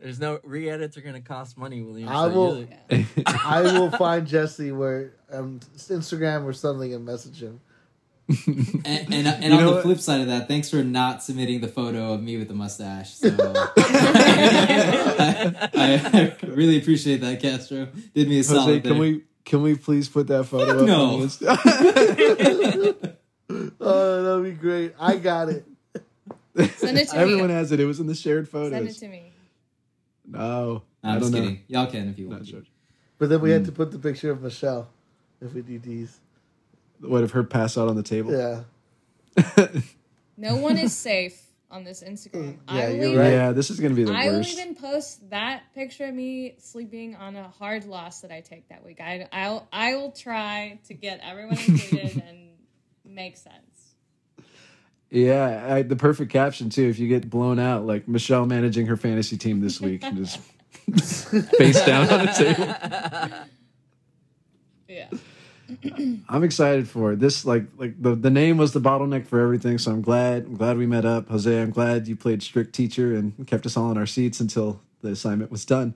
There's 0.00 0.20
no 0.20 0.38
re-edits 0.44 0.96
are 0.98 1.00
gonna 1.00 1.20
cost 1.22 1.56
money, 1.56 1.80
William. 1.82 2.08
I 2.10 2.28
so 2.28 2.34
will- 2.34 2.66
I 3.26 3.62
will 3.62 3.90
find 3.90 4.26
Jesse 4.26 4.70
where 4.72 5.14
um, 5.32 5.60
Instagram 5.76 6.44
or 6.44 6.52
something 6.52 6.92
and 6.92 7.04
message 7.06 7.42
him. 7.42 7.60
And, 8.86 9.14
and, 9.14 9.26
and 9.26 9.54
on 9.54 9.64
the 9.64 9.72
what? 9.72 9.82
flip 9.82 9.98
side 9.98 10.20
of 10.20 10.26
that, 10.28 10.48
thanks 10.48 10.70
for 10.70 10.82
not 10.82 11.22
submitting 11.22 11.60
the 11.60 11.68
photo 11.68 12.12
of 12.14 12.22
me 12.22 12.36
with 12.36 12.48
the 12.48 12.54
mustache. 12.54 13.14
So 13.14 13.28
I, 13.76 15.66
I 15.72 16.36
really 16.46 16.78
appreciate 16.78 17.20
that, 17.22 17.40
Castro. 17.40 17.88
Did 18.14 18.28
me 18.28 18.36
a 18.36 18.38
Jose, 18.38 18.54
solid 18.54 18.82
can 18.82 18.92
there. 18.92 19.00
we 19.00 19.24
can 19.44 19.62
we 19.62 19.74
please 19.76 20.08
put 20.08 20.26
that 20.28 20.44
photo 20.44 20.80
up? 20.80 20.86
No. 20.86 21.16
on 21.16 21.20
Insta- 21.22 23.16
Oh, 23.80 24.22
that'd 24.22 24.44
be 24.44 24.52
great. 24.58 24.94
I 24.98 25.16
got 25.16 25.48
it. 25.50 25.66
Send 26.76 26.98
it 26.98 27.08
to 27.08 27.16
Everyone 27.16 27.48
me. 27.48 27.54
has 27.54 27.72
it. 27.72 27.80
It 27.80 27.84
was 27.84 28.00
in 28.00 28.06
the 28.06 28.14
shared 28.14 28.48
photos. 28.48 28.72
Send 28.72 28.88
it 28.88 28.94
to 28.94 29.08
me. 29.08 29.32
No, 30.26 30.82
I'm 31.02 31.16
I 31.16 31.18
just 31.18 31.32
don't 31.32 31.40
know. 31.40 31.48
kidding. 31.48 31.64
Y'all 31.68 31.86
can 31.86 32.08
if 32.08 32.18
you 32.18 32.28
Not 32.28 32.36
want. 32.36 32.48
sure. 32.48 32.62
But 33.18 33.28
then 33.28 33.40
we 33.40 33.50
had 33.50 33.64
to 33.66 33.70
hmm. 33.70 33.76
put 33.76 33.90
the 33.92 33.98
picture 33.98 34.30
of 34.30 34.42
Michelle 34.42 34.88
if 35.40 35.52
we 35.52 35.60
do 35.62 35.78
these. 35.78 36.20
What 37.00 37.24
if 37.24 37.32
her 37.32 37.44
pass 37.44 37.76
out 37.76 37.88
on 37.88 37.96
the 37.96 38.02
table? 38.02 38.32
Yeah. 38.32 39.70
No 40.36 40.56
one 40.56 40.78
is 40.78 40.96
safe 40.96 41.40
on 41.70 41.84
this 41.84 42.02
Instagram. 42.02 42.54
Mm, 42.54 42.58
yeah, 42.68 42.88
will 42.88 42.94
you're 42.94 43.04
even, 43.06 43.18
right. 43.18 43.32
Yeah, 43.32 43.52
this 43.52 43.70
is 43.70 43.80
gonna 43.80 43.94
be 43.94 44.04
the 44.04 44.12
worst. 44.12 44.24
I 44.24 44.30
will 44.30 44.38
worst. 44.38 44.58
even 44.58 44.74
post 44.74 45.30
that 45.30 45.62
picture 45.74 46.06
of 46.06 46.14
me 46.14 46.56
sleeping 46.58 47.16
on 47.16 47.36
a 47.36 47.48
hard 47.48 47.84
loss 47.84 48.20
that 48.20 48.32
I 48.32 48.40
take 48.40 48.68
that 48.68 48.84
week. 48.84 49.00
I 49.00 49.28
I'll 49.32 49.68
I 49.72 49.96
will 49.96 50.10
try 50.10 50.80
to 50.88 50.94
get 50.94 51.20
everyone 51.22 51.58
included 51.58 52.22
and 52.28 52.50
make 53.04 53.36
sense. 53.36 53.94
Yeah, 55.10 55.74
I, 55.74 55.82
the 55.82 55.96
perfect 55.96 56.32
caption 56.32 56.70
too. 56.70 56.88
If 56.88 56.98
you 56.98 57.06
get 57.06 57.30
blown 57.30 57.60
out, 57.60 57.86
like 57.86 58.08
Michelle 58.08 58.46
managing 58.46 58.86
her 58.86 58.96
fantasy 58.96 59.36
team 59.36 59.60
this 59.60 59.80
week, 59.80 60.02
and 60.02 60.16
just 60.92 61.28
face 61.28 61.84
down 61.84 62.08
on 62.08 62.26
the 62.26 62.32
table. 62.32 63.46
Yeah. 64.88 65.08
I'm 66.28 66.44
excited 66.44 66.88
for 66.88 67.12
it. 67.12 67.20
This 67.20 67.44
like 67.44 67.64
like 67.76 68.00
the 68.00 68.14
the 68.14 68.30
name 68.30 68.56
was 68.56 68.72
the 68.72 68.80
bottleneck 68.80 69.26
for 69.26 69.40
everything. 69.40 69.78
So 69.78 69.90
I'm 69.90 70.02
glad 70.02 70.44
I'm 70.44 70.56
glad 70.56 70.76
we 70.76 70.86
met 70.86 71.04
up, 71.04 71.28
Jose. 71.28 71.60
I'm 71.62 71.70
glad 71.70 72.06
you 72.08 72.16
played 72.16 72.42
strict 72.42 72.74
teacher 72.74 73.14
and 73.14 73.46
kept 73.46 73.64
us 73.66 73.76
all 73.76 73.90
in 73.90 73.98
our 73.98 74.06
seats 74.06 74.40
until 74.40 74.80
the 75.02 75.10
assignment 75.10 75.50
was 75.50 75.64
done, 75.64 75.94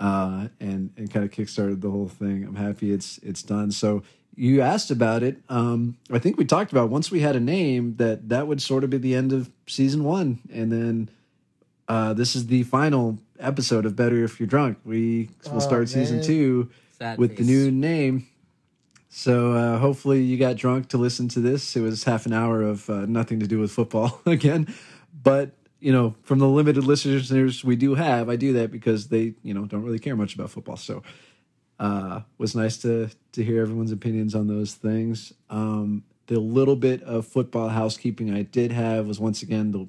uh, 0.00 0.48
and 0.60 0.90
and 0.96 1.10
kind 1.12 1.24
of 1.24 1.30
kickstarted 1.30 1.80
the 1.80 1.90
whole 1.90 2.08
thing. 2.08 2.44
I'm 2.44 2.56
happy 2.56 2.92
it's 2.92 3.18
it's 3.18 3.42
done. 3.42 3.70
So 3.70 4.02
you 4.36 4.60
asked 4.60 4.90
about 4.90 5.22
it. 5.22 5.38
Um, 5.48 5.96
I 6.12 6.18
think 6.18 6.36
we 6.36 6.44
talked 6.44 6.70
about 6.72 6.90
once 6.90 7.10
we 7.10 7.20
had 7.20 7.34
a 7.36 7.40
name 7.40 7.96
that 7.96 8.28
that 8.28 8.46
would 8.46 8.62
sort 8.62 8.84
of 8.84 8.90
be 8.90 8.98
the 8.98 9.14
end 9.14 9.32
of 9.32 9.50
season 9.66 10.04
one, 10.04 10.38
and 10.52 10.70
then 10.72 11.10
uh, 11.88 12.12
this 12.14 12.34
is 12.36 12.46
the 12.46 12.62
final 12.64 13.18
episode 13.38 13.86
of 13.86 13.94
Better 13.96 14.22
If 14.24 14.38
You're 14.40 14.46
Drunk. 14.46 14.78
We 14.84 15.30
will 15.46 15.56
Oh, 15.56 15.58
start 15.60 15.88
season 15.88 16.22
two 16.22 16.70
Sad 16.98 17.18
with 17.18 17.36
the 17.36 17.44
new 17.44 17.70
name. 17.70 18.26
So 19.18 19.54
uh, 19.54 19.78
hopefully 19.78 20.22
you 20.22 20.38
got 20.38 20.54
drunk 20.54 20.90
to 20.90 20.96
listen 20.96 21.26
to 21.30 21.40
this. 21.40 21.74
It 21.74 21.80
was 21.80 22.04
half 22.04 22.24
an 22.24 22.32
hour 22.32 22.62
of 22.62 22.88
uh, 22.88 23.04
nothing 23.06 23.40
to 23.40 23.48
do 23.48 23.58
with 23.58 23.72
football 23.72 24.20
again, 24.26 24.72
but 25.12 25.56
you 25.80 25.90
know, 25.90 26.14
from 26.22 26.38
the 26.38 26.46
limited 26.46 26.84
listeners 26.84 27.64
we 27.64 27.74
do 27.74 27.96
have, 27.96 28.28
I 28.28 28.36
do 28.36 28.52
that 28.52 28.70
because 28.70 29.08
they 29.08 29.34
you 29.42 29.54
know 29.54 29.64
don't 29.64 29.82
really 29.82 29.98
care 29.98 30.14
much 30.14 30.36
about 30.36 30.50
football. 30.50 30.76
So 30.76 31.02
uh, 31.80 32.20
was 32.38 32.54
nice 32.54 32.76
to 32.78 33.10
to 33.32 33.42
hear 33.42 33.60
everyone's 33.60 33.90
opinions 33.90 34.36
on 34.36 34.46
those 34.46 34.74
things. 34.74 35.32
Um, 35.50 36.04
the 36.28 36.38
little 36.38 36.76
bit 36.76 37.02
of 37.02 37.26
football 37.26 37.70
housekeeping 37.70 38.32
I 38.32 38.42
did 38.42 38.70
have 38.70 39.08
was 39.08 39.18
once 39.18 39.42
again 39.42 39.72
the 39.72 39.88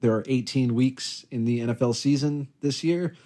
there 0.00 0.12
are 0.12 0.22
18 0.28 0.76
weeks 0.76 1.26
in 1.32 1.44
the 1.44 1.58
NFL 1.58 1.96
season 1.96 2.46
this 2.60 2.84
year. 2.84 3.16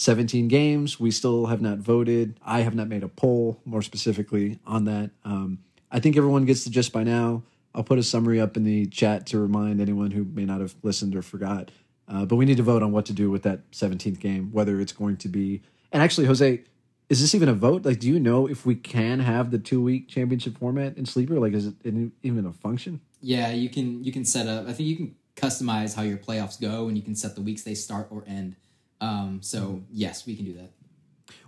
17 0.00 0.48
games. 0.48 0.98
We 0.98 1.10
still 1.10 1.46
have 1.46 1.60
not 1.60 1.76
voted. 1.76 2.40
I 2.42 2.60
have 2.60 2.74
not 2.74 2.88
made 2.88 3.02
a 3.02 3.08
poll, 3.08 3.60
more 3.66 3.82
specifically, 3.82 4.58
on 4.66 4.84
that. 4.86 5.10
Um, 5.26 5.58
I 5.90 6.00
think 6.00 6.16
everyone 6.16 6.46
gets 6.46 6.64
the 6.64 6.70
gist 6.70 6.90
by 6.90 7.04
now. 7.04 7.42
I'll 7.74 7.84
put 7.84 7.98
a 7.98 8.02
summary 8.02 8.40
up 8.40 8.56
in 8.56 8.64
the 8.64 8.86
chat 8.86 9.26
to 9.26 9.38
remind 9.38 9.78
anyone 9.78 10.10
who 10.10 10.24
may 10.24 10.46
not 10.46 10.62
have 10.62 10.74
listened 10.82 11.14
or 11.14 11.20
forgot. 11.20 11.70
Uh, 12.08 12.24
but 12.24 12.36
we 12.36 12.46
need 12.46 12.56
to 12.56 12.62
vote 12.62 12.82
on 12.82 12.92
what 12.92 13.04
to 13.06 13.12
do 13.12 13.30
with 13.30 13.42
that 13.42 13.70
17th 13.72 14.18
game, 14.18 14.50
whether 14.52 14.80
it's 14.80 14.92
going 14.92 15.18
to 15.18 15.28
be. 15.28 15.60
And 15.92 16.02
actually, 16.02 16.26
Jose, 16.26 16.64
is 17.10 17.20
this 17.20 17.34
even 17.34 17.50
a 17.50 17.54
vote? 17.54 17.84
Like, 17.84 18.00
do 18.00 18.08
you 18.08 18.18
know 18.18 18.46
if 18.46 18.64
we 18.64 18.76
can 18.76 19.20
have 19.20 19.50
the 19.50 19.58
two 19.58 19.82
week 19.82 20.08
championship 20.08 20.56
format 20.56 20.96
in 20.96 21.04
Sleeper? 21.04 21.38
Like, 21.38 21.52
is 21.52 21.66
it 21.66 21.74
even 21.84 22.46
a 22.46 22.52
function? 22.54 23.02
Yeah, 23.20 23.50
you 23.50 23.68
can 23.68 24.02
you 24.02 24.12
can 24.12 24.24
set 24.24 24.46
up. 24.46 24.66
I 24.66 24.72
think 24.72 24.88
you 24.88 24.96
can 24.96 25.14
customize 25.36 25.94
how 25.94 26.02
your 26.02 26.16
playoffs 26.16 26.58
go, 26.58 26.88
and 26.88 26.96
you 26.96 27.02
can 27.02 27.14
set 27.14 27.34
the 27.34 27.42
weeks 27.42 27.64
they 27.64 27.74
start 27.74 28.08
or 28.10 28.24
end. 28.26 28.56
Um, 29.00 29.40
so 29.42 29.82
yes, 29.90 30.26
we 30.26 30.36
can 30.36 30.44
do 30.44 30.54
that. 30.54 30.70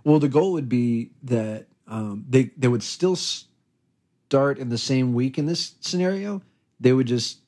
Well, 0.03 0.19
the 0.19 0.27
goal 0.29 0.53
would 0.53 0.69
be 0.69 1.11
that 1.23 1.67
um, 1.87 2.25
they 2.29 2.51
they 2.57 2.67
would 2.67 2.83
still 2.83 3.15
start 3.15 4.57
in 4.57 4.69
the 4.69 4.77
same 4.77 5.13
week 5.13 5.37
in 5.37 5.45
this 5.45 5.75
scenario. 5.81 6.41
They 6.79 6.93
would 6.93 7.07
just 7.07 7.39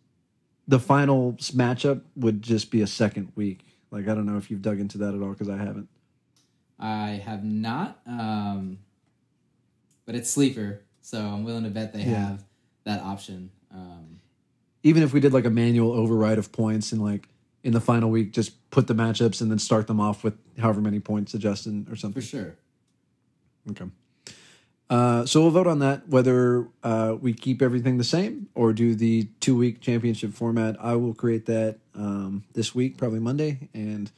the 0.68 0.80
final 0.80 1.34
matchup 1.34 2.02
would 2.16 2.42
just 2.42 2.72
be 2.72 2.82
a 2.82 2.88
second 2.88 3.32
week. 3.36 3.66
Like 3.92 4.08
I 4.08 4.14
don't 4.16 4.26
know 4.26 4.38
if 4.38 4.50
you've 4.52 4.62
dug 4.62 4.80
into 4.80 4.98
that 5.00 5.14
at 5.14 5.22
all 5.22 5.30
because 5.32 5.50
I 5.50 5.58
haven't. 5.58 5.88
I 6.78 7.22
have 7.26 7.44
not, 7.44 8.00
um, 8.06 8.80
but 10.06 10.14
it's 10.16 10.30
sleeper, 10.30 10.82
so 11.02 11.20
I'm 11.22 11.44
willing 11.46 11.64
to 11.64 11.70
bet 11.70 11.94
they 11.94 12.00
Yeah. 12.02 12.28
have 12.30 12.44
that 12.84 13.02
option. 13.02 13.50
Um, 13.72 14.20
Even 14.84 15.02
if 15.02 15.14
we 15.14 15.20
did 15.22 15.32
like 15.34 15.46
a 15.46 15.50
manual 15.50 15.94
override 15.94 16.38
of 16.38 16.52
points 16.52 16.92
and 16.92 17.02
like 17.02 17.30
in 17.66 17.74
the 17.74 17.82
final 17.82 18.12
week, 18.12 18.32
just 18.32 18.70
put 18.70 18.86
the 18.86 18.94
matchups 18.94 19.42
and 19.42 19.50
then 19.50 19.58
start 19.58 19.88
them 19.88 20.00
off 20.00 20.24
with 20.24 20.38
however 20.60 20.80
many 20.80 21.00
points 21.00 21.34
adjusted 21.34 21.92
or 21.92 21.96
something. 21.96 22.22
for 22.22 22.28
sure. 22.28 22.56
Okay. 23.72 23.86
Uh, 24.88 25.26
so 25.26 25.42
we'll 25.42 25.50
vote 25.50 25.66
on 25.66 25.80
that 25.80 26.08
whether 26.08 26.68
uh, 26.84 27.16
we 27.20 27.34
keep 27.34 27.64
everything 27.64 27.98
the 27.98 28.04
same 28.04 28.48
or 28.54 28.72
do 28.72 28.94
the 28.94 29.28
two 29.40 29.58
week 29.58 29.82
championship 29.82 30.32
format. 30.32 30.78
I 30.80 30.96
will 30.96 31.16
create 31.16 31.48
that 31.48 31.80
um, 31.96 32.44
this 32.54 32.76
week, 32.76 32.98
probably 32.98 33.20
Monday, 33.20 33.68
and 33.74 34.12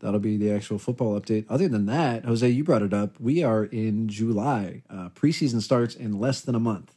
that'll 0.00 0.18
be 0.18 0.36
the 0.36 0.50
actual 0.50 0.80
football 0.80 1.18
update. 1.18 1.46
Other 1.48 1.68
than 1.68 1.86
that, 1.86 2.24
Jose, 2.24 2.48
you 2.48 2.64
brought 2.64 2.82
it 2.82 2.92
up. 2.92 3.20
We 3.20 3.44
are 3.44 3.62
in 3.64 4.08
July. 4.08 4.82
Uh, 4.90 5.10
preseason 5.10 5.62
starts 5.62 5.94
in 5.94 6.18
less 6.18 6.40
than 6.40 6.56
a 6.56 6.60
month. 6.60 6.96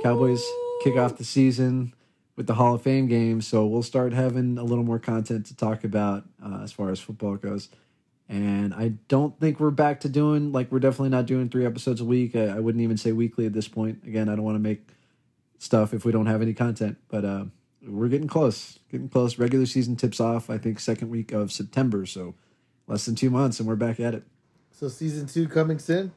Cowboys 0.00 0.44
kick 0.84 0.96
off 0.96 1.18
the 1.18 1.24
season 1.24 1.92
with 2.36 2.46
the 2.46 2.54
Hall 2.54 2.74
of 2.74 2.82
Fame 2.82 3.06
game, 3.06 3.40
so 3.40 3.64
we'll 3.66 3.82
start 3.82 4.12
having 4.12 4.58
a 4.58 4.64
little 4.64 4.84
more 4.84 4.98
content 4.98 5.46
to 5.46 5.56
talk 5.56 5.84
about 5.84 6.24
uh, 6.44 6.60
as 6.62 6.72
far 6.72 6.90
as 6.90 7.00
football 7.00 7.36
goes. 7.36 7.68
And 8.28 8.74
I 8.74 8.94
don't 9.08 9.38
think 9.38 9.60
we're 9.60 9.70
back 9.70 10.00
to 10.00 10.08
doing 10.08 10.50
like 10.50 10.72
we're 10.72 10.80
definitely 10.80 11.10
not 11.10 11.26
doing 11.26 11.48
three 11.48 11.66
episodes 11.66 12.00
a 12.00 12.04
week. 12.04 12.34
I, 12.34 12.46
I 12.46 12.60
wouldn't 12.60 12.82
even 12.82 12.96
say 12.96 13.12
weekly 13.12 13.46
at 13.46 13.52
this 13.52 13.68
point. 13.68 14.02
Again, 14.06 14.28
I 14.28 14.34
don't 14.34 14.44
want 14.44 14.56
to 14.56 14.60
make 14.60 14.88
stuff 15.58 15.92
if 15.92 16.04
we 16.04 16.12
don't 16.12 16.26
have 16.26 16.40
any 16.40 16.54
content. 16.54 16.96
But 17.08 17.24
uh, 17.24 17.44
we're 17.86 18.08
getting 18.08 18.28
close, 18.28 18.78
getting 18.90 19.10
close. 19.10 19.38
Regular 19.38 19.66
season 19.66 19.96
tips 19.96 20.20
off, 20.20 20.48
I 20.48 20.56
think, 20.56 20.80
second 20.80 21.10
week 21.10 21.32
of 21.32 21.52
September. 21.52 22.06
So 22.06 22.34
less 22.86 23.04
than 23.04 23.14
two 23.14 23.30
months, 23.30 23.60
and 23.60 23.68
we're 23.68 23.76
back 23.76 24.00
at 24.00 24.14
it. 24.14 24.24
So 24.72 24.88
season 24.88 25.26
two 25.26 25.46
coming 25.46 25.78
soon. 25.78 26.12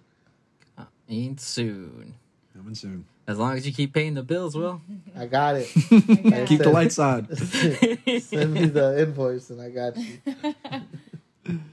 Ain't 1.10 1.40
soon. 1.40 2.16
Coming 2.54 2.76
soon. 2.76 3.06
As 3.28 3.38
long 3.38 3.58
as 3.58 3.68
you 3.68 3.74
keep 3.74 3.94
paying 3.94 4.14
the 4.14 4.24
bills, 4.24 4.56
Will. 4.56 4.82
I 5.16 5.26
got 5.26 5.56
it. 5.58 5.68
Keep 6.48 6.60
the 6.60 6.72
lights 6.72 6.98
on. 6.98 7.28
Send 7.36 8.54
me 8.54 8.68
the 8.68 9.02
invoice 9.02 9.50
and 9.50 9.62
I 9.62 9.70
got 9.70 9.98
you. 9.98 10.20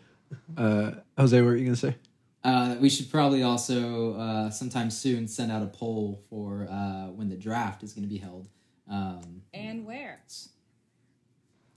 Uh, 0.57 0.93
Jose, 1.19 1.41
what 1.41 1.47
were 1.47 1.57
you 1.57 1.65
gonna 1.65 1.75
say? 1.75 1.97
Uh, 2.45 2.77
we 2.81 2.89
should 2.89 3.11
probably 3.11 3.43
also 3.43 4.15
uh, 4.15 4.49
sometime 4.49 4.89
soon 4.89 5.27
send 5.27 5.51
out 5.51 5.63
a 5.65 5.67
poll 5.67 6.23
for 6.31 6.69
uh, 6.71 7.07
when 7.07 7.29
the 7.29 7.35
draft 7.35 7.83
is 7.83 7.93
going 7.93 8.05
to 8.05 8.09
be 8.09 8.19
held 8.19 8.49
um, 8.89 9.43
and 9.53 9.85
where? 9.85 10.23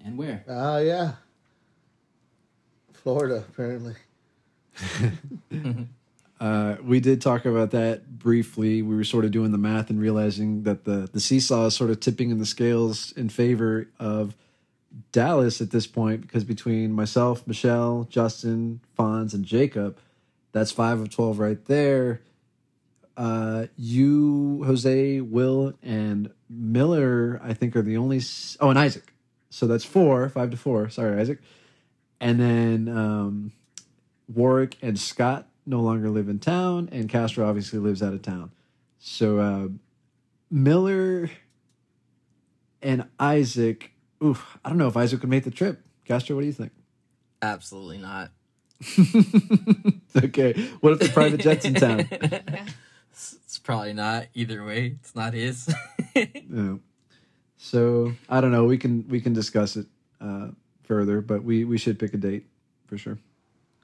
and 0.04 0.18
where. 0.18 0.44
Oh 0.48 0.78
yeah. 0.78 1.14
Florida, 2.94 3.44
apparently. 3.50 3.96
Uh, 6.40 6.76
we 6.84 7.00
did 7.00 7.22
talk 7.22 7.46
about 7.46 7.72
that 7.72 8.20
briefly. 8.20 8.82
We 8.84 8.96
were 8.96 9.04
sort 9.04 9.26
of 9.26 9.32
doing 9.32 9.52
the 9.52 9.58
math 9.58 9.90
and 9.90 10.00
realizing 10.00 10.64
that 10.64 10.84
the 10.86 11.10
the 11.12 11.20
seesaw 11.20 11.66
is 11.68 11.76
sort 11.76 11.90
of 11.90 12.00
tipping 12.00 12.30
in 12.30 12.38
the 12.38 12.46
scales 12.46 13.12
in 13.14 13.30
favor 13.30 13.88
of 14.00 14.36
Dallas 15.12 15.62
at 15.62 15.72
this 15.72 15.88
point 15.88 16.22
because 16.22 16.44
between 16.44 16.92
myself, 16.94 17.46
Michelle, 17.48 18.06
Justin, 18.10 18.82
Fonz, 18.98 19.34
and 19.34 19.46
Jacob, 19.46 19.98
that's 20.52 20.72
five 20.72 21.00
of 21.00 21.10
twelve 21.10 21.40
right 21.40 21.64
there. 21.66 22.22
Uh, 23.16 23.66
you, 23.76 24.62
Jose, 24.66 25.22
Will, 25.22 25.74
and 25.82 26.30
Miller, 26.50 27.42
I 27.44 27.54
think, 27.54 27.76
are 27.76 27.82
the 27.82 27.98
only. 27.98 28.18
s- 28.18 28.56
Oh, 28.60 28.70
and 28.70 28.78
Isaac. 28.78 29.12
So 29.50 29.66
that's 29.66 29.84
four, 29.86 30.30
five 30.30 30.52
to 30.52 30.58
four. 30.58 30.88
Sorry, 30.90 31.20
Isaac. 31.20 31.40
And 32.20 32.40
then 32.40 32.88
um, 32.96 33.54
Warwick 34.32 34.78
and 34.84 35.00
Scott 35.00 35.48
no 35.68 35.82
longer 35.82 36.10
live 36.10 36.30
in 36.30 36.40
town, 36.40 36.90
and 36.92 37.10
Castro 37.10 37.48
obviously 37.48 37.80
lives 37.80 38.02
out 38.02 38.14
of 38.14 38.22
town. 38.22 38.52
So 39.00 39.40
uh, 39.40 39.68
Miller 40.50 41.30
and 42.82 43.08
Isaac. 43.20 43.92
Oof, 44.24 44.58
I 44.64 44.70
don't 44.70 44.78
know 44.78 44.88
if 44.88 44.98
Isaac 44.98 45.22
would 45.22 45.30
make 45.30 45.44
the 45.44 45.52
trip. 45.52 45.82
Castro, 46.06 46.36
what 46.36 46.42
do 46.42 46.48
you 46.48 46.54
think? 46.54 46.72
Absolutely 47.42 48.00
not. 48.00 48.32
okay, 50.24 50.54
what 50.80 50.94
if 50.94 51.00
the 51.00 51.10
private 51.14 51.42
jet's 51.42 51.66
in 51.66 51.74
town? 51.76 52.08
It's, 53.18 53.34
it's 53.46 53.58
probably 53.58 53.94
not 53.94 54.28
either 54.36 54.64
way. 54.64 54.98
It's 55.00 55.16
not 55.16 55.34
his. 55.34 55.74
Yeah. 56.16 56.76
So 57.58 58.14
I 58.30 58.42
don't 58.42 58.52
know. 58.52 58.66
We 58.66 58.78
can 58.78 59.08
we 59.08 59.22
can 59.22 59.34
discuss 59.34 59.76
it 59.76 59.88
uh, 60.22 60.50
further, 60.84 61.22
but 61.22 61.44
we 61.44 61.64
we 61.64 61.78
should 61.78 62.00
pick 62.00 62.14
a 62.14 62.18
date 62.18 62.46
for 62.86 62.98
sure. 62.98 63.18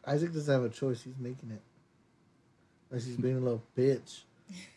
Isaac 0.05 0.33
doesn't 0.33 0.53
have 0.53 0.63
a 0.63 0.69
choice. 0.69 1.01
He's 1.01 1.17
making 1.19 1.51
it. 1.51 1.61
Unless 2.93 3.07
he's 3.07 3.17
being 3.17 3.37
a 3.37 3.39
little 3.39 3.63
bitch. 3.75 4.19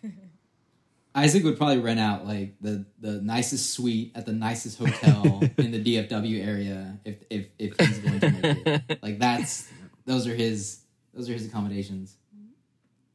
Isaac 1.14 1.44
would 1.44 1.58
probably 1.58 1.80
rent 1.80 2.00
out 2.00 2.26
like 2.26 2.54
the, 2.62 2.86
the 2.98 3.20
nicest 3.20 3.74
suite 3.74 4.12
at 4.14 4.24
the 4.24 4.32
nicest 4.32 4.78
hotel 4.78 5.42
in 5.58 5.70
the 5.70 5.84
DFW 5.84 6.42
area 6.42 6.98
if 7.04 7.16
if 7.28 7.48
if 7.58 7.78
he's 7.78 7.98
going 7.98 8.20
to 8.20 8.30
make 8.30 8.66
it. 8.66 8.98
Like 9.02 9.18
that's 9.18 9.68
those 10.06 10.26
are 10.26 10.34
his 10.34 10.78
those 11.12 11.28
are 11.28 11.34
his 11.34 11.44
accommodations. 11.46 12.16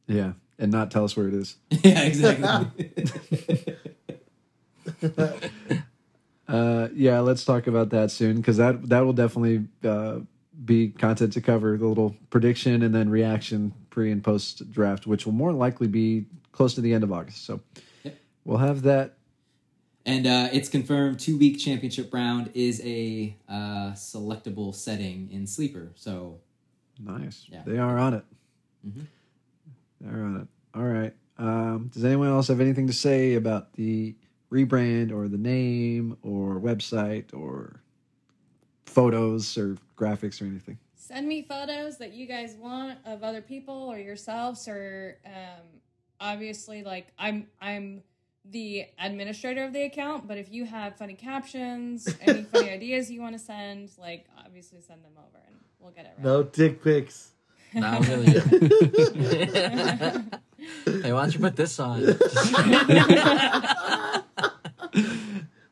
Yeah, 0.06 0.34
and 0.56 0.70
not 0.70 0.92
tell 0.92 1.02
us 1.02 1.16
where 1.16 1.26
it 1.26 1.34
is. 1.34 1.56
yeah, 1.82 2.02
exactly. 2.02 2.94
Uh, 6.46 6.88
yeah, 6.94 7.18
let's 7.20 7.44
talk 7.44 7.66
about 7.66 7.90
that 7.90 8.10
soon 8.12 8.36
because 8.36 8.58
that 8.58 8.88
that 8.88 9.00
will 9.00 9.12
definitely 9.12 9.64
uh, 9.82 10.18
be 10.64 10.88
content 10.90 11.32
to 11.34 11.40
cover 11.40 11.76
the 11.78 11.86
little 11.86 12.14
prediction 12.30 12.82
and 12.82 12.94
then 12.94 13.08
reaction 13.08 13.72
pre 13.90 14.10
and 14.12 14.22
post 14.22 14.70
draft, 14.70 15.06
which 15.06 15.24
will 15.26 15.32
more 15.32 15.52
likely 15.52 15.86
be 15.88 16.26
close 16.52 16.74
to 16.74 16.80
the 16.80 16.92
end 16.94 17.04
of 17.04 17.12
August. 17.12 17.44
So 17.44 17.60
Yep. 18.04 18.16
we'll 18.44 18.58
have 18.58 18.82
that. 18.82 19.14
and 20.04 20.26
uh, 20.26 20.48
it's 20.52 20.68
confirmed 20.68 21.18
two 21.20 21.38
week 21.38 21.58
championship 21.58 22.12
round 22.12 22.50
is 22.54 22.80
a 22.84 23.36
uh, 23.48 23.92
selectable 23.92 24.74
setting 24.74 25.28
in 25.30 25.46
sleeper. 25.46 25.92
So 25.94 26.38
Nice. 26.98 27.46
Yeah. 27.50 27.62
They 27.66 27.78
are 27.78 27.98
on 27.98 28.14
it. 28.14 28.24
Mhm. 28.86 29.06
They're 30.00 30.22
on 30.22 30.36
it. 30.42 30.48
All 30.78 30.84
right. 30.84 31.14
Um, 31.38 31.90
does 31.92 32.04
anyone 32.04 32.28
else 32.28 32.48
have 32.48 32.60
anything 32.60 32.86
to 32.88 32.92
say 32.92 33.34
about 33.34 33.72
the 33.74 34.14
rebrand 34.52 35.12
or 35.12 35.28
the 35.28 35.38
name 35.38 36.16
or 36.22 36.60
website 36.60 37.32
or 37.32 37.81
photos 38.92 39.56
or 39.58 39.76
graphics 39.96 40.40
or 40.42 40.46
anything? 40.46 40.78
Send 40.94 41.26
me 41.28 41.42
photos 41.42 41.98
that 41.98 42.12
you 42.12 42.26
guys 42.26 42.54
want 42.54 42.98
of 43.04 43.22
other 43.22 43.40
people 43.42 43.74
or 43.74 43.98
yourselves, 43.98 44.66
or 44.68 45.18
um, 45.26 45.62
obviously, 46.20 46.82
like 46.84 47.08
I'm 47.18 47.48
I'm 47.60 48.02
the 48.44 48.86
administrator 48.98 49.64
of 49.64 49.72
the 49.72 49.82
account. 49.82 50.26
But 50.28 50.38
if 50.38 50.50
you 50.52 50.64
have 50.64 50.96
funny 50.96 51.14
captions, 51.14 52.08
any 52.22 52.44
funny 52.44 52.70
ideas 52.70 53.10
you 53.10 53.20
want 53.20 53.34
to 53.34 53.38
send, 53.38 53.90
like 53.98 54.26
obviously 54.44 54.80
send 54.80 55.02
them 55.04 55.12
over 55.18 55.38
and 55.46 55.56
we'll 55.80 55.92
get 55.92 56.06
it 56.06 56.12
right. 56.16 56.24
No 56.24 56.42
dick 56.44 56.82
pics. 56.82 57.30
Not 57.74 58.06
really. 58.06 58.26
hey, 61.02 61.12
why 61.12 61.22
don't 61.22 61.32
you 61.34 61.40
put 61.40 61.56
this 61.56 61.80
on? 61.80 62.00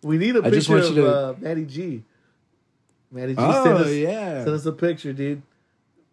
We 0.02 0.16
need 0.16 0.34
a 0.36 0.42
I 0.42 0.50
just 0.50 0.66
picture 0.68 0.72
want 0.72 0.84
of 0.86 0.96
you 0.96 1.02
to- 1.02 1.14
uh, 1.14 1.34
Matty 1.40 1.64
G. 1.66 2.02
Matty 3.10 3.34
G 3.34 3.40
sent 3.40 3.48
Oh 3.66 3.76
us, 3.76 3.92
yeah. 3.92 4.44
sent 4.44 4.50
us 4.54 4.66
a 4.66 4.72
picture, 4.72 5.12
dude. 5.12 5.42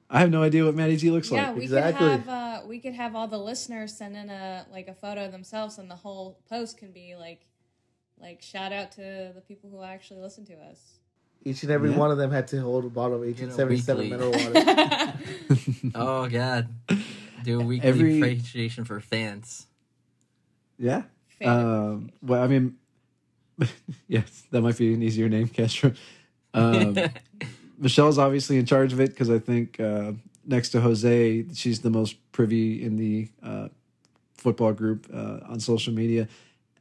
I 0.09 0.19
have 0.21 0.29
no 0.31 0.41
idea 0.41 0.63
what 0.65 0.73
Matty 0.75 0.95
G 0.97 1.11
looks 1.11 1.29
like. 1.31 1.41
yeah, 1.41 1.47
like. 1.49 1.57
we 1.57 1.63
Exactly. 1.63 2.07
could 2.07 2.19
have 2.21 2.29
uh, 2.29 2.61
we 2.67 2.79
could 2.79 2.93
have 2.93 3.15
all 3.15 3.27
the 3.27 3.37
listeners 3.37 3.93
send 3.95 4.15
in 4.15 4.29
a 4.29 4.65
like 4.71 4.87
a 4.87 4.93
photo 4.93 5.25
of 5.25 5.31
themselves, 5.31 5.77
and 5.77 5.91
the 5.91 5.95
whole 5.95 6.39
post 6.49 6.77
can 6.77 6.91
be 6.91 7.15
like 7.15 7.41
like 8.19 8.41
shout 8.41 8.71
out 8.71 8.91
to 8.93 9.31
the 9.35 9.41
people 9.47 9.69
who 9.69 9.83
actually 9.83 10.21
listen 10.21 10.45
to 10.45 10.53
us. 10.53 10.79
Each 11.43 11.61
and 11.63 11.71
every 11.71 11.91
Yeah. 11.91 11.97
one 11.97 12.09
of 12.11 12.17
them 12.17 12.31
had 12.31 12.47
to 12.49 12.61
hold 12.61 12.83
a 12.85 12.89
bottle 12.89 13.15
of 13.17 13.21
1877 13.21 14.09
weekly. 14.09 14.09
mineral 14.09 14.31
water. 14.31 15.13
oh 15.95 16.27
God. 16.27 16.67
Do 17.43 17.61
a 17.61 17.63
weekly 17.63 17.87
Every- 17.87 18.17
appreciation 18.17 18.85
for 18.85 18.99
fans. 18.99 19.67
Yeah. 20.79 21.03
Fan 21.39 21.47
Um, 21.47 22.09
well, 22.21 22.41
I 22.43 22.47
mean, 22.47 22.75
yes, 24.07 24.45
that 24.51 24.61
might 24.61 24.77
be 24.77 24.93
an 24.93 25.03
easier 25.03 25.29
name, 25.29 25.47
Castro. 25.47 25.93
Um, 26.53 26.97
Michelle's 27.77 28.17
obviously 28.17 28.57
in 28.57 28.65
charge 28.65 28.93
of 28.93 28.99
it 28.99 29.09
because 29.09 29.29
I 29.29 29.39
think 29.39 29.79
uh, 29.79 30.13
next 30.45 30.69
to 30.69 30.81
Jose, 30.81 31.45
she's 31.53 31.81
the 31.81 31.89
most 31.89 32.15
privy 32.31 32.83
in 32.83 32.95
the 32.95 33.29
uh, 33.43 33.67
football 34.35 34.73
group 34.73 35.07
uh, 35.13 35.39
on 35.47 35.59
social 35.59 35.93
media. 35.93 36.27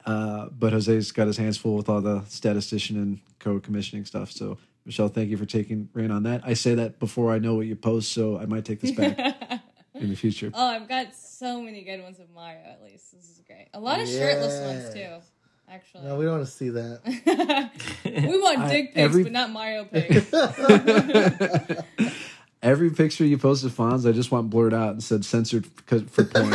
Uh, 0.05 0.47
but 0.57 0.71
Jose's 0.71 1.11
got 1.11 1.27
his 1.27 1.37
hands 1.37 1.57
full 1.57 1.75
with 1.75 1.89
all 1.89 2.01
the 2.01 2.23
statistician 2.29 2.97
and 2.97 3.19
co-commissioning 3.39 4.05
stuff. 4.05 4.31
So, 4.31 4.57
Michelle, 4.85 5.09
thank 5.09 5.29
you 5.29 5.35
for 5.35 5.45
taking 5.45 5.89
reign 5.93 6.11
on 6.11 6.23
that. 6.23 6.41
I 6.45 6.53
say 6.53 6.75
that 6.75 6.97
before 6.97 7.33
I 7.33 7.39
know 7.39 7.55
what 7.55 7.65
you 7.67 7.75
post, 7.75 8.13
so 8.13 8.39
I 8.39 8.45
might 8.45 8.63
take 8.63 8.79
this 8.79 8.91
back 8.91 9.19
in 9.93 10.09
the 10.09 10.15
future. 10.15 10.49
oh, 10.53 10.65
I've 10.65 10.87
got 10.87 11.13
so 11.13 11.61
many 11.61 11.83
good 11.83 12.01
ones 12.01 12.19
of 12.19 12.29
Mario. 12.31 12.61
At 12.65 12.81
least 12.81 13.11
this 13.11 13.29
is 13.29 13.41
great. 13.45 13.67
A 13.73 13.79
lot 13.81 13.99
of 13.99 14.07
shirtless 14.07 14.61
ones 14.61 14.93
too. 14.93 15.21
Yes. 15.69 15.75
Actually, 15.75 16.03
no, 16.07 16.15
we 16.17 16.25
don't 16.25 16.35
want 16.37 16.45
to 16.45 16.51
see 16.51 16.69
that. 16.69 17.01
we 18.05 18.41
want 18.41 18.59
I- 18.59 18.69
dick 18.69 18.93
pics, 18.93 18.97
every- 18.97 19.23
but 19.23 19.31
not 19.33 19.49
Mario 19.51 19.83
pics. 19.91 20.33
Every 22.63 22.89
picture 22.89 23.23
you 23.23 23.37
post 23.37 23.63
of 23.63 23.71
Fonz, 23.71 24.09
I 24.09 24.11
just 24.13 24.31
want 24.31 24.49
blurred 24.49 24.73
out 24.73 24.89
and 24.91 25.03
said 25.03 25.23
censored 25.23 25.67
for 25.85 26.23
porn. 26.23 26.49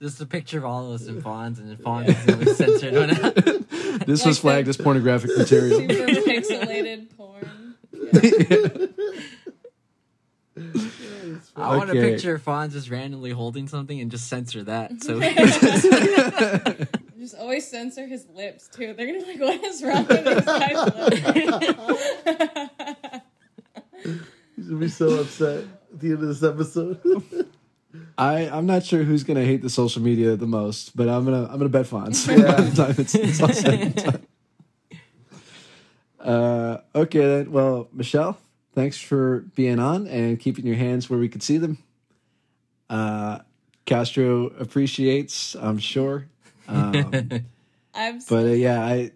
this 0.00 0.14
is 0.14 0.20
a 0.20 0.26
picture 0.26 0.56
of 0.58 0.64
all 0.64 0.86
of 0.86 0.92
us 1.00 1.06
in 1.06 1.20
Fonz, 1.22 1.58
and 1.58 1.68
then 1.68 1.76
Fonz 1.76 2.08
is 2.08 2.24
the 2.24 2.32
only 2.32 2.54
censored 2.54 2.94
one 2.94 3.10
out. 3.10 4.06
this 4.06 4.24
was 4.24 4.38
flagged 4.38 4.66
the- 4.66 4.70
as 4.70 4.76
pornographic 4.78 5.36
material. 5.36 5.78
Super 5.80 5.94
pixelated 6.22 7.14
porn. 7.18 7.74
I 11.56 11.76
want 11.76 11.90
a 11.90 11.94
picture 11.94 12.34
of 12.36 12.44
Fonz 12.44 12.72
just 12.72 12.88
randomly 12.90 13.30
holding 13.30 13.66
something 13.68 14.00
and 14.00 14.10
just 14.10 14.28
censor 14.28 14.62
that. 14.64 14.92
So 15.02 15.20
Just 17.18 17.36
always 17.36 17.68
censor 17.70 18.06
his 18.06 18.26
lips 18.34 18.68
too. 18.68 18.94
They're 18.94 19.06
gonna 19.06 19.20
be 19.20 19.26
like, 19.36 19.40
what 19.40 19.62
is 19.64 19.82
wrong 19.82 20.06
with 20.06 20.24
this 20.24 20.44
guy's 20.46 20.94
lips? 20.94 21.20
He's 24.56 24.66
gonna 24.66 24.80
be 24.80 24.88
so 24.88 25.20
upset 25.20 25.64
at 25.92 26.00
the 26.00 26.12
end 26.12 26.22
of 26.22 26.28
this 26.28 26.42
episode. 26.42 26.98
I 28.16 28.48
I'm 28.48 28.64
not 28.64 28.84
sure 28.84 29.02
who's 29.02 29.22
gonna 29.24 29.44
hate 29.44 29.60
the 29.60 29.68
social 29.68 30.00
media 30.00 30.34
the 30.36 30.46
most, 30.46 30.96
but 30.96 31.10
I'm 31.10 31.26
gonna 31.26 31.44
I'm 31.44 31.58
gonna 31.58 31.68
bet 31.68 31.84
Fonz. 31.86 32.26
Yeah. 32.26 32.56
By 32.56 32.60
the 32.62 32.74
time 32.76 32.94
it's, 32.96 33.14
it's 33.14 33.42
all 33.42 33.52
said 33.52 33.80
and 33.80 33.94
done. 33.94 34.26
Uh, 36.20 36.78
okay 36.94 37.18
then. 37.20 37.52
Well, 37.52 37.88
Michelle, 37.92 38.38
thanks 38.74 38.98
for 38.98 39.40
being 39.54 39.78
on 39.78 40.06
and 40.06 40.38
keeping 40.38 40.66
your 40.66 40.76
hands 40.76 41.08
where 41.10 41.18
we 41.18 41.28
could 41.28 41.42
see 41.42 41.58
them. 41.58 41.78
Uh, 42.88 43.40
Castro 43.86 44.46
appreciates, 44.46 45.54
I'm 45.56 45.78
sure. 45.78 46.26
Um, 46.68 47.30
I'm 47.94 48.20
but 48.28 48.44
uh, 48.46 48.48
yeah, 48.50 48.80
I 48.84 49.10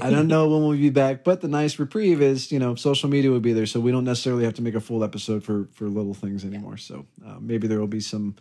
I 0.00 0.10
don't 0.10 0.28
know 0.28 0.48
when 0.48 0.62
we'll 0.68 0.78
be 0.78 0.90
back. 0.90 1.24
But 1.24 1.40
the 1.40 1.48
nice 1.48 1.78
reprieve 1.78 2.22
is, 2.22 2.50
you 2.52 2.58
know, 2.58 2.74
social 2.76 3.08
media 3.08 3.30
will 3.30 3.40
be 3.40 3.52
there, 3.52 3.66
so 3.66 3.80
we 3.80 3.90
don't 3.90 4.04
necessarily 4.04 4.44
have 4.44 4.54
to 4.54 4.62
make 4.62 4.74
a 4.74 4.80
full 4.80 5.02
episode 5.04 5.42
for 5.44 5.68
for 5.72 5.88
little 5.88 6.14
things 6.14 6.44
anymore. 6.44 6.76
So 6.76 7.06
uh, 7.26 7.36
maybe 7.40 7.66
there 7.68 7.80
will 7.80 7.86
be 7.88 8.00
some 8.00 8.36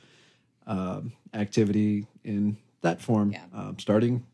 um 0.67 1.13
activity 1.33 2.05
in 2.23 2.57
that 2.81 3.01
form, 3.01 3.31
Yeah. 3.31 3.43
um, 3.53 3.77
starting 3.79 4.25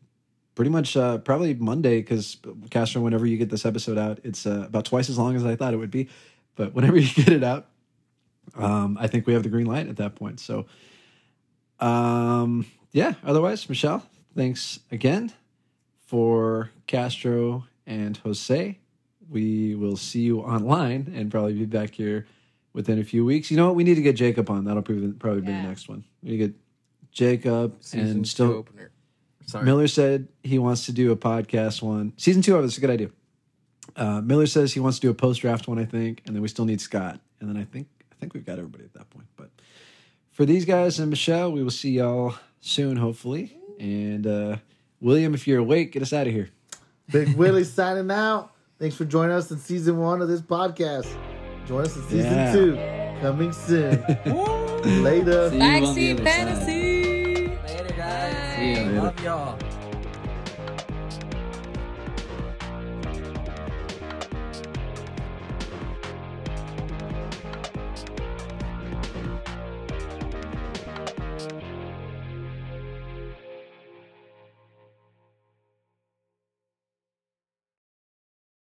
pretty 0.54 0.70
much 0.70 0.96
uh, 0.96 1.18
probably 1.18 1.54
Monday 1.54 2.00
because 2.00 2.36
Castro, 2.70 3.02
whenever 3.02 3.26
you 3.26 3.36
get 3.36 3.50
this 3.50 3.66
episode 3.66 3.98
out, 3.98 4.20
it's 4.24 4.46
uh, 4.46 4.64
about 4.66 4.84
twice 4.84 5.08
as 5.08 5.18
long 5.18 5.36
as 5.36 5.44
I 5.44 5.56
thought 5.56 5.74
it 5.74 5.78
would 5.78 5.90
be. 5.90 6.08
But 6.56 6.74
whenever 6.74 6.96
you 6.98 7.12
get 7.24 7.32
it 7.32 7.44
out, 7.44 7.66
um, 8.56 8.96
I 9.00 9.06
think 9.06 9.26
we 9.26 9.32
have 9.32 9.42
the 9.42 9.48
green 9.48 9.66
light 9.66 9.88
at 9.88 9.96
that 9.96 10.14
point. 10.14 10.40
So, 10.40 10.66
um, 11.80 12.66
yeah. 12.92 13.14
Otherwise, 13.24 13.68
Michelle, 13.68 14.06
thanks 14.36 14.80
again 14.92 15.32
for 16.06 16.70
Castro 16.86 17.64
and 17.86 18.16
Jose. 18.18 18.78
We 19.28 19.74
will 19.74 19.96
see 19.96 20.20
you 20.20 20.40
online 20.40 21.12
and 21.16 21.30
probably 21.30 21.54
be 21.54 21.64
back 21.64 21.94
here 21.94 22.26
within 22.72 22.98
a 22.98 23.04
few 23.04 23.24
weeks. 23.24 23.50
You 23.50 23.56
know 23.56 23.66
what? 23.66 23.74
We 23.74 23.84
need 23.84 23.94
to 23.94 24.02
get 24.02 24.14
Jacob 24.16 24.50
on. 24.50 24.64
That'll 24.64 24.82
probably 24.82 25.12
probably 25.12 25.40
be 25.40 25.52
the 25.52 25.62
next 25.62 25.88
one. 25.88 26.04
We 26.22 26.30
need 26.30 26.38
to 26.38 26.46
get 26.48 26.56
Jacob 27.10 27.76
Season 27.80 28.10
and 28.10 28.28
still 28.28 28.52
opener. 28.52 28.90
Sorry. 29.46 29.64
Miller 29.64 29.86
said 29.88 30.28
he 30.42 30.58
wants 30.58 30.86
to 30.86 30.92
do 30.92 31.12
a 31.12 31.16
podcast 31.16 31.82
one. 31.82 32.12
Season 32.16 32.42
two 32.42 32.56
of 32.56 32.62
it 32.64 32.66
is 32.66 32.78
a 32.78 32.80
good 32.80 32.90
idea. 32.90 33.10
Uh, 33.96 34.20
Miller 34.22 34.46
says 34.46 34.72
he 34.72 34.80
wants 34.80 34.98
to 34.98 35.06
do 35.06 35.10
a 35.10 35.14
post 35.14 35.40
draft 35.42 35.68
one, 35.68 35.78
I 35.78 35.84
think, 35.84 36.22
and 36.26 36.34
then 36.34 36.42
we 36.42 36.48
still 36.48 36.64
need 36.64 36.80
Scott. 36.80 37.20
And 37.40 37.48
then 37.48 37.56
I 37.56 37.64
think 37.64 37.86
I 38.10 38.14
think 38.16 38.32
we've 38.34 38.44
got 38.44 38.58
everybody 38.58 38.84
at 38.84 38.94
that 38.94 39.10
point. 39.10 39.26
But 39.36 39.50
for 40.32 40.44
these 40.44 40.64
guys 40.64 40.98
and 40.98 41.10
Michelle, 41.10 41.52
we 41.52 41.62
will 41.62 41.70
see 41.70 41.90
y'all 41.92 42.34
soon, 42.60 42.96
hopefully. 42.96 43.56
And 43.78 44.26
uh, 44.26 44.56
William, 45.00 45.34
if 45.34 45.46
you're 45.46 45.58
awake, 45.60 45.92
get 45.92 46.02
us 46.02 46.12
out 46.12 46.26
of 46.26 46.32
here. 46.32 46.48
Big 47.12 47.36
Willie 47.36 47.64
signing 47.78 48.10
out. 48.10 48.50
Thanks 48.78 48.96
for 48.96 49.04
joining 49.04 49.36
us 49.36 49.50
in 49.50 49.58
season 49.58 49.98
one 49.98 50.22
of 50.22 50.28
this 50.28 50.40
podcast. 50.40 51.06
Join 51.66 51.82
us 51.82 51.94
in 51.96 52.02
season 52.04 52.32
Yeah. 52.32 52.52
two, 52.52 53.20
coming 53.20 53.52
soon. 53.52 54.00
Later. 55.04 55.50
See 55.50 55.56
you 55.56 55.62
on 55.62 55.94
the 55.94 56.00
Backseat 56.00 56.14
other 56.14 56.24
side. 56.24 56.24
fantasy. 56.24 56.73
Later, 59.24 59.73